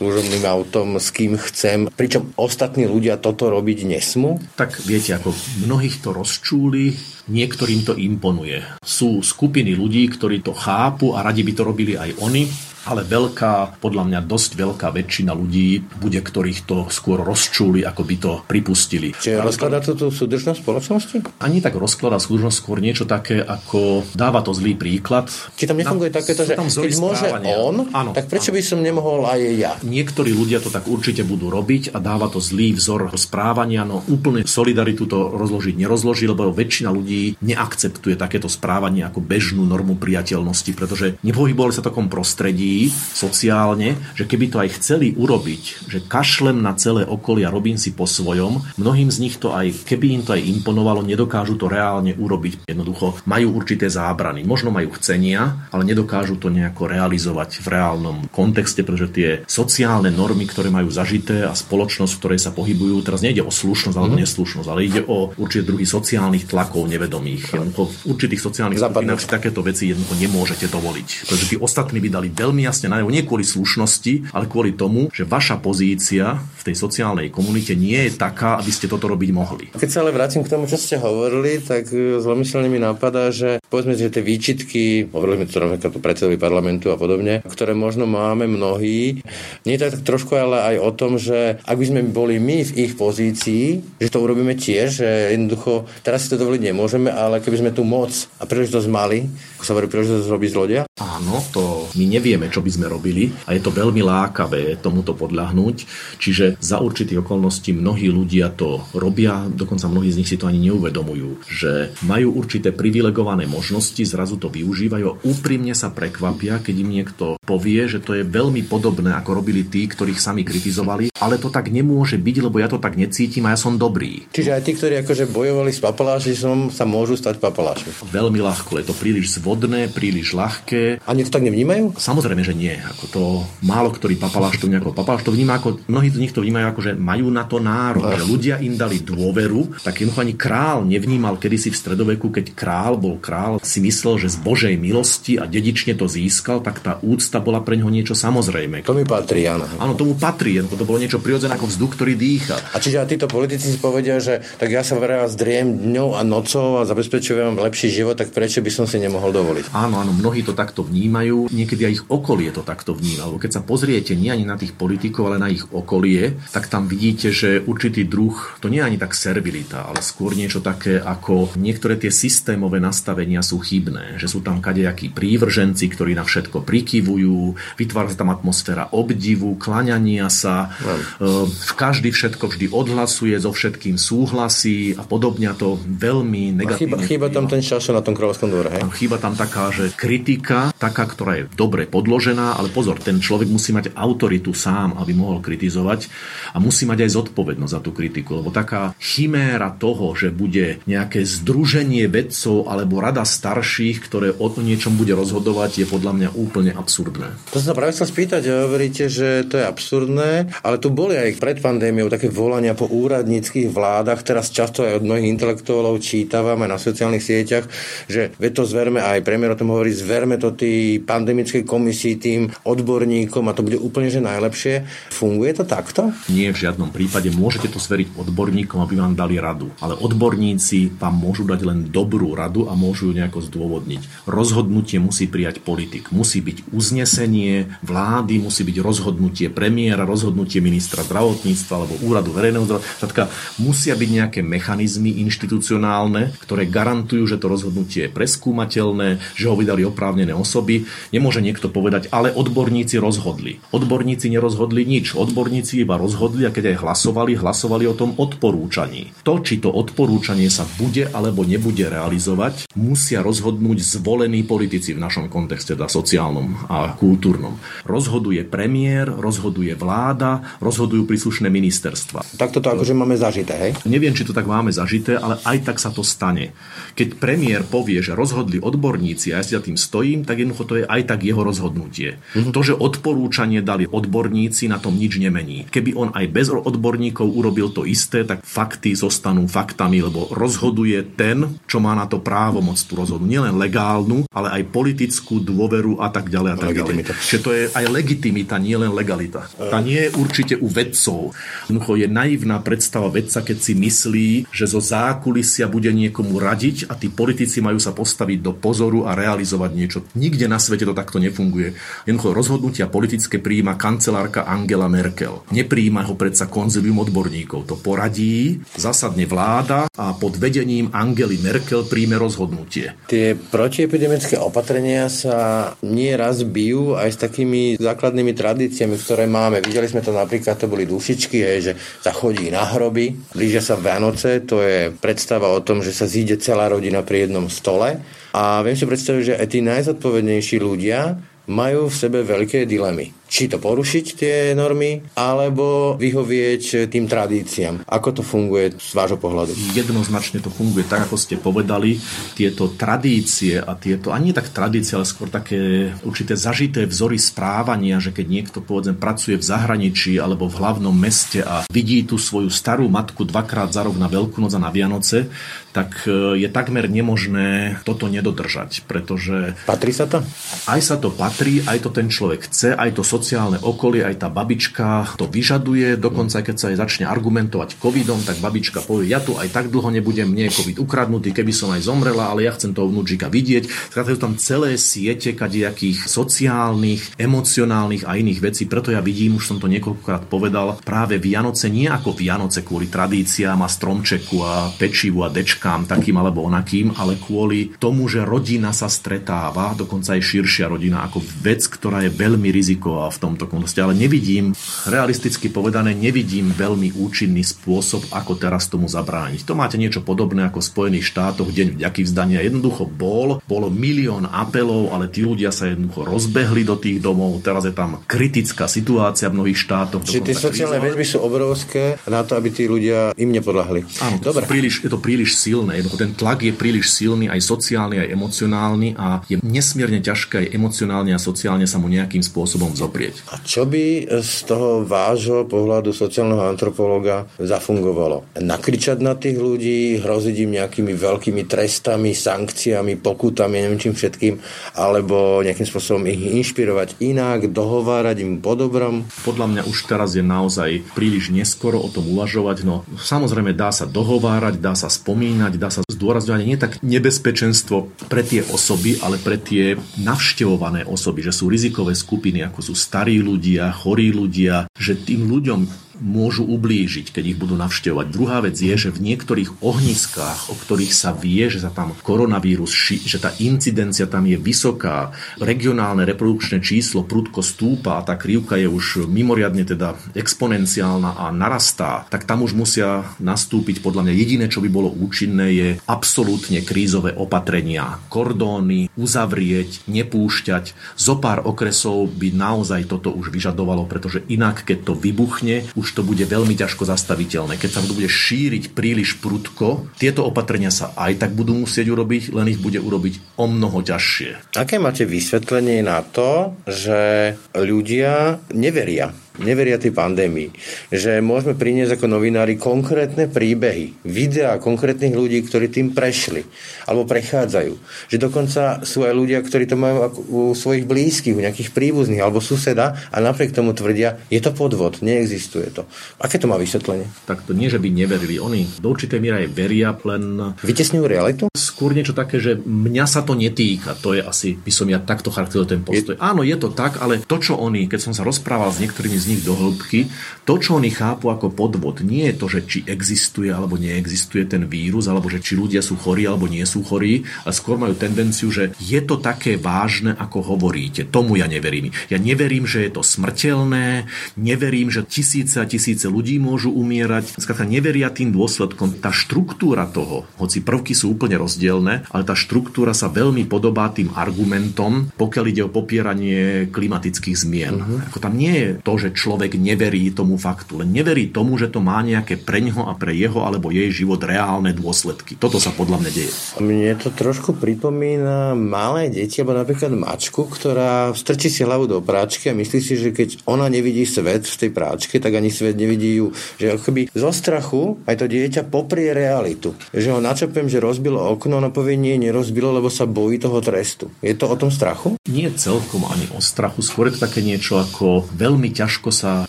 služobným 0.00 0.48
autom 0.48 0.96
s 0.96 1.12
kým 1.12 1.36
chcem, 1.36 1.92
pričom 1.92 2.32
ostatní 2.40 2.88
ľudia 2.88 3.20
toto 3.20 3.52
robiť 3.52 3.84
nesmú? 3.84 4.40
Tak 4.56 4.80
viete, 4.88 5.12
ako 5.12 5.36
mnohých 5.68 6.00
to 6.00 6.16
rozčúli, 6.16 6.96
niektorým 7.28 7.84
to 7.84 7.92
imponuje. 7.92 8.64
Sú 8.80 9.20
skupiny 9.20 9.76
ľudí, 9.76 10.08
ktorí 10.08 10.40
to 10.40 10.56
chápu 10.56 11.12
a 11.12 11.20
radi 11.20 11.44
by 11.44 11.52
to 11.52 11.68
robili 11.68 12.00
aj 12.00 12.16
oni 12.16 12.71
ale 12.86 13.06
veľká, 13.06 13.78
podľa 13.78 14.04
mňa 14.10 14.20
dosť 14.26 14.50
veľká 14.58 14.88
väčšina 14.90 15.32
ľudí 15.32 15.82
bude, 16.02 16.18
ktorých 16.18 16.66
to 16.66 16.90
skôr 16.90 17.22
rozčúli, 17.22 17.86
ako 17.86 18.02
by 18.02 18.16
to 18.18 18.32
pripustili. 18.50 19.14
Čiže 19.14 19.38
rozkladá 19.38 19.78
to 19.78 19.94
tú 19.94 20.10
súdržnosť 20.10 20.58
spoločnosti? 20.66 21.16
Ani 21.38 21.62
tak 21.62 21.78
rozkladá 21.78 22.18
súdržnosť, 22.18 22.56
skôr 22.58 22.82
niečo 22.82 23.06
také, 23.06 23.38
ako 23.38 24.02
dáva 24.18 24.42
to 24.42 24.50
zlý 24.50 24.74
príklad. 24.74 25.30
Či 25.54 25.70
tam 25.70 25.78
nefunguje 25.78 26.10
Na, 26.10 26.16
takéto, 26.18 26.42
že 26.42 26.58
tam 26.58 26.66
keď 26.66 26.92
môže 26.98 27.26
on, 27.30 27.86
áno, 27.94 28.10
tak 28.10 28.26
prečo 28.26 28.50
áno. 28.50 28.56
by 28.58 28.62
som 28.66 28.78
nemohol 28.82 29.20
aj 29.30 29.40
ja? 29.54 29.72
Niektorí 29.86 30.34
ľudia 30.34 30.58
to 30.58 30.72
tak 30.72 30.90
určite 30.90 31.22
budú 31.22 31.52
robiť 31.52 31.94
a 31.94 32.02
dáva 32.02 32.26
to 32.26 32.42
zlý 32.42 32.74
vzor 32.74 33.14
správania, 33.14 33.86
no 33.86 34.02
úplne 34.10 34.42
solidaritu 34.42 35.06
to 35.06 35.30
rozložiť 35.38 35.78
nerozloží, 35.78 36.26
lebo 36.26 36.50
väčšina 36.50 36.90
ľudí 36.90 37.38
neakceptuje 37.38 38.18
takéto 38.18 38.50
správanie 38.50 39.06
ako 39.06 39.22
bežnú 39.22 39.62
normu 39.62 39.94
priateľnosti, 40.00 40.70
pretože 40.74 41.06
nepohybovali 41.22 41.72
sa 41.74 41.82
v 41.84 41.88
takom 41.92 42.06
prostredí, 42.10 42.71
sociálne, 42.92 43.98
že 44.16 44.24
keby 44.24 44.46
to 44.52 44.60
aj 44.62 44.80
chceli 44.80 45.12
urobiť, 45.14 45.90
že 45.90 45.98
kašlem 46.04 46.60
na 46.60 46.72
celé 46.76 47.04
okolie 47.04 47.44
a 47.46 47.54
robím 47.54 47.76
si 47.76 47.92
po 47.92 48.08
svojom, 48.08 48.62
mnohým 48.78 49.08
z 49.12 49.18
nich 49.22 49.36
to 49.36 49.52
aj, 49.52 49.84
keby 49.84 50.16
im 50.16 50.22
to 50.22 50.34
aj 50.36 50.42
imponovalo, 50.42 51.04
nedokážu 51.04 51.58
to 51.58 51.68
reálne 51.68 52.14
urobiť. 52.16 52.66
Jednoducho 52.66 53.20
majú 53.28 53.58
určité 53.58 53.86
zábrany. 53.92 54.42
Možno 54.46 54.72
majú 54.72 54.94
chcenia, 54.96 55.68
ale 55.70 55.86
nedokážu 55.86 56.38
to 56.38 56.48
nejako 56.48 56.88
realizovať 56.88 57.62
v 57.62 57.66
reálnom 57.72 58.26
kontexte, 58.32 58.82
pretože 58.86 59.08
tie 59.12 59.28
sociálne 59.46 60.08
normy, 60.08 60.48
ktoré 60.48 60.72
majú 60.72 60.88
zažité 60.88 61.44
a 61.46 61.52
spoločnosť, 61.52 62.12
v 62.14 62.20
ktorej 62.20 62.40
sa 62.40 62.50
pohybujú, 62.54 62.96
teraz 63.04 63.20
nejde 63.20 63.44
o 63.44 63.52
slušnosť 63.52 63.96
alebo 63.96 64.16
mm. 64.16 64.20
neslušnosť, 64.24 64.68
ale 64.68 64.80
ide 64.86 65.00
o 65.04 65.32
určité 65.36 65.62
druhy 65.68 65.84
sociálnych 65.84 66.48
tlakov 66.48 66.88
nevedomých. 66.88 67.52
Jednoducho 67.54 67.90
v 67.90 67.96
určitých 68.16 68.42
sociálnych 68.42 68.80
skupinách 68.80 69.24
takéto 69.28 69.60
veci 69.64 69.90
jednoducho 69.90 70.16
nemôžete 70.18 70.66
dovoliť. 70.68 71.08
Pretože 71.26 71.48
tí 71.48 71.56
ostatní 71.56 71.98
by 72.02 72.08
dali 72.08 72.28
veľmi 72.32 72.61
veľmi 72.62 72.70
jasne 72.70 72.94
najavo, 72.94 73.10
nie 73.10 73.26
kvôli 73.26 73.42
slušnosti, 73.42 74.30
ale 74.30 74.46
kvôli 74.46 74.78
tomu, 74.78 75.10
že 75.10 75.26
vaša 75.26 75.58
pozícia 75.58 76.38
v 76.38 76.62
tej 76.70 76.78
sociálnej 76.78 77.34
komunite 77.34 77.74
nie 77.74 77.98
je 78.06 78.14
taká, 78.14 78.62
aby 78.62 78.70
ste 78.70 78.86
toto 78.86 79.10
robiť 79.10 79.30
mohli. 79.34 79.66
Keď 79.74 79.90
sa 79.90 80.06
ale 80.06 80.14
vrátim 80.14 80.46
k 80.46 80.52
tomu, 80.54 80.70
čo 80.70 80.78
ste 80.78 81.02
hovorili, 81.02 81.58
tak 81.58 81.90
e, 81.90 82.22
zlomyselne 82.22 82.70
mi 82.70 82.78
napadá, 82.78 83.34
že 83.34 83.58
povedzme, 83.66 83.98
že 83.98 84.14
tie 84.14 84.22
výčitky, 84.22 85.10
hovorili 85.10 85.42
sme 85.42 85.50
to 85.50 85.58
napríklad 85.58 85.92
predsedovi 85.98 86.38
parlamentu 86.38 86.94
a 86.94 86.96
podobne, 87.00 87.42
ktoré 87.42 87.74
možno 87.74 88.06
máme 88.06 88.46
mnohí, 88.46 89.26
nie 89.66 89.74
je 89.74 89.82
tak 89.82 90.06
trošku 90.06 90.38
ale 90.38 90.62
aj 90.62 90.76
o 90.78 90.90
tom, 90.94 91.18
že 91.18 91.58
ak 91.66 91.74
by 91.74 91.84
sme 91.90 92.00
boli 92.06 92.38
my 92.38 92.62
v 92.62 92.72
ich 92.78 92.94
pozícii, 92.94 93.98
že 93.98 94.12
to 94.12 94.22
urobíme 94.22 94.54
tiež, 94.54 95.02
že 95.02 95.34
jednoducho 95.34 95.90
teraz 96.06 96.30
si 96.30 96.30
to 96.30 96.38
dovoliť 96.38 96.70
nemôžeme, 96.70 97.10
ale 97.10 97.42
keby 97.42 97.58
sme 97.58 97.74
tu 97.74 97.82
moc 97.82 98.14
a 98.38 98.46
príležitosť 98.46 98.86
mali, 98.86 99.26
ako 99.58 99.64
sa 99.66 99.72
hovorí 99.74 99.90
príležitosť 99.90 100.30
robiť 100.30 100.50
zlodia? 100.54 100.82
Áno, 101.02 101.42
to 101.50 101.90
my 101.98 102.04
nevieme, 102.06 102.51
čo 102.52 102.60
by 102.60 102.68
sme 102.68 102.86
robili 102.92 103.32
a 103.48 103.56
je 103.56 103.64
to 103.64 103.72
veľmi 103.72 104.04
lákavé 104.04 104.76
tomuto 104.84 105.16
podľahnúť. 105.16 105.76
Čiže 106.20 106.60
za 106.60 106.84
určitých 106.84 107.24
okolností 107.24 107.72
mnohí 107.72 108.12
ľudia 108.12 108.52
to 108.52 108.84
robia, 108.92 109.48
dokonca 109.48 109.88
mnohí 109.88 110.12
z 110.12 110.20
nich 110.20 110.28
si 110.28 110.36
to 110.36 110.46
ani 110.46 110.68
neuvedomujú, 110.68 111.48
že 111.48 111.96
majú 112.04 112.36
určité 112.36 112.70
privilegované 112.70 113.48
možnosti, 113.48 114.04
zrazu 114.04 114.36
to 114.36 114.52
využívajú 114.52 115.04
a 115.08 115.16
úprimne 115.24 115.72
sa 115.72 115.88
prekvapia, 115.88 116.60
keď 116.60 116.74
im 116.84 116.90
niekto 116.92 117.40
povie, 117.40 117.88
že 117.88 118.04
to 118.04 118.20
je 118.20 118.28
veľmi 118.28 118.68
podobné, 118.68 119.16
ako 119.16 119.40
robili 119.40 119.64
tí, 119.64 119.88
ktorých 119.88 120.20
sami 120.20 120.44
kritizovali, 120.44 121.14
ale 121.22 121.40
to 121.40 121.48
tak 121.48 121.72
nemôže 121.72 122.20
byť, 122.20 122.36
lebo 122.42 122.60
ja 122.60 122.68
to 122.68 122.82
tak 122.82 122.98
necítim 122.98 123.48
a 123.48 123.54
ja 123.54 123.58
som 123.58 123.80
dobrý. 123.80 124.26
Čiže 124.34 124.50
aj 124.52 124.62
tí, 124.66 124.72
ktorí 124.76 124.94
akože 125.02 125.24
bojovali 125.30 125.70
s 125.72 125.80
papalášom, 125.80 126.74
sa 126.74 126.84
môžu 126.84 127.16
stať 127.16 127.38
papalášmi. 127.38 128.10
Veľmi 128.10 128.42
ľahko, 128.42 128.76
je 128.82 128.86
to 128.90 128.94
príliš 128.98 129.38
zvodné, 129.38 129.88
príliš 129.88 130.34
ľahké. 130.34 131.00
Ani 131.06 131.22
to 131.22 131.30
tak 131.30 131.46
nevnímajú? 131.46 131.94
Samozrejme, 131.96 132.41
že 132.42 132.54
nie. 132.54 132.74
Ako 132.76 133.04
to 133.08 133.22
málo 133.62 133.92
ktorý 133.92 134.18
papaláš 134.18 134.58
to 134.58 134.66
nejako 134.66 134.96
papaláš 134.96 135.22
to 135.22 135.34
vníma 135.34 135.60
ako, 135.60 135.84
mnohí 135.86 136.08
z 136.10 136.18
nich 136.18 136.34
to 136.34 136.42
vnímajú 136.42 136.66
ako, 136.72 136.80
že 136.82 136.92
majú 136.98 137.30
na 137.30 137.44
to 137.46 137.62
nárok, 137.62 138.18
že 138.18 138.24
ľudia 138.26 138.58
im 138.58 138.74
dali 138.74 138.98
dôveru, 139.04 139.78
tak 139.84 140.02
jednoducho 140.02 140.24
ani 140.24 140.34
král 140.34 140.82
nevnímal 140.82 141.38
kedysi 141.38 141.70
v 141.70 141.78
stredoveku, 141.78 142.32
keď 142.32 142.56
král 142.56 142.98
bol 142.98 143.20
král, 143.20 143.62
si 143.62 143.78
myslel, 143.84 144.26
že 144.26 144.34
z 144.34 144.38
Božej 144.42 144.74
milosti 144.80 145.38
a 145.38 145.46
dedične 145.46 145.94
to 145.94 146.10
získal, 146.10 146.64
tak 146.64 146.80
tá 146.82 146.98
úcta 147.04 147.38
bola 147.38 147.62
pre 147.62 147.78
neho 147.78 147.92
niečo 147.92 148.16
samozrejme. 148.16 148.82
To 148.82 148.96
mi 148.96 149.06
patrí, 149.06 149.46
áno. 149.46 149.68
Áno, 149.78 149.92
tomu 149.94 150.18
patrí, 150.18 150.58
to 150.58 150.88
bolo 150.88 150.98
niečo 150.98 151.22
prirodzené 151.22 151.54
ako 151.54 151.68
vzduch, 151.68 151.92
ktorý 151.94 152.18
dýcha. 152.18 152.56
A 152.72 152.80
čiže 152.82 152.98
a 152.98 153.06
títo 153.06 153.28
politici 153.28 153.70
si 153.70 153.78
povedia, 153.78 154.18
že 154.18 154.42
tak 154.58 154.72
ja 154.72 154.82
sa 154.82 154.98
veľa 154.98 155.30
zdriem 155.30 155.92
dňou 155.92 156.18
a 156.18 156.22
nocou 156.24 156.80
a 156.80 156.88
zabezpečujem 156.88 157.60
lepší 157.60 157.92
život, 157.92 158.18
tak 158.18 158.34
prečo 158.34 158.64
by 158.64 158.70
som 158.72 158.84
si 158.88 158.98
nemohol 158.98 159.30
dovoliť? 159.30 159.70
Áno, 159.76 160.00
áno, 160.00 160.10
mnohí 160.10 160.42
to 160.42 160.56
takto 160.56 160.82
vnímajú, 160.82 161.52
niekedy 161.52 161.86
aj 161.86 161.92
ich 161.92 162.04
okolie 162.32 162.48
to 162.48 162.64
takto 162.64 162.96
vníma. 162.96 163.28
Lebo 163.28 163.36
keď 163.36 163.60
sa 163.60 163.62
pozriete 163.62 164.16
nie 164.16 164.32
ani 164.32 164.48
na 164.48 164.56
tých 164.56 164.72
politikov, 164.72 165.28
ale 165.28 165.36
na 165.36 165.52
ich 165.52 165.68
okolie, 165.68 166.40
tak 166.48 166.64
tam 166.72 166.88
vidíte, 166.88 167.28
že 167.28 167.60
určitý 167.60 168.08
druh, 168.08 168.56
to 168.56 168.72
nie 168.72 168.80
je 168.80 168.88
ani 168.88 168.96
tak 168.96 169.12
servilita, 169.12 169.84
ale 169.84 170.00
skôr 170.00 170.32
niečo 170.32 170.64
také 170.64 170.96
ako 170.96 171.52
niektoré 171.60 172.00
tie 172.00 172.08
systémové 172.08 172.80
nastavenia 172.80 173.44
sú 173.44 173.60
chybné, 173.60 174.16
že 174.16 174.32
sú 174.32 174.40
tam 174.40 174.64
kadejakí 174.64 175.12
prívrženci, 175.12 175.84
ktorí 175.92 176.16
na 176.16 176.24
všetko 176.24 176.64
prikyvujú, 176.64 177.52
vytvára 177.76 178.08
sa 178.08 178.24
tam 178.24 178.32
atmosféra 178.32 178.88
obdivu, 178.96 179.52
klaňania 179.60 180.32
sa, 180.32 180.72
no. 181.20 181.44
v 181.44 181.72
každý 181.76 182.16
všetko 182.16 182.48
vždy 182.48 182.72
odhlasuje, 182.72 183.36
so 183.36 183.52
všetkým 183.52 184.00
súhlasí 184.00 184.96
a 184.96 185.04
podobne 185.04 185.52
to 185.52 185.76
veľmi 185.84 186.56
negatívne. 186.56 186.96
Chýba, 186.96 187.28
chýba 187.28 187.28
tam 187.28 187.44
ten 187.44 187.60
šašo 187.60 187.92
na 187.92 188.00
tom 188.00 188.16
kráľovskom 188.16 188.48
dvore, 188.48 188.72
hej? 188.72 188.82
Chýba 188.96 189.20
tam 189.20 189.36
taká, 189.36 189.68
že 189.68 189.92
kritika, 189.92 190.72
taká, 190.80 191.04
ktorá 191.04 191.42
je 191.42 191.44
dobre 191.52 191.84
podložená, 191.84 192.21
ale 192.30 192.70
pozor, 192.70 193.02
ten 193.02 193.18
človek 193.18 193.50
musí 193.50 193.74
mať 193.74 193.98
autoritu 193.98 194.54
sám, 194.54 194.94
aby 195.02 195.10
mohol 195.10 195.42
kritizovať 195.42 196.06
a 196.54 196.62
musí 196.62 196.86
mať 196.86 197.02
aj 197.02 197.10
zodpovednosť 197.18 197.74
za 197.74 197.80
tú 197.82 197.90
kritiku, 197.90 198.38
lebo 198.38 198.54
taká 198.54 198.94
chiméra 199.02 199.74
toho, 199.74 200.14
že 200.14 200.30
bude 200.30 200.78
nejaké 200.86 201.26
združenie 201.26 202.06
vedcov 202.06 202.70
alebo 202.70 203.02
rada 203.02 203.26
starších, 203.26 203.98
ktoré 204.06 204.30
o 204.36 204.52
niečom 204.52 204.94
bude 205.00 205.16
rozhodovať, 205.16 205.82
je 205.82 205.86
podľa 205.88 206.12
mňa 206.12 206.28
úplne 206.36 206.72
absurdné. 206.76 207.32
To 207.56 207.58
sa 207.58 207.72
práve 207.72 207.96
chcel 207.96 208.12
spýtať, 208.12 208.42
hovoríte, 208.68 209.08
že 209.08 209.48
to 209.48 209.56
je 209.56 209.64
absurdné, 209.64 210.52
ale 210.60 210.76
tu 210.76 210.92
boli 210.92 211.16
aj 211.16 211.40
pred 211.40 211.56
pandémiou 211.62 212.12
také 212.12 212.28
volania 212.28 212.76
po 212.76 212.84
úradníckých 212.84 213.72
vládach, 213.72 214.20
teraz 214.20 214.52
často 214.52 214.84
aj 214.84 215.00
od 215.00 215.06
mnohých 215.08 215.32
intelektuálov 215.32 216.02
čítavame 216.04 216.68
na 216.68 216.76
sociálnych 216.76 217.24
sieťach, 217.24 217.64
že 218.10 218.36
ve 218.36 218.52
to 218.52 218.68
zverme, 218.68 219.00
aj 219.00 219.24
premiér 219.24 219.54
o 219.54 219.60
tom 219.60 219.72
hovorí, 219.72 219.94
zverme 219.94 220.36
to 220.36 220.52
tý 220.52 220.98
pandemickej 221.00 221.62
komisii, 221.64 222.01
tým 222.18 222.52
odborníkom 222.66 223.48
a 223.48 223.56
to 223.56 223.64
bude 223.64 223.80
úplne 223.80 224.12
že 224.12 224.20
najlepšie. 224.20 224.84
Funguje 225.08 225.56
to 225.56 225.64
takto? 225.64 226.12
Nie 226.28 226.52
v 226.52 226.60
žiadnom 226.68 226.92
prípade. 226.92 227.32
Môžete 227.32 227.72
to 227.72 227.78
sveriť 227.80 228.18
odborníkom, 228.18 228.82
aby 228.84 229.00
vám 229.00 229.16
dali 229.16 229.40
radu. 229.40 229.72
Ale 229.80 229.96
odborníci 229.96 230.92
vám 231.00 231.16
môžu 231.16 231.48
dať 231.48 231.60
len 231.64 231.78
dobrú 231.88 232.34
radu 232.36 232.68
a 232.68 232.76
môžu 232.76 233.10
ju 233.10 233.16
nejako 233.16 233.40
zdôvodniť. 233.46 234.28
Rozhodnutie 234.28 234.98
musí 234.98 235.30
prijať 235.30 235.62
politik. 235.62 236.10
Musí 236.10 236.42
byť 236.42 236.74
uznesenie 236.74 237.70
vlády, 237.86 238.42
musí 238.42 238.66
byť 238.66 238.76
rozhodnutie 238.82 239.46
premiéra, 239.48 240.04
rozhodnutie 240.04 240.58
ministra 240.58 241.06
zdravotníctva 241.06 241.72
alebo 241.72 241.94
úradu 242.02 242.34
verejného 242.34 242.66
zdravotníctva. 242.66 243.30
musia 243.62 243.94
byť 243.94 244.10
nejaké 244.10 244.40
mechanizmy 244.42 245.22
inštitucionálne, 245.22 246.34
ktoré 246.42 246.66
garantujú, 246.66 247.28
že 247.28 247.38
to 247.38 247.46
rozhodnutie 247.46 248.02
je 248.02 248.10
preskúmateľné, 248.10 249.20
že 249.36 249.46
ho 249.46 249.54
vydali 249.54 249.84
oprávnené 249.84 250.32
osoby. 250.32 250.88
Nemôže 251.12 251.44
niekto 251.44 251.68
povedať, 251.68 251.91
ale 252.12 252.32
odborníci 252.32 252.96
rozhodli. 252.96 253.60
Odborníci 253.74 254.32
nerozhodli 254.32 254.88
nič. 254.88 255.12
Odborníci 255.12 255.84
iba 255.84 256.00
rozhodli 256.00 256.48
a 256.48 256.54
keď 256.54 256.72
aj 256.72 256.76
hlasovali, 256.80 257.32
hlasovali 257.36 257.84
o 257.88 257.94
tom 257.96 258.16
odporúčaní. 258.16 259.12
To, 259.26 259.42
či 259.42 259.60
to 259.60 259.68
odporúčanie 259.68 260.48
sa 260.48 260.64
bude 260.80 261.08
alebo 261.12 261.44
nebude 261.44 261.84
realizovať, 261.88 262.70
musia 262.78 263.20
rozhodnúť 263.20 263.78
zvolení 263.82 264.46
politici 264.46 264.94
v 264.96 265.02
našom 265.02 265.26
kontexte, 265.28 265.74
teda 265.74 265.88
sociálnom 265.88 266.68
a 266.68 266.94
kultúrnom. 266.94 267.56
Rozhoduje 267.82 268.44
premiér, 268.46 269.10
rozhoduje 269.10 269.74
vláda, 269.74 270.58
rozhodujú 270.62 271.08
príslušné 271.08 271.50
ministerstva. 271.50 272.38
Tak 272.38 272.54
toto 272.54 272.70
akože 272.70 272.94
máme 272.94 273.18
zažité, 273.18 273.54
hej? 273.58 273.72
Neviem, 273.88 274.14
či 274.14 274.28
to 274.28 274.36
tak 274.36 274.46
máme 274.46 274.70
zažité, 274.70 275.18
ale 275.18 275.40
aj 275.42 275.58
tak 275.66 275.76
sa 275.82 275.90
to 275.90 276.06
stane. 276.06 276.54
Keď 276.94 277.18
premiér 277.18 277.66
povie, 277.66 277.98
že 278.04 278.14
rozhodli 278.14 278.62
odborníci 278.62 279.34
a 279.34 279.40
ja 279.40 279.44
si 279.44 279.56
za 279.56 279.64
tým 279.64 279.74
stojím, 279.74 280.22
tak 280.22 280.38
jednoducho 280.38 280.64
to 280.68 280.74
je 280.78 280.84
aj 280.86 281.02
tak 281.08 281.26
jeho 281.26 281.42
rozhodnutie. 281.42 281.81
Mm-hmm. 281.90 282.52
To, 282.52 282.60
že 282.60 282.74
odporúčanie 282.76 283.64
dali 283.64 283.88
odborníci, 283.88 284.68
na 284.68 284.78
tom 284.78 284.94
nič 284.94 285.18
nemení. 285.18 285.66
Keby 285.66 285.96
on 285.96 286.10
aj 286.14 286.26
bez 286.30 286.46
odborníkov 286.52 287.26
urobil 287.26 287.72
to 287.72 287.88
isté, 287.88 288.22
tak 288.22 288.44
fakty 288.44 288.92
zostanú 288.94 289.48
faktami, 289.48 290.04
lebo 290.04 290.28
rozhoduje 290.30 291.00
ten, 291.16 291.58
čo 291.66 291.80
má 291.82 291.96
na 291.96 292.06
to 292.06 292.20
právo 292.20 292.60
moc 292.60 292.78
tú 292.78 292.98
rozhodu. 292.98 293.24
Nielen 293.24 293.56
legálnu, 293.56 294.28
ale 294.30 294.60
aj 294.60 294.62
politickú 294.70 295.40
dôveru 295.42 295.98
a 295.98 296.12
tak 296.12 296.28
ďalej. 296.28 296.50
A 296.52 296.56
tak 296.58 296.76
ďalej. 296.76 296.94
Čiže 297.10 297.40
to 297.40 297.50
je 297.50 297.62
aj 297.72 297.84
legitimita, 297.88 298.60
nie 298.60 298.76
len 298.76 298.92
legalita. 298.92 299.48
Tá 299.56 299.80
nie 299.80 300.08
je 300.08 300.14
určite 300.14 300.54
u 300.60 300.68
vedcov. 300.68 301.32
Jednoducho 301.66 301.92
je 301.98 302.06
naivná 302.08 302.60
predstava 302.60 303.08
vedca, 303.08 303.40
keď 303.40 303.58
si 303.58 303.72
myslí, 303.72 304.28
že 304.52 304.64
zo 304.68 304.80
zákulisia 304.82 305.66
bude 305.66 305.88
niekomu 305.90 306.36
radiť 306.36 306.90
a 306.90 306.96
tí 306.98 307.08
politici 307.08 307.64
majú 307.64 307.80
sa 307.80 307.94
postaviť 307.96 308.38
do 308.40 308.52
pozoru 308.52 309.08
a 309.08 309.16
realizovať 309.16 309.70
niečo. 309.72 309.98
Nikde 310.12 310.46
na 310.46 310.60
svete 310.60 310.84
to 310.84 310.94
takto 310.96 311.16
nefunguje. 311.22 311.71
Jednoducho 312.06 312.36
rozhodnutia 312.36 312.86
politické 312.88 313.38
príjima 313.38 313.74
kancelárka 313.76 314.44
Angela 314.46 314.86
Merkel. 314.86 315.44
Nepríjima 315.50 316.04
ho 316.06 316.14
predsa 316.14 316.46
konzilium 316.48 317.02
odborníkov. 317.02 317.68
To 317.68 317.76
poradí, 317.78 318.60
zasadne 318.76 319.24
vláda 319.26 319.88
a 319.92 320.14
pod 320.16 320.36
vedením 320.36 320.92
Angely 320.92 321.40
Merkel 321.40 321.84
príjme 321.86 322.16
rozhodnutie. 322.20 322.94
Tie 323.08 323.34
protiepidemické 323.34 324.38
opatrenia 324.38 325.08
sa 325.08 325.72
nie 325.82 326.12
raz 326.14 326.44
bijú 326.46 326.94
aj 326.96 327.10
s 327.14 327.18
takými 327.18 327.76
základnými 327.80 328.32
tradíciami, 328.32 328.94
ktoré 328.96 329.24
máme. 329.26 329.64
Videli 329.64 329.88
sme 329.88 330.04
to 330.04 330.14
napríklad, 330.14 330.58
to 330.58 330.70
boli 330.70 330.84
dušičky, 330.88 331.38
hej, 331.42 331.58
že 331.60 331.72
sa 332.00 332.14
chodí 332.14 332.48
na 332.52 332.64
hroby, 332.64 333.32
blížia 333.34 333.64
sa 333.64 333.78
Vianoce, 333.78 334.44
to 334.44 334.62
je 334.62 334.90
predstava 334.92 335.50
o 335.50 335.60
tom, 335.64 335.80
že 335.80 335.94
sa 335.94 336.06
zíde 336.06 336.38
celá 336.38 336.68
rodina 336.68 337.02
pri 337.02 337.26
jednom 337.28 337.46
stole. 337.48 338.00
A 338.32 338.64
viem 338.64 338.72
si 338.72 338.88
predstaviť, 338.88 339.22
že 339.22 339.38
aj 339.38 339.48
tí 339.52 339.60
najzodpovednejší 339.60 340.56
ľudia 340.56 341.20
majú 341.52 341.92
v 341.92 341.94
sebe 341.94 342.24
veľké 342.24 342.64
dilemy 342.64 343.21
či 343.32 343.48
to 343.48 343.56
porušiť 343.56 344.06
tie 344.12 344.36
normy, 344.52 345.16
alebo 345.16 345.96
vyhovieť 345.96 346.92
tým 346.92 347.08
tradíciám. 347.08 347.88
Ako 347.88 348.20
to 348.20 348.20
funguje 348.20 348.76
z 348.76 348.92
vášho 348.92 349.16
pohľadu? 349.16 349.56
Jednoznačne 349.72 350.44
to 350.44 350.52
funguje 350.52 350.84
tak, 350.84 351.08
ako 351.08 351.16
ste 351.16 351.40
povedali. 351.40 351.96
Tieto 352.36 352.68
tradície 352.76 353.56
a 353.56 353.72
tieto, 353.72 354.12
ani 354.12 354.36
tak 354.36 354.52
tradície, 354.52 355.00
ale 355.00 355.08
skôr 355.08 355.32
také 355.32 355.88
určité 356.04 356.36
zažité 356.36 356.84
vzory 356.84 357.16
správania, 357.16 357.96
že 358.04 358.12
keď 358.12 358.26
niekto 358.28 358.58
povedzme 358.60 359.00
pracuje 359.00 359.40
v 359.40 359.48
zahraničí 359.48 360.20
alebo 360.20 360.52
v 360.52 360.58
hlavnom 360.60 360.92
meste 360.92 361.40
a 361.40 361.64
vidí 361.72 362.04
tú 362.04 362.20
svoju 362.20 362.52
starú 362.52 362.92
matku 362.92 363.24
dvakrát 363.24 363.72
za 363.72 363.80
rok 363.80 363.96
na 363.96 364.12
Veľkú 364.12 364.44
noc 364.44 364.52
a 364.52 364.60
na 364.60 364.68
Vianoce, 364.68 365.32
tak 365.72 366.04
e, 366.04 366.36
je 366.36 366.48
takmer 366.52 366.84
nemožné 366.86 367.80
toto 367.88 368.06
nedodržať, 368.06 368.84
pretože... 368.84 369.56
Patrí 369.64 369.96
sa 369.96 370.04
to? 370.04 370.20
Aj 370.68 370.80
sa 370.84 371.00
to 371.00 371.08
patrí, 371.08 371.64
aj 371.64 371.80
to 371.80 371.88
ten 371.88 372.12
človek 372.12 372.44
chce, 372.44 372.76
aj 372.76 372.92
to 372.92 373.02
sociálne 373.22 373.62
okolie, 373.62 374.02
aj 374.02 374.18
tá 374.18 374.26
babička 374.26 375.14
to 375.14 375.30
vyžaduje, 375.30 375.94
dokonca 375.94 376.42
keď 376.42 376.56
sa 376.58 376.66
aj 376.74 376.76
začne 376.82 377.04
argumentovať 377.06 377.78
covidom, 377.78 378.18
tak 378.26 378.42
babička 378.42 378.82
povie, 378.82 379.14
ja 379.14 379.22
tu 379.22 379.38
aj 379.38 379.46
tak 379.54 379.70
dlho 379.70 379.94
nebudem, 379.94 380.26
mne 380.26 380.50
je 380.50 380.58
covid 380.58 380.82
ukradnutý, 380.82 381.30
keby 381.30 381.54
som 381.54 381.70
aj 381.70 381.86
zomrela, 381.86 382.34
ale 382.34 382.50
ja 382.50 382.52
chcem 382.58 382.74
toho 382.74 382.90
vnúčika 382.90 383.30
vidieť. 383.30 383.94
Skrátka 383.94 384.18
sú 384.18 384.20
tam 384.26 384.34
celé 384.34 384.74
siete 384.74 385.38
kadejakých 385.38 386.10
sociálnych, 386.10 387.14
emocionálnych 387.14 388.10
a 388.10 388.18
iných 388.18 388.42
vecí, 388.42 388.66
preto 388.66 388.90
ja 388.90 388.98
vidím, 388.98 389.38
už 389.38 389.54
som 389.54 389.62
to 389.62 389.70
niekoľkokrát 389.70 390.26
povedal, 390.26 390.82
práve 390.82 391.22
Vianoce 391.22 391.70
nie 391.70 391.86
ako 391.86 392.18
Vianoce 392.18 392.66
kvôli 392.66 392.90
tradíciám 392.90 393.62
a 393.62 393.70
stromčeku 393.70 394.42
a 394.42 394.74
pečivu 394.74 395.22
a 395.22 395.30
dečkám 395.30 395.86
takým 395.86 396.18
alebo 396.18 396.42
onakým, 396.42 396.90
ale 396.98 397.22
kvôli 397.22 397.78
tomu, 397.78 398.10
že 398.10 398.26
rodina 398.26 398.74
sa 398.74 398.90
stretáva, 398.90 399.78
dokonca 399.78 400.18
aj 400.18 400.26
širšia 400.26 400.66
rodina, 400.66 401.06
ako 401.06 401.22
vec, 401.22 401.62
ktorá 401.70 402.02
je 402.02 402.10
veľmi 402.10 402.50
riziková 402.50 403.11
v 403.12 403.22
tomto 403.22 403.44
kontexte. 403.46 403.84
Ale 403.84 403.92
nevidím, 403.92 404.56
realisticky 404.88 405.52
povedané, 405.52 405.92
nevidím 405.92 406.50
veľmi 406.50 406.96
účinný 406.96 407.44
spôsob, 407.44 408.08
ako 408.10 408.40
teraz 408.40 408.66
tomu 408.72 408.88
zabrániť. 408.88 409.44
To 409.44 409.54
máte 409.54 409.76
niečo 409.76 410.00
podobné 410.00 410.48
ako 410.48 410.64
v 410.64 410.70
Spojených 410.72 411.06
štátoch, 411.12 411.52
deň 411.52 411.78
vďaky 411.78 412.00
vzdania. 412.08 412.44
Jednoducho 412.44 412.88
bol, 412.88 413.44
bolo 413.44 413.68
milión 413.68 414.24
apelov, 414.24 414.96
ale 414.96 415.12
tí 415.12 415.22
ľudia 415.22 415.52
sa 415.52 415.68
jednoducho 415.68 416.08
rozbehli 416.08 416.62
do 416.64 416.80
tých 416.80 416.98
domov. 417.02 417.44
Teraz 417.44 417.68
je 417.68 417.74
tam 417.74 418.00
kritická 418.08 418.64
situácia 418.66 419.28
v 419.28 419.42
mnohých 419.42 419.58
štátoch. 419.60 420.02
Čiže 420.06 420.32
tie 420.32 420.36
sociálne 420.36 420.80
väzby 420.80 421.04
sú 421.04 421.18
obrovské 421.20 422.00
na 422.08 422.24
to, 422.24 422.38
aby 422.38 422.48
tí 422.48 422.64
ľudia 422.64 423.12
im 423.18 423.30
nepodľahli. 423.34 423.80
Áno, 424.00 424.16
Dobre. 424.22 424.46
Príliš, 424.46 424.80
je 424.80 424.90
to 424.90 425.02
príliš 425.02 425.36
silné. 425.36 425.82
Ten 425.98 426.14
tlak 426.14 426.46
je 426.46 426.54
príliš 426.54 426.94
silný, 426.94 427.26
aj 427.26 427.42
sociálny, 427.42 428.06
aj 428.06 428.08
emocionálny 428.14 428.88
a 428.94 429.20
je 429.26 429.42
nesmierne 429.42 429.98
ťažké 429.98 430.46
aj 430.46 430.48
emocionálne 430.54 431.10
a 431.10 431.20
sociálne 431.20 431.66
sa 431.66 431.82
mu 431.82 431.90
nejakým 431.90 432.22
spôsobom 432.22 432.72
zoprieť. 432.78 433.01
A 433.32 433.40
čo 433.42 433.66
by 433.66 434.06
z 434.22 434.34
toho 434.46 434.86
vášho 434.86 435.48
pohľadu 435.48 435.90
sociálneho 435.90 436.46
antropologa 436.46 437.26
zafungovalo? 437.40 438.38
Nakričať 438.38 438.98
na 439.02 439.18
tých 439.18 439.40
ľudí, 439.40 439.98
hroziť 439.98 440.36
im 440.46 440.50
nejakými 440.62 440.92
veľkými 440.94 441.42
trestami, 441.48 442.14
sankciami, 442.14 443.00
pokutami, 443.00 443.64
neviem 443.64 443.80
čím 443.80 443.94
všetkým, 443.96 444.38
alebo 444.78 445.42
nejakým 445.42 445.66
spôsobom 445.66 446.06
ich 446.06 446.20
inšpirovať 446.20 447.02
inak, 447.02 447.50
dohovárať 447.50 448.22
im 448.22 448.38
po 448.38 448.54
dobrom? 448.54 449.08
Podľa 449.26 449.46
mňa 449.48 449.62
už 449.66 449.78
teraz 449.88 450.14
je 450.14 450.22
naozaj 450.22 450.84
príliš 450.94 451.32
neskoro 451.32 451.80
o 451.80 451.88
tom 451.90 452.06
uvažovať. 452.12 452.62
No 452.62 452.86
samozrejme 453.00 453.56
dá 453.56 453.72
sa 453.74 453.88
dohovárať, 453.88 454.60
dá 454.60 454.76
sa 454.76 454.92
spomínať, 454.92 455.52
dá 455.56 455.72
sa 455.72 455.80
zdôrazňovať 455.88 456.42
nie 456.42 456.58
tak 456.60 456.78
nebezpečenstvo 456.84 457.94
pre 458.10 458.22
tie 458.26 458.44
osoby, 458.50 458.98
ale 459.00 459.16
pre 459.16 459.38
tie 459.40 459.78
navštevované 460.02 460.84
osoby, 460.84 461.24
že 461.24 461.32
sú 461.32 461.48
rizikové 461.48 461.94
skupiny, 461.94 462.44
ako 462.44 462.60
sú 462.60 462.74
starí 462.82 463.22
ľudia, 463.22 463.70
chorí 463.70 464.10
ľudia, 464.10 464.66
že 464.74 464.98
tým 464.98 465.30
ľuďom 465.30 465.60
môžu 466.02 466.42
ublížiť, 466.42 467.14
keď 467.14 467.24
ich 467.32 467.38
budú 467.38 467.54
navštevovať. 467.54 468.06
Druhá 468.10 468.42
vec 468.42 468.58
je, 468.58 468.74
že 468.74 468.90
v 468.90 469.14
niektorých 469.14 469.62
ohniskách, 469.62 470.50
o 470.50 470.54
ktorých 470.58 470.90
sa 470.90 471.14
vie, 471.14 471.46
že 471.46 471.62
sa 471.62 471.70
tam 471.70 471.94
koronavírus, 472.02 472.74
že 473.06 473.22
tá 473.22 473.30
incidencia 473.38 474.10
tam 474.10 474.26
je 474.26 474.34
vysoká, 474.34 475.14
regionálne 475.38 476.02
reprodukčné 476.02 476.58
číslo 476.58 477.06
prudko 477.06 477.40
stúpa 477.46 478.02
a 478.02 478.04
tá 478.04 478.18
krivka 478.18 478.58
je 478.58 478.66
už 478.66 479.06
mimoriadne 479.06 479.62
teda 479.62 479.94
exponenciálna 480.18 481.14
a 481.22 481.30
narastá, 481.30 482.04
tak 482.10 482.26
tam 482.26 482.42
už 482.42 482.58
musia 482.58 483.06
nastúpiť 483.22 483.78
podľa 483.78 484.10
mňa 484.10 484.14
jediné, 484.18 484.46
čo 484.50 484.58
by 484.58 484.68
bolo 484.68 484.90
účinné, 484.90 485.46
je 485.54 485.68
absolútne 485.86 486.58
krízové 486.66 487.14
opatrenia. 487.14 488.02
Kordóny, 488.10 488.90
uzavrieť, 488.98 489.86
nepúšťať. 489.86 490.74
Zo 490.98 491.14
pár 491.22 491.46
okresov 491.46 492.10
by 492.16 492.34
naozaj 492.34 492.90
toto 492.90 493.14
už 493.14 493.30
vyžadovalo, 493.30 493.86
pretože 493.86 494.24
inak, 494.26 494.66
keď 494.66 494.90
to 494.90 494.94
vybuchne, 494.98 495.68
už 495.76 495.91
to 495.92 496.02
bude 496.04 496.24
veľmi 496.24 496.56
ťažko 496.56 496.88
zastaviteľné. 496.88 497.60
Keď 497.60 497.70
sa 497.70 497.80
to 497.84 497.96
bude 497.96 498.08
šíriť 498.08 498.72
príliš 498.72 499.20
prudko, 499.20 499.92
tieto 500.00 500.24
opatrenia 500.24 500.72
sa 500.72 500.96
aj 500.96 501.20
tak 501.20 501.30
budú 501.36 501.54
musieť 501.64 501.92
urobiť, 501.92 502.32
len 502.32 502.50
ich 502.50 502.60
bude 502.60 502.80
urobiť 502.80 503.38
o 503.38 503.46
mnoho 503.46 503.84
ťažšie. 503.84 504.56
Aké 504.56 504.80
máte 504.80 505.04
vysvetlenie 505.04 505.84
na 505.84 506.00
to, 506.00 506.56
že 506.64 507.34
ľudia 507.52 508.40
neveria 508.56 509.12
neveria 509.40 509.80
tej 509.80 509.96
pandémii. 509.96 510.52
Že 510.92 511.24
môžeme 511.24 511.56
priniesť 511.56 511.96
ako 511.96 512.06
novinári 512.10 512.60
konkrétne 512.60 513.30
príbehy, 513.30 514.04
videá 514.04 514.60
konkrétnych 514.60 515.14
ľudí, 515.16 515.40
ktorí 515.46 515.72
tým 515.72 515.96
prešli 515.96 516.44
alebo 516.84 517.08
prechádzajú. 517.08 517.72
Že 518.12 518.16
dokonca 518.18 518.84
sú 518.84 519.06
aj 519.08 519.14
ľudia, 519.16 519.40
ktorí 519.40 519.64
to 519.64 519.76
majú 519.78 519.96
u 520.28 520.40
svojich 520.52 520.84
blízkych, 520.84 521.36
u 521.36 521.44
nejakých 521.44 521.72
príbuzných 521.72 522.20
alebo 522.20 522.44
suseda 522.44 522.98
a 523.08 523.16
napriek 523.22 523.56
tomu 523.56 523.72
tvrdia, 523.72 524.20
je 524.28 524.40
to 524.42 524.52
podvod, 524.52 525.00
neexistuje 525.00 525.72
to. 525.72 525.88
Aké 526.20 526.36
to 526.36 526.50
má 526.50 526.60
vysvetlenie? 526.60 527.08
Tak 527.24 527.48
to 527.48 527.56
nie, 527.56 527.72
že 527.72 527.80
by 527.80 527.88
neverili. 527.88 528.36
Oni 528.36 528.68
do 528.80 528.92
určitej 528.92 529.22
miery 529.22 529.46
aj 529.46 529.50
veria, 529.54 529.88
len... 530.04 530.54
Vytesňujú 530.60 531.04
realitu? 531.06 531.44
Skôr 531.54 531.96
niečo 531.96 532.12
také, 532.12 532.42
že 532.42 532.58
mňa 532.60 533.04
sa 533.08 533.24
to 533.24 533.32
netýka. 533.38 533.96
To 534.04 534.12
je 534.12 534.22
asi, 534.22 534.58
by 534.58 534.72
som 534.72 534.86
ja 534.90 534.98
takto 535.00 535.32
charakterizoval 535.32 535.70
ten 535.70 535.82
postoj. 535.82 536.14
Je... 536.16 536.20
Áno, 536.20 536.42
je 536.42 536.56
to 536.58 536.68
tak, 536.72 536.98
ale 537.00 537.22
to, 537.24 537.36
čo 537.38 537.56
oni, 537.56 537.86
keď 537.88 538.00
som 538.00 538.12
sa 538.12 538.26
rozprával 538.26 538.70
s 538.74 538.82
niektorými 538.82 539.21
z 539.22 539.30
nich 539.30 539.42
do 539.46 539.54
hĺbky. 539.54 540.10
To, 540.42 540.58
čo 540.58 540.74
oni 540.74 540.90
chápu 540.90 541.30
ako 541.30 541.54
podvod, 541.54 542.02
nie 542.02 542.26
je 542.26 542.34
to, 542.34 542.46
že 542.50 542.60
či 542.66 542.78
existuje 542.90 543.54
alebo 543.54 543.78
neexistuje 543.78 544.42
ten 544.50 544.66
vírus, 544.66 545.06
alebo 545.06 545.30
že 545.30 545.38
či 545.38 545.54
ľudia 545.54 545.78
sú 545.78 545.94
chorí 545.94 546.26
alebo 546.26 546.50
nie 546.50 546.66
sú 546.66 546.82
chorí, 546.82 547.22
ale 547.46 547.54
skôr 547.54 547.78
majú 547.78 547.94
tendenciu, 547.94 548.50
že 548.50 548.74
je 548.82 548.98
to 549.06 549.22
také 549.22 549.54
vážne, 549.54 550.18
ako 550.18 550.42
hovoríte. 550.42 551.06
Tomu 551.06 551.38
ja 551.38 551.46
neverím. 551.46 551.94
Ja 552.10 552.18
neverím, 552.18 552.66
že 552.66 552.82
je 552.82 552.90
to 552.90 553.06
smrteľné, 553.06 554.10
neverím, 554.34 554.90
že 554.90 555.06
tisíce 555.06 555.62
a 555.62 555.68
tisíce 555.70 556.10
ľudí 556.10 556.42
môžu 556.42 556.74
umierať. 556.74 557.38
Skrátka, 557.38 557.62
neveria 557.62 558.10
tým 558.10 558.34
dôsledkom. 558.34 558.98
Tá 558.98 559.14
štruktúra 559.14 559.86
toho, 559.86 560.26
hoci 560.42 560.58
prvky 560.58 560.98
sú 560.98 561.14
úplne 561.14 561.38
rozdielne, 561.38 562.02
ale 562.10 562.22
tá 562.26 562.34
štruktúra 562.34 562.90
sa 562.98 563.06
veľmi 563.06 563.46
podobá 563.46 563.94
tým 563.94 564.10
argumentom, 564.10 565.14
pokiaľ 565.14 565.44
ide 565.46 565.62
o 565.62 565.70
popieranie 565.70 566.66
klimatických 566.66 567.36
zmien. 567.38 567.78
Uh-huh. 567.78 568.00
Ako 568.10 568.18
tam 568.18 568.34
nie 568.34 568.54
je 568.58 568.70
to, 568.82 568.92
že 568.98 569.11
človek 569.12 569.42
človek 569.42 569.58
neverí 569.58 570.14
tomu 570.14 570.38
faktu, 570.38 570.86
len 570.86 570.94
neverí 570.94 571.34
tomu, 571.34 571.58
že 571.58 571.66
to 571.66 571.82
má 571.82 571.98
nejaké 571.98 572.38
pre 572.38 572.62
ňoho 572.62 572.86
a 572.86 572.94
pre 572.94 573.10
jeho 573.10 573.42
alebo 573.42 573.74
jej 573.74 573.90
život 573.90 574.22
reálne 574.22 574.70
dôsledky. 574.70 575.34
Toto 575.34 575.58
sa 575.58 575.74
podľa 575.74 575.98
mňa 575.98 576.10
deje. 576.14 576.32
Mne 576.62 576.94
to 576.94 577.10
trošku 577.10 577.58
pripomína 577.58 578.54
malé 578.54 579.10
deti, 579.10 579.42
alebo 579.42 579.58
napríklad 579.58 579.90
mačku, 579.98 580.46
ktorá 580.46 581.10
strčí 581.18 581.50
si 581.50 581.66
hlavu 581.66 581.90
do 581.90 581.98
práčky 581.98 582.52
a 582.52 582.54
myslí 582.54 582.78
si, 582.78 582.94
že 582.94 583.10
keď 583.10 583.42
ona 583.50 583.66
nevidí 583.66 584.06
svet 584.06 584.46
v 584.46 584.56
tej 584.62 584.70
práčke, 584.70 585.18
tak 585.18 585.34
ani 585.34 585.50
svet 585.50 585.74
nevidí 585.74 586.22
ju. 586.22 586.30
Že 586.62 586.78
akoby 586.78 587.02
zo 587.10 587.30
strachu 587.34 587.98
aj 588.06 588.22
to 588.22 588.30
dieťa 588.30 588.70
poprie 588.70 589.10
realitu. 589.10 589.74
Že 589.90 590.16
ho 590.16 590.20
načapem, 590.22 590.70
že 590.70 590.78
rozbilo 590.78 591.18
okno, 591.18 591.58
ona 591.58 591.74
povie, 591.74 591.98
nie, 591.98 592.14
nerozbilo, 592.14 592.70
lebo 592.70 592.86
sa 592.86 593.10
bojí 593.10 593.42
toho 593.42 593.58
trestu. 593.58 594.14
Je 594.22 594.38
to 594.38 594.46
o 594.46 594.54
tom 594.54 594.70
strachu? 594.70 595.18
Nie 595.26 595.50
celkom 595.50 596.06
ani 596.06 596.30
o 596.30 596.38
strachu, 596.38 596.84
skôr 596.84 597.10
je 597.10 597.18
to 597.18 597.24
také 597.26 597.42
niečo 597.42 597.82
ako 597.82 598.28
veľmi 598.38 598.70
ťažko 598.70 599.01
sa 599.10 599.48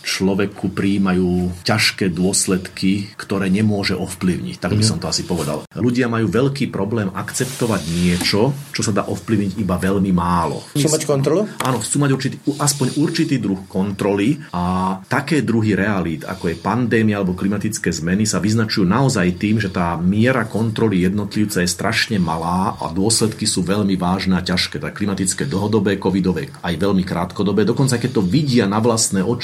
človeku 0.00 0.72
príjmajú 0.72 1.62
ťažké 1.62 2.10
dôsledky, 2.10 3.12
ktoré 3.14 3.52
nemôže 3.52 3.94
ovplyvniť. 3.94 4.58
Tak 4.58 4.74
by 4.74 4.82
mhm. 4.82 4.88
som 4.88 4.98
to 4.98 5.06
asi 5.06 5.22
povedal. 5.28 5.68
Ľudia 5.76 6.08
majú 6.08 6.26
veľký 6.32 6.72
problém 6.72 7.12
akceptovať 7.12 7.82
niečo, 7.92 8.56
čo 8.72 8.80
sa 8.80 8.90
dá 8.90 9.04
ovplyvniť 9.04 9.60
iba 9.60 9.76
veľmi 9.76 10.10
málo. 10.10 10.64
Chcú 10.72 10.88
mať 10.88 11.04
kontrolu? 11.04 11.44
Áno, 11.60 11.78
chcú 11.84 11.96
mať 12.00 12.10
určitý, 12.16 12.36
aspoň 12.56 12.86
určitý 12.96 13.36
druh 13.36 13.60
kontroly 13.68 14.40
a 14.54 14.96
také 15.04 15.44
druhy 15.44 15.76
realít, 15.76 16.24
ako 16.24 16.50
je 16.50 16.56
pandémia 16.56 17.20
alebo 17.20 17.36
klimatické 17.36 17.92
zmeny, 17.92 18.24
sa 18.24 18.40
vyznačujú 18.40 18.88
naozaj 18.88 19.36
tým, 19.36 19.60
že 19.60 19.68
tá 19.68 20.00
miera 20.00 20.48
kontroly 20.48 21.04
jednotlivca 21.04 21.60
je 21.60 21.68
strašne 21.68 22.16
malá 22.16 22.78
a 22.80 22.88
dôsledky 22.88 23.44
sú 23.44 23.60
veľmi 23.60 23.98
vážne 24.00 24.40
a 24.40 24.46
ťažké. 24.46 24.80
Tak 24.80 24.96
klimatické 24.96 25.44
dlhodobé, 25.44 26.00
covidové 26.00 26.48
aj 26.64 26.74
veľmi 26.80 27.04
krátkodobé. 27.04 27.68
Dokonca 27.68 28.00
keď 28.00 28.10
to 28.16 28.22
vidia 28.24 28.64
na 28.64 28.80
vlastné 28.80 29.20
oči, 29.20 29.43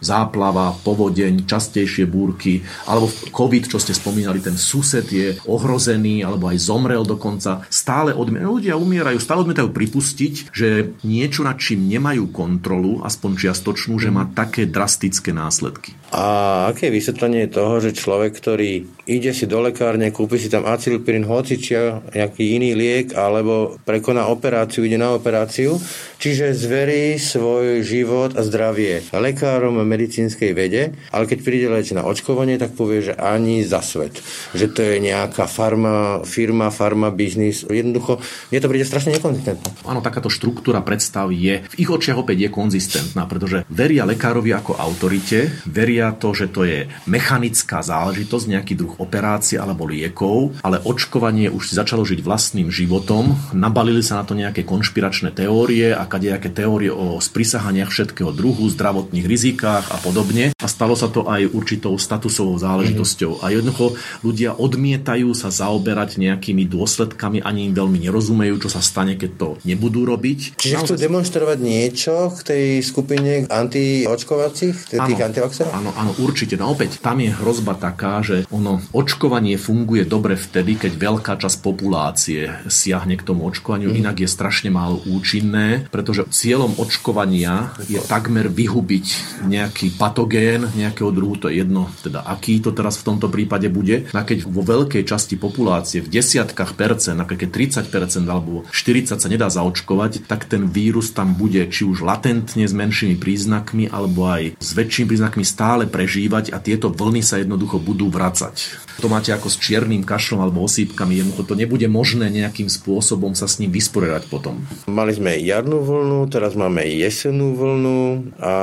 záplava, 0.00 0.76
povodeň, 0.84 1.48
častejšie 1.48 2.04
búrky, 2.04 2.60
alebo 2.84 3.08
COVID, 3.08 3.64
čo 3.72 3.78
ste 3.80 3.96
spomínali, 3.96 4.44
ten 4.44 4.60
sused 4.60 5.08
je 5.08 5.40
ohrozený, 5.48 6.20
alebo 6.20 6.52
aj 6.52 6.58
zomrel 6.60 7.02
dokonca. 7.02 7.64
Stále 7.72 8.12
odmietajú, 8.12 8.60
ľudia 8.60 8.74
umierajú, 8.76 9.16
stále 9.16 9.48
odmietajú 9.48 9.72
pripustiť, 9.72 10.52
že 10.52 10.92
niečo, 11.00 11.48
nad 11.48 11.56
čím 11.56 11.88
nemajú 11.88 12.28
kontrolu, 12.28 13.00
aspoň 13.08 13.48
čiastočnú, 13.48 13.96
že 13.96 14.12
má 14.12 14.28
také 14.28 14.68
drastické 14.68 15.32
následky. 15.32 15.96
A 16.14 16.24
aké 16.70 16.86
je 16.86 16.96
vysvetlenie 17.02 17.50
toho, 17.50 17.82
že 17.82 17.90
človek, 17.90 18.38
ktorý 18.38 18.86
ide 19.10 19.34
si 19.34 19.50
do 19.50 19.58
lekárne, 19.58 20.14
kúpi 20.14 20.38
si 20.38 20.46
tam 20.46 20.62
acylpirin, 20.62 21.26
hocičia, 21.26 22.02
nejaký 22.14 22.58
iný 22.58 22.78
liek, 22.78 23.14
alebo 23.14 23.78
prekoná 23.82 24.30
operáciu, 24.30 24.86
ide 24.86 24.98
na 24.98 25.14
operáciu, 25.14 25.78
čiže 26.22 26.54
zverí 26.54 27.18
svoj 27.18 27.82
život 27.82 28.38
a 28.38 28.46
zdravie 28.46 29.02
lekárom 29.14 29.82
medicínskej 29.82 30.50
vede, 30.54 30.94
ale 31.10 31.26
keď 31.26 31.38
príde 31.42 31.66
leč 31.70 31.90
na 31.90 32.06
očkovanie, 32.06 32.54
tak 32.58 32.78
povie, 32.78 33.10
že 33.10 33.14
ani 33.18 33.66
za 33.66 33.82
svet. 33.82 34.22
Že 34.54 34.66
to 34.74 34.80
je 34.86 34.96
nejaká 35.02 35.50
farma, 35.50 36.22
firma, 36.22 36.70
farma, 36.70 37.10
biznis. 37.10 37.66
Jednoducho, 37.66 38.22
mne 38.54 38.60
to 38.62 38.70
príde 38.70 38.86
strašne 38.86 39.16
nekonzistentné. 39.18 39.82
Áno, 39.86 40.02
takáto 40.02 40.30
štruktúra 40.30 40.82
predstav 40.86 41.34
je, 41.34 41.66
v 41.66 41.74
ich 41.78 41.90
očiach 41.90 42.20
opäť 42.20 42.46
je 42.46 42.50
konzistentná, 42.52 43.26
pretože 43.26 43.66
veria 43.72 44.06
lekárovi 44.06 44.54
ako 44.54 44.78
autorite, 44.78 45.50
veria 45.66 45.95
veria 45.96 46.12
to, 46.12 46.36
že 46.36 46.52
to 46.52 46.68
je 46.68 46.92
mechanická 47.08 47.80
záležitosť, 47.80 48.52
nejaký 48.52 48.76
druh 48.76 48.92
operácie 49.00 49.56
alebo 49.56 49.88
liekov, 49.88 50.60
ale 50.60 50.76
očkovanie 50.76 51.48
už 51.48 51.72
si 51.72 51.74
začalo 51.80 52.04
žiť 52.04 52.20
vlastným 52.20 52.68
životom, 52.68 53.32
nabalili 53.56 54.04
sa 54.04 54.20
na 54.20 54.28
to 54.28 54.36
nejaké 54.36 54.68
konšpiračné 54.68 55.32
teórie 55.32 55.96
a 55.96 56.04
kadejaké 56.04 56.52
teórie 56.52 56.92
o 56.92 57.16
sprisahaniach 57.16 57.88
všetkého 57.88 58.28
druhu, 58.28 58.68
zdravotných 58.68 59.24
rizikách 59.24 59.88
a 59.88 59.96
podobne. 60.04 60.52
A 60.60 60.68
stalo 60.68 60.92
sa 60.92 61.08
to 61.08 61.24
aj 61.24 61.48
určitou 61.48 61.96
statusovou 61.96 62.60
záležitosťou. 62.60 63.40
A 63.40 63.56
jednoducho 63.56 63.96
ľudia 64.20 64.52
odmietajú 64.52 65.32
sa 65.32 65.48
zaoberať 65.48 66.20
nejakými 66.20 66.68
dôsledkami, 66.68 67.40
ani 67.40 67.72
im 67.72 67.72
veľmi 67.72 68.04
nerozumejú, 68.04 68.60
čo 68.60 68.68
sa 68.68 68.84
stane, 68.84 69.16
keď 69.16 69.30
to 69.40 69.48
nebudú 69.64 70.04
robiť. 70.04 70.60
Čiže 70.60 70.76
chcú 70.84 70.94
demonstrovať 71.00 71.58
niečo 71.64 72.36
k 72.36 72.40
tej 72.52 72.64
skupine 72.84 73.48
antiočkovacích, 73.48 74.92
tých 74.92 75.24
antivaxerov? 75.24 75.85
Áno, 75.86 76.10
áno, 76.10 76.12
určite. 76.18 76.58
No 76.58 76.74
opäť, 76.74 76.98
tam 76.98 77.22
je 77.22 77.30
hrozba 77.30 77.78
taká, 77.78 78.18
že 78.18 78.42
ono, 78.50 78.82
očkovanie 78.90 79.54
funguje 79.54 80.02
dobre 80.02 80.34
vtedy, 80.34 80.74
keď 80.74 80.98
veľká 80.98 81.38
časť 81.38 81.62
populácie 81.62 82.50
siahne 82.66 83.14
k 83.14 83.22
tomu 83.22 83.46
očkovaniu, 83.46 83.94
mm. 83.94 83.98
inak 84.02 84.18
je 84.18 84.26
strašne 84.26 84.74
málo 84.74 84.98
účinné, 85.06 85.86
pretože 85.94 86.26
cieľom 86.34 86.74
očkovania 86.74 87.70
je 87.86 88.02
takmer 88.02 88.50
vyhubiť 88.50 89.06
nejaký 89.46 89.94
patogén 89.94 90.66
nejakého 90.74 91.14
druhu, 91.14 91.38
to 91.38 91.54
je 91.54 91.62
jedno, 91.62 91.86
teda 92.02 92.26
aký 92.26 92.58
to 92.58 92.74
teraz 92.74 92.98
v 92.98 93.06
tomto 93.06 93.30
prípade 93.30 93.70
bude. 93.70 94.10
A 94.10 94.26
keď 94.26 94.42
vo 94.42 94.66
veľkej 94.66 95.06
časti 95.06 95.38
populácie, 95.38 96.02
v 96.02 96.10
desiatkách 96.10 96.74
percent, 96.74 97.22
keď 97.22 97.46
30 97.86 97.94
percent 97.94 98.26
alebo 98.26 98.66
40 98.74 99.22
sa 99.22 99.28
nedá 99.30 99.46
zaočkovať, 99.46 100.26
tak 100.26 100.50
ten 100.50 100.66
vírus 100.66 101.14
tam 101.14 101.38
bude 101.38 101.62
či 101.70 101.86
už 101.86 102.02
latentne 102.02 102.66
s 102.66 102.74
menšími 102.74 103.14
príznakmi, 103.14 103.86
alebo 103.86 104.26
aj 104.26 104.58
s 104.58 104.70
väčšími 104.74 105.06
príznakmi 105.14 105.44
stále 105.46 105.75
stále 105.76 105.92
prežívať 105.92 106.56
a 106.56 106.58
tieto 106.64 106.88
vlny 106.88 107.20
sa 107.20 107.36
jednoducho 107.36 107.76
budú 107.76 108.08
vracať. 108.08 108.80
To 109.04 109.12
máte 109.12 109.28
ako 109.36 109.52
s 109.52 109.60
čiernym 109.60 110.08
kašlom 110.08 110.40
alebo 110.40 110.64
osýpkami, 110.64 111.20
jednoducho 111.20 111.52
to 111.52 111.52
nebude 111.52 111.84
možné 111.84 112.32
nejakým 112.32 112.72
spôsobom 112.72 113.36
sa 113.36 113.44
s 113.44 113.60
ním 113.60 113.76
vysporiadať 113.76 114.24
potom. 114.32 114.64
Mali 114.88 115.12
sme 115.12 115.36
jarnú 115.36 115.84
vlnu, 115.84 116.32
teraz 116.32 116.56
máme 116.56 116.80
jesennú 116.88 117.52
vlnu 117.60 118.00
a 118.40 118.54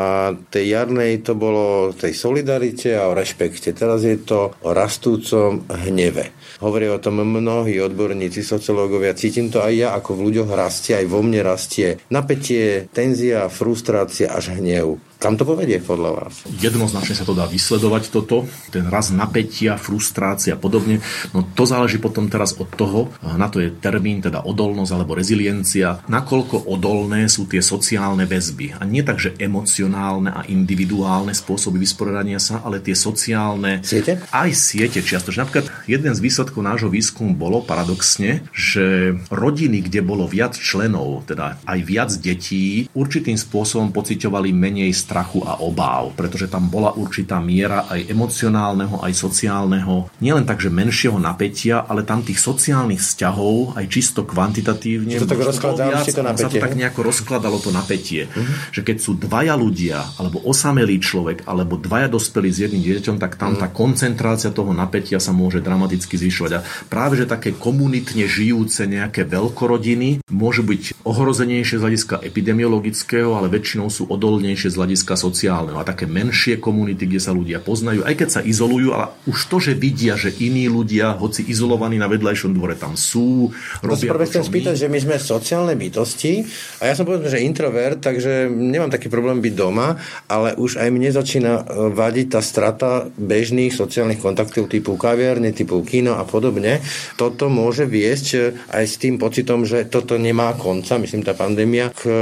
tej 0.50 0.74
jarnej 0.74 1.22
to 1.22 1.38
bolo 1.38 1.94
tej 1.94 2.18
solidarite 2.18 2.98
a 2.98 3.06
o 3.06 3.14
rešpekte. 3.14 3.78
Teraz 3.78 4.02
je 4.02 4.18
to 4.18 4.58
o 4.66 4.74
rastúcom 4.74 5.70
hneve. 5.70 6.34
Hovoria 6.66 6.98
o 6.98 7.04
tom 7.04 7.22
mnohí 7.22 7.78
odborníci, 7.78 8.42
sociológovia. 8.42 9.14
Cítim 9.14 9.54
to 9.54 9.62
aj 9.62 9.74
ja, 9.78 9.90
ako 9.94 10.18
v 10.18 10.34
ľuďoch 10.34 10.50
rastie, 10.50 10.98
aj 10.98 11.06
vo 11.06 11.22
mne 11.22 11.46
rastie 11.46 12.02
napätie, 12.10 12.90
tenzia, 12.90 13.46
frustrácia 13.54 14.34
až 14.34 14.58
hnev. 14.58 14.98
Kam 15.24 15.40
to 15.40 15.48
povedie 15.48 15.80
podľa 15.80 16.20
vás? 16.20 16.44
Jednoznačne 16.60 17.16
sa 17.16 17.24
to 17.24 17.32
dá 17.32 17.48
vysledovať 17.48 18.12
toto, 18.12 18.44
ten 18.76 18.84
raz 18.92 19.08
napätia, 19.08 19.80
frustrácia 19.80 20.52
a 20.52 20.60
podobne. 20.60 21.00
No 21.32 21.48
to 21.48 21.64
záleží 21.64 21.96
potom 21.96 22.28
teraz 22.28 22.60
od 22.60 22.68
toho, 22.68 23.08
na 23.24 23.48
to 23.48 23.64
je 23.64 23.72
termín, 23.72 24.20
teda 24.20 24.44
odolnosť 24.44 24.92
alebo 24.92 25.16
reziliencia, 25.16 26.04
nakoľko 26.12 26.68
odolné 26.68 27.32
sú 27.32 27.48
tie 27.48 27.64
sociálne 27.64 28.28
väzby. 28.28 28.76
A 28.76 28.84
nie 28.84 29.00
tak, 29.00 29.24
že 29.24 29.32
emocionálne 29.40 30.28
a 30.28 30.44
individuálne 30.44 31.32
spôsoby 31.32 31.80
vysporiadania 31.80 32.44
sa, 32.44 32.60
ale 32.60 32.84
tie 32.84 32.92
sociálne... 32.92 33.80
Siete? 33.80 34.20
Aj 34.28 34.52
siete 34.52 35.00
čiastočne. 35.00 35.48
Napríklad 35.48 35.72
jeden 35.88 36.12
z 36.12 36.20
výsledkov 36.20 36.60
nášho 36.60 36.92
výskumu 36.92 37.32
bolo 37.32 37.64
paradoxne, 37.64 38.44
že 38.52 39.16
rodiny, 39.32 39.88
kde 39.88 40.04
bolo 40.04 40.28
viac 40.28 40.60
členov, 40.60 41.24
teda 41.32 41.64
aj 41.64 41.80
viac 41.88 42.12
detí, 42.20 42.92
určitým 42.92 43.40
spôsobom 43.40 43.96
pociťovali 43.96 44.52
menej 44.52 44.92
strachu 45.14 45.46
a 45.46 45.62
obáv, 45.62 46.18
pretože 46.18 46.50
tam 46.50 46.74
bola 46.74 46.90
určitá 46.98 47.38
miera 47.38 47.86
aj 47.86 48.10
emocionálneho, 48.10 48.98
aj 49.06 49.14
sociálneho, 49.14 50.10
nielen 50.18 50.42
tak, 50.50 50.58
že 50.58 50.74
menšieho 50.74 51.22
napätia, 51.22 51.86
ale 51.86 52.02
tam 52.02 52.26
tých 52.26 52.42
sociálnych 52.42 52.98
vzťahov 52.98 53.78
aj 53.78 53.86
čisto 53.94 54.26
kvantitatívne. 54.26 55.22
To 55.22 55.30
tak 55.30 55.38
viac, 55.38 55.54
to 55.54 56.26
napätie. 56.26 56.42
Sa 56.42 56.50
to 56.50 56.58
tak 56.66 56.74
nejako 56.74 57.06
rozkladalo 57.06 57.62
to 57.62 57.70
napätie. 57.70 58.26
Uh-huh. 58.26 58.74
Že 58.74 58.82
keď 58.82 58.98
sú 58.98 59.12
dvaja 59.14 59.54
ľudia, 59.54 60.02
alebo 60.18 60.42
osamelý 60.42 60.98
človek, 60.98 61.46
alebo 61.46 61.78
dvaja 61.78 62.10
dospelí 62.10 62.50
s 62.50 62.66
jedným 62.66 62.82
dieťaťom, 62.82 63.22
tak 63.22 63.38
tam 63.38 63.54
uh-huh. 63.54 63.62
tá 63.62 63.68
koncentrácia 63.70 64.50
toho 64.50 64.74
napätia 64.74 65.22
sa 65.22 65.30
môže 65.30 65.62
dramaticky 65.62 66.18
zvyšovať. 66.18 66.52
A 66.58 66.66
práve, 66.90 67.22
že 67.22 67.30
také 67.30 67.54
komunitne 67.54 68.26
žijúce 68.26 68.90
nejaké 68.90 69.30
veľkorodiny 69.30 70.26
môžu 70.34 70.66
byť 70.66 71.06
ohrozenejšie 71.06 71.78
z 71.78 71.84
hľadiska 71.86 72.16
epidemiologického, 72.26 73.38
ale 73.38 73.54
väčšinou 73.54 73.94
sú 73.94 74.10
odolnejšie 74.10 74.72
z 74.72 74.80
hľadiska 74.80 75.03
hľadiska 75.04 75.20
sociálneho 75.20 75.76
a 75.76 75.84
také 75.84 76.08
menšie 76.08 76.64
komunity, 76.64 77.04
kde 77.04 77.20
sa 77.20 77.36
ľudia 77.36 77.60
poznajú, 77.60 78.08
aj 78.08 78.16
keď 78.16 78.30
sa 78.32 78.40
izolujú, 78.40 78.96
ale 78.96 79.12
už 79.28 79.52
to, 79.52 79.60
že 79.60 79.76
vidia, 79.76 80.16
že 80.16 80.32
iní 80.40 80.72
ľudia, 80.72 81.20
hoci 81.20 81.44
izolovaní 81.44 82.00
na 82.00 82.08
vedľajšom 82.08 82.56
dvore, 82.56 82.80
tam 82.80 82.96
sú, 82.96 83.52
robia 83.84 84.16
to, 84.16 84.24
chcem 84.24 84.48
spýtať, 84.48 84.76
že 84.80 84.88
my 84.88 85.00
sme 85.04 85.16
sociálne 85.20 85.76
bytosti 85.76 86.48
a 86.80 86.88
ja 86.88 86.94
som 86.96 87.04
povedal, 87.04 87.28
že 87.28 87.44
introvert, 87.44 88.00
takže 88.00 88.48
nemám 88.48 88.96
taký 88.96 89.12
problém 89.12 89.44
byť 89.44 89.54
doma, 89.60 90.00
ale 90.32 90.56
už 90.56 90.80
aj 90.80 90.88
mne 90.88 91.12
začína 91.12 91.52
e, 91.60 91.64
vadiť 91.92 92.28
tá 92.32 92.40
strata 92.40 93.12
bežných 93.20 93.76
sociálnych 93.76 94.24
kontaktov 94.24 94.72
typu 94.72 94.96
kaviarne, 94.96 95.52
typu 95.52 95.84
kino 95.84 96.16
a 96.16 96.24
podobne. 96.24 96.80
Toto 97.20 97.52
môže 97.52 97.84
viesť 97.84 98.28
e, 98.32 98.40
aj 98.72 98.84
s 98.88 98.96
tým 98.96 99.20
pocitom, 99.20 99.68
že 99.68 99.84
toto 99.84 100.16
nemá 100.16 100.56
konca, 100.56 100.96
myslím 100.96 101.28
tá 101.28 101.36
pandémia, 101.36 101.92
k 101.92 102.08
e, 102.08 102.14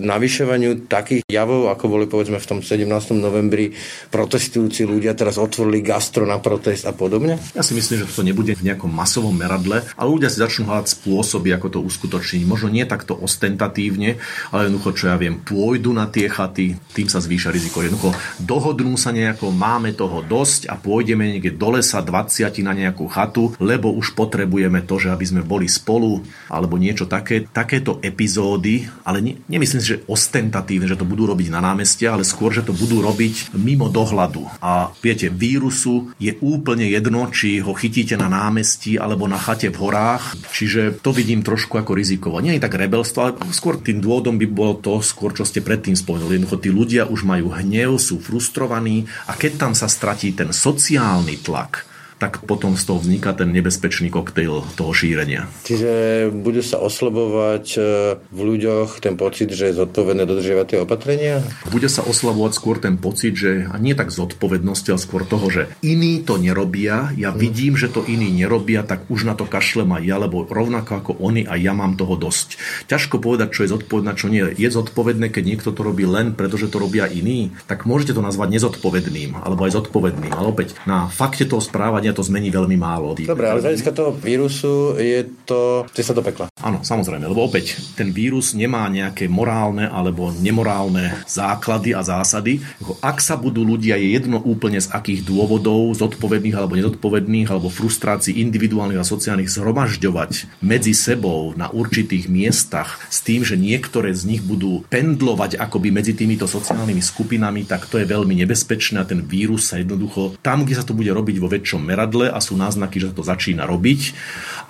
navyšovaniu 0.00 0.88
takých 0.88 1.26
javov, 1.28 1.68
ako 1.68 1.84
boli 1.90 2.06
povedzme 2.06 2.29
povedzme 2.30 2.46
v 2.46 2.50
tom 2.54 2.60
17. 2.62 3.18
novembri 3.18 3.74
protestujúci 4.14 4.86
ľudia 4.86 5.18
teraz 5.18 5.34
otvorili 5.34 5.82
gastro 5.82 6.22
na 6.22 6.38
protest 6.38 6.86
a 6.86 6.94
podobne? 6.94 7.42
Ja 7.58 7.66
si 7.66 7.74
myslím, 7.74 8.06
že 8.06 8.14
to 8.14 8.22
nebude 8.22 8.54
v 8.54 8.70
nejakom 8.70 8.86
masovom 8.86 9.34
meradle, 9.34 9.82
ale 9.98 10.08
ľudia 10.08 10.30
si 10.30 10.38
začnú 10.38 10.70
hľadať 10.70 11.02
spôsoby, 11.02 11.50
ako 11.50 11.66
to 11.74 11.78
uskutočniť. 11.82 12.46
Možno 12.46 12.70
nie 12.70 12.86
takto 12.86 13.18
ostentatívne, 13.18 14.22
ale 14.54 14.70
jednoducho, 14.70 14.94
čo 14.94 15.04
ja 15.10 15.18
viem, 15.18 15.42
pôjdu 15.42 15.90
na 15.90 16.06
tie 16.06 16.30
chaty, 16.30 16.78
tým 16.94 17.10
sa 17.10 17.18
zvýša 17.18 17.50
riziko. 17.50 17.82
Jednoducho 17.82 18.14
dohodnú 18.38 18.94
sa 18.94 19.10
nejako, 19.10 19.50
máme 19.50 19.90
toho 19.98 20.22
dosť 20.22 20.70
a 20.70 20.78
pôjdeme 20.78 21.26
niekde 21.26 21.58
do 21.58 21.74
lesa 21.74 21.98
20 21.98 22.46
na 22.62 22.76
nejakú 22.76 23.10
chatu, 23.10 23.58
lebo 23.58 23.90
už 23.90 24.14
potrebujeme 24.14 24.86
to, 24.86 25.02
že 25.02 25.10
aby 25.10 25.26
sme 25.26 25.42
boli 25.42 25.66
spolu, 25.66 26.22
alebo 26.46 26.78
niečo 26.78 27.10
také. 27.10 27.42
Takéto 27.50 27.98
epizódy, 28.04 28.86
ale 29.02 29.18
ne, 29.18 29.32
nemyslím 29.50 29.80
si, 29.82 29.90
že 29.96 30.02
ostentatívne, 30.06 30.86
že 30.86 30.98
to 31.00 31.08
budú 31.08 31.26
robiť 31.26 31.48
na 31.50 31.64
námestia, 31.64 32.09
ale 32.10 32.26
skôr, 32.26 32.50
že 32.50 32.66
to 32.66 32.74
budú 32.74 33.00
robiť 33.00 33.54
mimo 33.54 33.86
dohľadu. 33.86 34.60
A 34.60 34.90
viete, 34.98 35.30
vírusu 35.30 36.10
je 36.18 36.34
úplne 36.42 36.90
jedno, 36.90 37.30
či 37.30 37.62
ho 37.62 37.72
chytíte 37.72 38.18
na 38.18 38.26
námestí 38.26 38.98
alebo 38.98 39.30
na 39.30 39.38
chate 39.38 39.70
v 39.70 39.78
horách, 39.78 40.34
čiže 40.50 40.98
to 41.00 41.14
vidím 41.14 41.46
trošku 41.46 41.78
ako 41.78 41.94
rizikovo. 41.94 42.42
Nie 42.42 42.58
je 42.58 42.64
tak 42.66 42.74
rebelstvo, 42.74 43.18
ale 43.22 43.32
skôr 43.54 43.78
tým 43.78 44.02
dôvodom 44.02 44.36
by 44.36 44.46
bolo 44.50 44.74
to, 44.82 44.98
skôr 45.00 45.30
čo 45.30 45.46
ste 45.46 45.62
predtým 45.62 45.94
spomenuli. 45.94 46.36
Jednoducho 46.36 46.62
tí 46.62 46.70
ľudia 46.74 47.06
už 47.06 47.22
majú 47.22 47.54
hnev, 47.54 47.96
sú 47.96 48.18
frustrovaní 48.18 49.06
a 49.30 49.38
keď 49.38 49.52
tam 49.56 49.72
sa 49.76 49.86
stratí 49.86 50.34
ten 50.34 50.50
sociálny 50.50 51.40
tlak, 51.40 51.89
tak 52.20 52.44
potom 52.44 52.76
z 52.76 52.84
toho 52.84 53.00
vzniká 53.00 53.32
ten 53.32 53.48
nebezpečný 53.48 54.12
koktejl 54.12 54.62
toho 54.76 54.92
šírenia. 54.92 55.48
Čiže 55.64 56.28
bude 56.30 56.60
sa 56.60 56.76
oslabovať 56.76 57.66
e, 57.74 57.80
v 58.20 58.40
ľuďoch 58.44 59.00
ten 59.00 59.16
pocit, 59.16 59.48
že 59.48 59.72
je 59.72 59.80
zodpovedné 59.80 60.28
dodržiavať 60.28 60.66
tie 60.68 60.78
opatrenia? 60.84 61.40
Bude 61.72 61.88
sa 61.88 62.04
oslabovať 62.04 62.52
skôr 62.52 62.76
ten 62.76 63.00
pocit, 63.00 63.32
že 63.40 63.64
a 63.64 63.80
nie 63.80 63.96
tak 63.96 64.12
zodpovednosti, 64.12 64.92
ale 64.92 65.00
skôr 65.00 65.24
toho, 65.24 65.48
že 65.48 65.72
iní 65.80 66.20
to 66.20 66.36
nerobia, 66.36 67.16
ja 67.16 67.32
hmm. 67.32 67.40
vidím, 67.40 67.74
že 67.80 67.88
to 67.88 68.04
iní 68.04 68.28
nerobia, 68.28 68.84
tak 68.84 69.08
už 69.08 69.24
na 69.24 69.32
to 69.32 69.48
kašlem 69.48 69.88
aj 69.96 70.02
ja, 70.04 70.16
lebo 70.20 70.44
rovnako 70.44 70.92
ako 71.00 71.12
oni 71.24 71.48
a 71.48 71.56
ja 71.56 71.72
mám 71.72 71.96
toho 71.96 72.20
dosť. 72.20 72.60
Ťažko 72.92 73.16
povedať, 73.16 73.56
čo 73.56 73.64
je 73.64 73.72
zodpovedné, 73.72 74.12
čo 74.20 74.28
nie. 74.28 74.44
Je 74.60 74.68
zodpovedné, 74.68 75.32
keď 75.32 75.44
niekto 75.56 75.70
to 75.72 75.80
robí 75.80 76.04
len 76.04 76.36
preto, 76.36 76.60
že 76.60 76.68
to 76.68 76.76
robia 76.76 77.08
iní, 77.08 77.56
tak 77.64 77.88
môžete 77.88 78.12
to 78.12 78.20
nazvať 78.20 78.60
nezodpovedným 78.60 79.40
alebo 79.40 79.64
aj 79.64 79.80
zodpovedným. 79.80 80.36
Ale 80.36 80.52
opäť 80.52 80.76
na 80.84 81.08
fakte 81.08 81.48
toho 81.48 81.64
správania 81.64 82.09
opatrenia 82.10 82.18
to 82.18 82.26
zmení 82.26 82.50
veľmi 82.50 82.76
málo. 82.76 83.14
Dobre, 83.14 83.46
ale 83.46 83.62
z 83.62 83.66
hľadiska 83.70 83.92
toho 83.94 84.10
vírusu 84.14 84.98
je 84.98 85.22
to 85.46 85.86
cesta 85.94 86.12
do 86.12 86.22
pekla. 86.22 86.50
Áno, 86.60 86.82
samozrejme, 86.82 87.24
lebo 87.30 87.46
opäť 87.46 87.78
ten 87.94 88.10
vírus 88.10 88.52
nemá 88.52 88.90
nejaké 88.90 89.30
morálne 89.30 89.86
alebo 89.86 90.34
nemorálne 90.34 91.22
základy 91.30 91.94
a 91.94 92.02
zásady. 92.02 92.60
Ak 93.00 93.22
sa 93.22 93.38
budú 93.38 93.62
ľudia, 93.62 93.96
je 93.96 94.18
jedno 94.18 94.42
úplne 94.42 94.82
z 94.82 94.90
akých 94.90 95.24
dôvodov, 95.24 95.94
zodpovedných 95.96 96.56
alebo 96.56 96.76
nezodpovedných, 96.76 97.48
alebo 97.48 97.70
frustrácií 97.70 98.42
individuálnych 98.42 99.00
a 99.00 99.06
sociálnych 99.06 99.52
zhromažďovať 99.52 100.60
medzi 100.64 100.92
sebou 100.92 101.54
na 101.54 101.70
určitých 101.70 102.26
miestach 102.26 103.00
s 103.08 103.22
tým, 103.22 103.46
že 103.46 103.54
niektoré 103.56 104.12
z 104.12 104.26
nich 104.26 104.42
budú 104.42 104.82
pendlovať 104.90 105.56
akoby 105.60 105.94
medzi 105.94 106.12
týmito 106.16 106.44
sociálnymi 106.50 107.00
skupinami, 107.00 107.64
tak 107.64 107.86
to 107.86 108.00
je 108.00 108.06
veľmi 108.08 108.34
nebezpečné 108.44 109.00
a 109.00 109.08
ten 109.08 109.22
vírus 109.22 109.70
sa 109.70 109.78
jednoducho 109.80 110.40
tam, 110.40 110.64
kde 110.64 110.76
sa 110.76 110.84
to 110.84 110.96
bude 110.96 111.08
robiť 111.12 111.36
vo 111.38 111.48
väčšom 111.48 111.80
meradle 112.00 112.32
a 112.32 112.40
sú 112.40 112.56
náznaky, 112.56 112.96
že 112.96 113.12
to 113.12 113.20
začína 113.20 113.68
robiť 113.68 114.16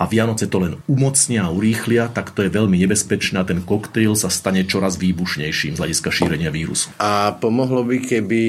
a 0.01 0.09
Vianoce 0.09 0.49
to 0.49 0.57
len 0.57 0.81
umocnia 0.89 1.45
a 1.45 1.53
urýchlia, 1.53 2.09
tak 2.09 2.33
to 2.33 2.41
je 2.41 2.49
veľmi 2.49 2.73
nebezpečné 2.73 3.37
a 3.37 3.45
ten 3.45 3.61
koktejl 3.61 4.17
sa 4.17 4.33
stane 4.33 4.65
čoraz 4.65 4.97
výbušnejším 4.97 5.77
z 5.77 5.79
hľadiska 5.79 6.09
šírenia 6.09 6.49
vírusu. 6.49 6.89
A 6.97 7.37
pomohlo 7.37 7.85
by, 7.85 8.01
keby 8.01 8.41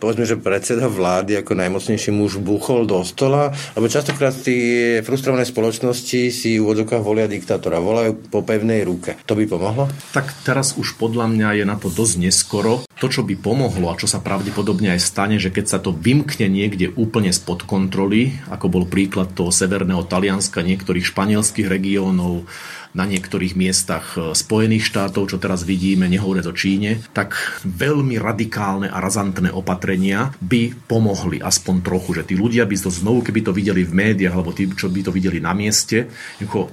povedzme, 0.00 0.24
že 0.24 0.40
predseda 0.40 0.88
vlády 0.88 1.36
ako 1.44 1.52
najmocnejší 1.52 2.16
muž 2.16 2.40
buchol 2.40 2.88
do 2.88 3.04
stola, 3.04 3.52
lebo 3.76 3.92
častokrát 3.92 4.32
tie 4.32 5.04
frustrované 5.04 5.44
spoločnosti 5.44 6.32
si 6.32 6.56
v 6.56 6.64
úvodzokách 6.64 7.04
volia 7.04 7.28
diktátora, 7.28 7.76
volajú 7.76 8.32
po 8.32 8.40
pevnej 8.40 8.80
ruke. 8.88 9.20
To 9.28 9.36
by 9.36 9.44
pomohlo? 9.44 9.92
Tak 10.16 10.48
teraz 10.48 10.80
už 10.80 10.96
podľa 10.96 11.28
mňa 11.28 11.48
je 11.60 11.64
na 11.68 11.76
to 11.76 11.92
dosť 11.92 12.14
neskoro. 12.24 12.88
To, 12.96 13.12
čo 13.12 13.28
by 13.28 13.36
pomohlo 13.36 13.92
a 13.92 13.98
čo 14.00 14.08
sa 14.08 14.24
pravdepodobne 14.24 14.96
aj 14.96 15.04
stane, 15.04 15.36
že 15.36 15.52
keď 15.52 15.64
sa 15.68 15.78
to 15.84 15.92
vymkne 15.92 16.48
niekde 16.48 16.96
úplne 16.96 17.28
spod 17.28 17.68
kontroly, 17.68 18.32
ako 18.48 18.72
bol 18.72 18.84
príklad 18.88 19.36
toho 19.36 19.52
severného 19.52 20.00
Talianska, 20.08 20.64
niektorých 20.86 21.10
španielských 21.10 21.66
regiónov, 21.66 22.46
na 22.96 23.04
niektorých 23.04 23.54
miestach 23.54 24.16
e, 24.16 24.32
Spojených 24.32 24.88
štátov, 24.88 25.28
čo 25.28 25.36
teraz 25.36 25.68
vidíme, 25.68 26.08
nehovoriac 26.08 26.48
o 26.48 26.56
Číne, 26.56 27.04
tak 27.12 27.36
veľmi 27.62 28.16
radikálne 28.16 28.88
a 28.88 28.98
razantné 29.04 29.52
opatrenia 29.52 30.32
by 30.40 30.72
pomohli 30.88 31.44
aspoň 31.44 31.84
trochu, 31.84 32.10
že 32.16 32.32
tí 32.32 32.34
ľudia 32.34 32.64
by 32.64 32.76
to 32.80 32.88
znovu, 32.88 33.20
keby 33.20 33.44
to 33.44 33.52
videli 33.52 33.84
v 33.84 33.92
médiách, 33.92 34.32
alebo 34.32 34.56
tí, 34.56 34.64
čo 34.72 34.88
by 34.88 35.04
to 35.04 35.12
videli 35.12 35.38
na 35.38 35.52
mieste, 35.52 36.08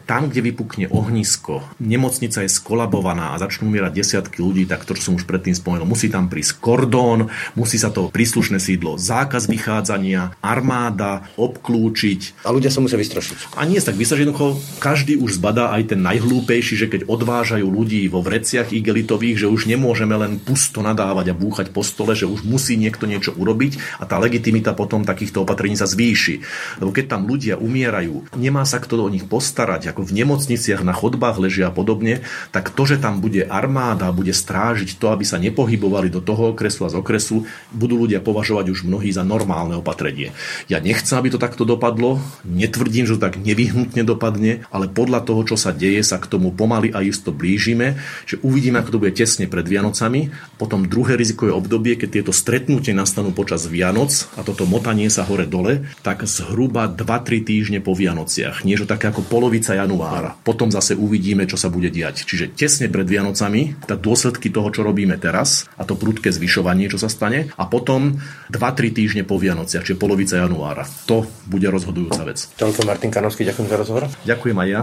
tam, 0.07 0.31
kde 0.31 0.41
vypukne 0.47 0.87
ohnisko, 0.87 1.67
nemocnica 1.83 2.39
je 2.39 2.49
skolabovaná 2.49 3.35
a 3.35 3.41
začnú 3.43 3.67
umierať 3.67 3.91
desiatky 3.91 4.39
ľudí, 4.39 4.63
tak 4.63 4.87
to, 4.87 4.95
čo 4.95 5.11
som 5.11 5.17
už 5.19 5.27
predtým 5.27 5.51
spomenul, 5.51 5.89
musí 5.89 6.07
tam 6.07 6.31
prísť 6.31 6.63
kordón, 6.63 7.27
musí 7.59 7.75
sa 7.75 7.91
to 7.91 8.07
príslušné 8.07 8.63
sídlo, 8.63 8.95
zákaz 8.95 9.51
vychádzania, 9.51 10.39
armáda, 10.39 11.27
obklúčiť. 11.35 12.45
A 12.47 12.53
ľudia 12.55 12.71
sa 12.71 12.79
musia 12.79 12.95
vystrošiť. 12.95 13.59
A 13.59 13.67
nie 13.67 13.81
tak 13.83 13.99
vystrašiť, 13.99 14.31
každý 14.79 15.19
už 15.19 15.41
zbadá 15.41 15.73
aj 15.75 15.91
ten 15.91 15.99
najhlúpejší, 16.13 16.75
že 16.77 16.87
keď 16.93 17.09
odvážajú 17.09 17.65
ľudí 17.65 18.05
vo 18.05 18.21
vreciach 18.21 18.69
igelitových, 18.69 19.45
že 19.45 19.47
už 19.49 19.65
nemôžeme 19.65 20.13
len 20.13 20.37
pusto 20.37 20.85
nadávať 20.85 21.33
a 21.33 21.37
búchať 21.37 21.73
po 21.73 21.81
stole, 21.81 22.13
že 22.13 22.29
už 22.29 22.45
musí 22.45 22.77
niekto 22.77 23.09
niečo 23.09 23.33
urobiť 23.33 23.97
a 23.97 24.05
tá 24.05 24.21
legitimita 24.21 24.77
potom 24.77 25.01
takýchto 25.01 25.41
opatrení 25.41 25.73
sa 25.73 25.89
zvýši. 25.89 26.45
Lebo 26.77 26.93
keď 26.93 27.17
tam 27.17 27.25
ľudia 27.25 27.57
umierajú, 27.57 28.37
nemá 28.37 28.61
sa 28.69 28.77
kto 28.77 29.09
o 29.09 29.09
nich 29.09 29.25
postarať, 29.25 29.89
ako 29.89 30.05
v 30.05 30.21
nemocniciach 30.21 30.85
na 30.85 30.93
chodbách 30.93 31.41
ležia 31.41 31.73
a 31.73 31.73
podobne, 31.73 32.21
tak 32.53 32.69
to, 32.69 32.85
že 32.85 33.01
tam 33.01 33.17
bude 33.17 33.41
armáda, 33.49 34.13
bude 34.13 34.31
strážiť 34.31 35.01
to, 35.01 35.09
aby 35.09 35.25
sa 35.25 35.41
nepohybovali 35.41 36.13
do 36.13 36.21
toho 36.21 36.53
okresu 36.53 36.85
a 36.85 36.93
z 36.93 37.01
okresu, 37.01 37.49
budú 37.73 37.97
ľudia 38.05 38.21
považovať 38.21 38.69
už 38.69 38.85
mnohí 38.85 39.09
za 39.09 39.25
normálne 39.25 39.81
opatrenie. 39.81 40.31
Ja 40.69 40.77
nechcem, 40.77 41.17
aby 41.17 41.33
to 41.33 41.41
takto 41.41 41.65
dopadlo, 41.65 42.21
netvrdím, 42.45 43.09
že 43.09 43.17
to 43.17 43.25
tak 43.25 43.41
nevyhnutne 43.41 44.05
dopadne, 44.05 44.69
ale 44.69 44.85
podľa 44.85 45.25
toho, 45.25 45.41
čo 45.43 45.55
sa 45.57 45.73
deje, 45.73 45.92
sa 46.01 46.17
k 46.17 46.25
tomu 46.25 46.49
pomaly 46.49 46.89
a 46.95 47.03
isto 47.05 47.29
blížime, 47.29 47.99
že 48.25 48.39
uvidíme, 48.41 48.81
ako 48.81 48.97
to 48.97 49.01
bude 49.03 49.13
tesne 49.13 49.45
pred 49.45 49.67
Vianocami. 49.67 50.31
Potom 50.57 50.87
druhé 50.87 51.19
rizikové 51.19 51.53
obdobie, 51.53 51.99
keď 51.99 52.09
tieto 52.21 52.33
stretnutie 52.33 52.95
nastanú 52.95 53.35
počas 53.35 53.67
Vianoc 53.67 54.09
a 54.33 54.41
toto 54.41 54.63
motanie 54.65 55.11
sa 55.11 55.27
hore-dole, 55.27 55.85
tak 56.01 56.23
zhruba 56.23 56.87
2-3 56.87 57.43
týždne 57.43 57.79
po 57.83 57.91
Vianociach. 57.93 58.63
Niečo 58.63 58.87
také 58.87 59.11
ako 59.11 59.27
polovica 59.27 59.75
januára. 59.75 60.39
Potom 60.41 60.71
zase 60.71 60.95
uvidíme, 60.95 61.43
čo 61.43 61.59
sa 61.59 61.67
bude 61.67 61.91
diať. 61.91 62.23
Čiže 62.23 62.55
tesne 62.55 62.87
pred 62.87 63.05
Vianocami, 63.05 63.83
tá 63.83 63.99
dôsledky 63.99 64.47
toho, 64.47 64.71
čo 64.71 64.87
robíme 64.87 65.19
teraz, 65.19 65.67
a 65.75 65.83
to 65.83 65.99
prudké 65.99 66.31
zvyšovanie, 66.31 66.87
čo 66.87 66.95
sa 66.95 67.11
stane, 67.11 67.51
a 67.59 67.63
potom 67.67 68.23
2-3 68.53 68.95
týždne 68.95 69.23
po 69.27 69.35
Vianociach, 69.35 69.83
čiže 69.83 69.99
polovica 69.99 70.39
januára. 70.39 70.87
To 71.09 71.27
bude 71.49 71.67
rozhodujúca 71.67 72.23
vec. 72.23 72.47
Toľko 72.55 72.87
Martin 72.87 73.11
Kanovský, 73.11 73.43
ďakujem 73.43 73.67
za 73.67 73.77
rozhovor. 73.77 74.03
Ďakujem 74.23 74.57
aj 74.61 74.69
ja. 74.69 74.81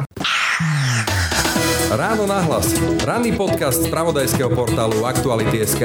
Ráno 1.91 2.23
nahlas. 2.23 2.71
Ranný 3.03 3.35
podcast 3.35 3.83
z 3.83 3.91
pravodajského 3.91 4.47
portálu 4.55 5.03
Aktuality.sk. 5.03 5.83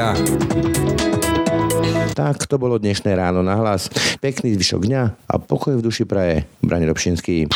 Tak 2.13 2.47
to 2.47 2.55
bolo 2.61 2.77
dnešné 2.77 3.17
ráno 3.17 3.41
na 3.41 3.57
hlas. 3.57 3.89
Pekný 4.21 4.53
zvyšok 4.55 4.81
dňa 4.85 5.03
a 5.27 5.35
pokoj 5.41 5.75
v 5.75 5.83
duši 5.83 6.05
praje. 6.05 6.47
Brani 6.61 6.85
Robšinský. 6.87 7.49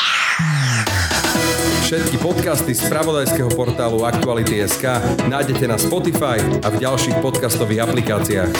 Všetky 1.85 2.17
podcasty 2.21 2.75
z 2.75 2.85
pravodajského 2.85 3.49
portálu 3.53 4.05
Aktuality.sk 4.05 4.85
nájdete 5.25 5.65
na 5.65 5.77
Spotify 5.77 6.37
a 6.61 6.67
v 6.69 6.75
ďalších 6.81 7.17
podcastových 7.23 7.85
aplikáciách. 7.85 8.51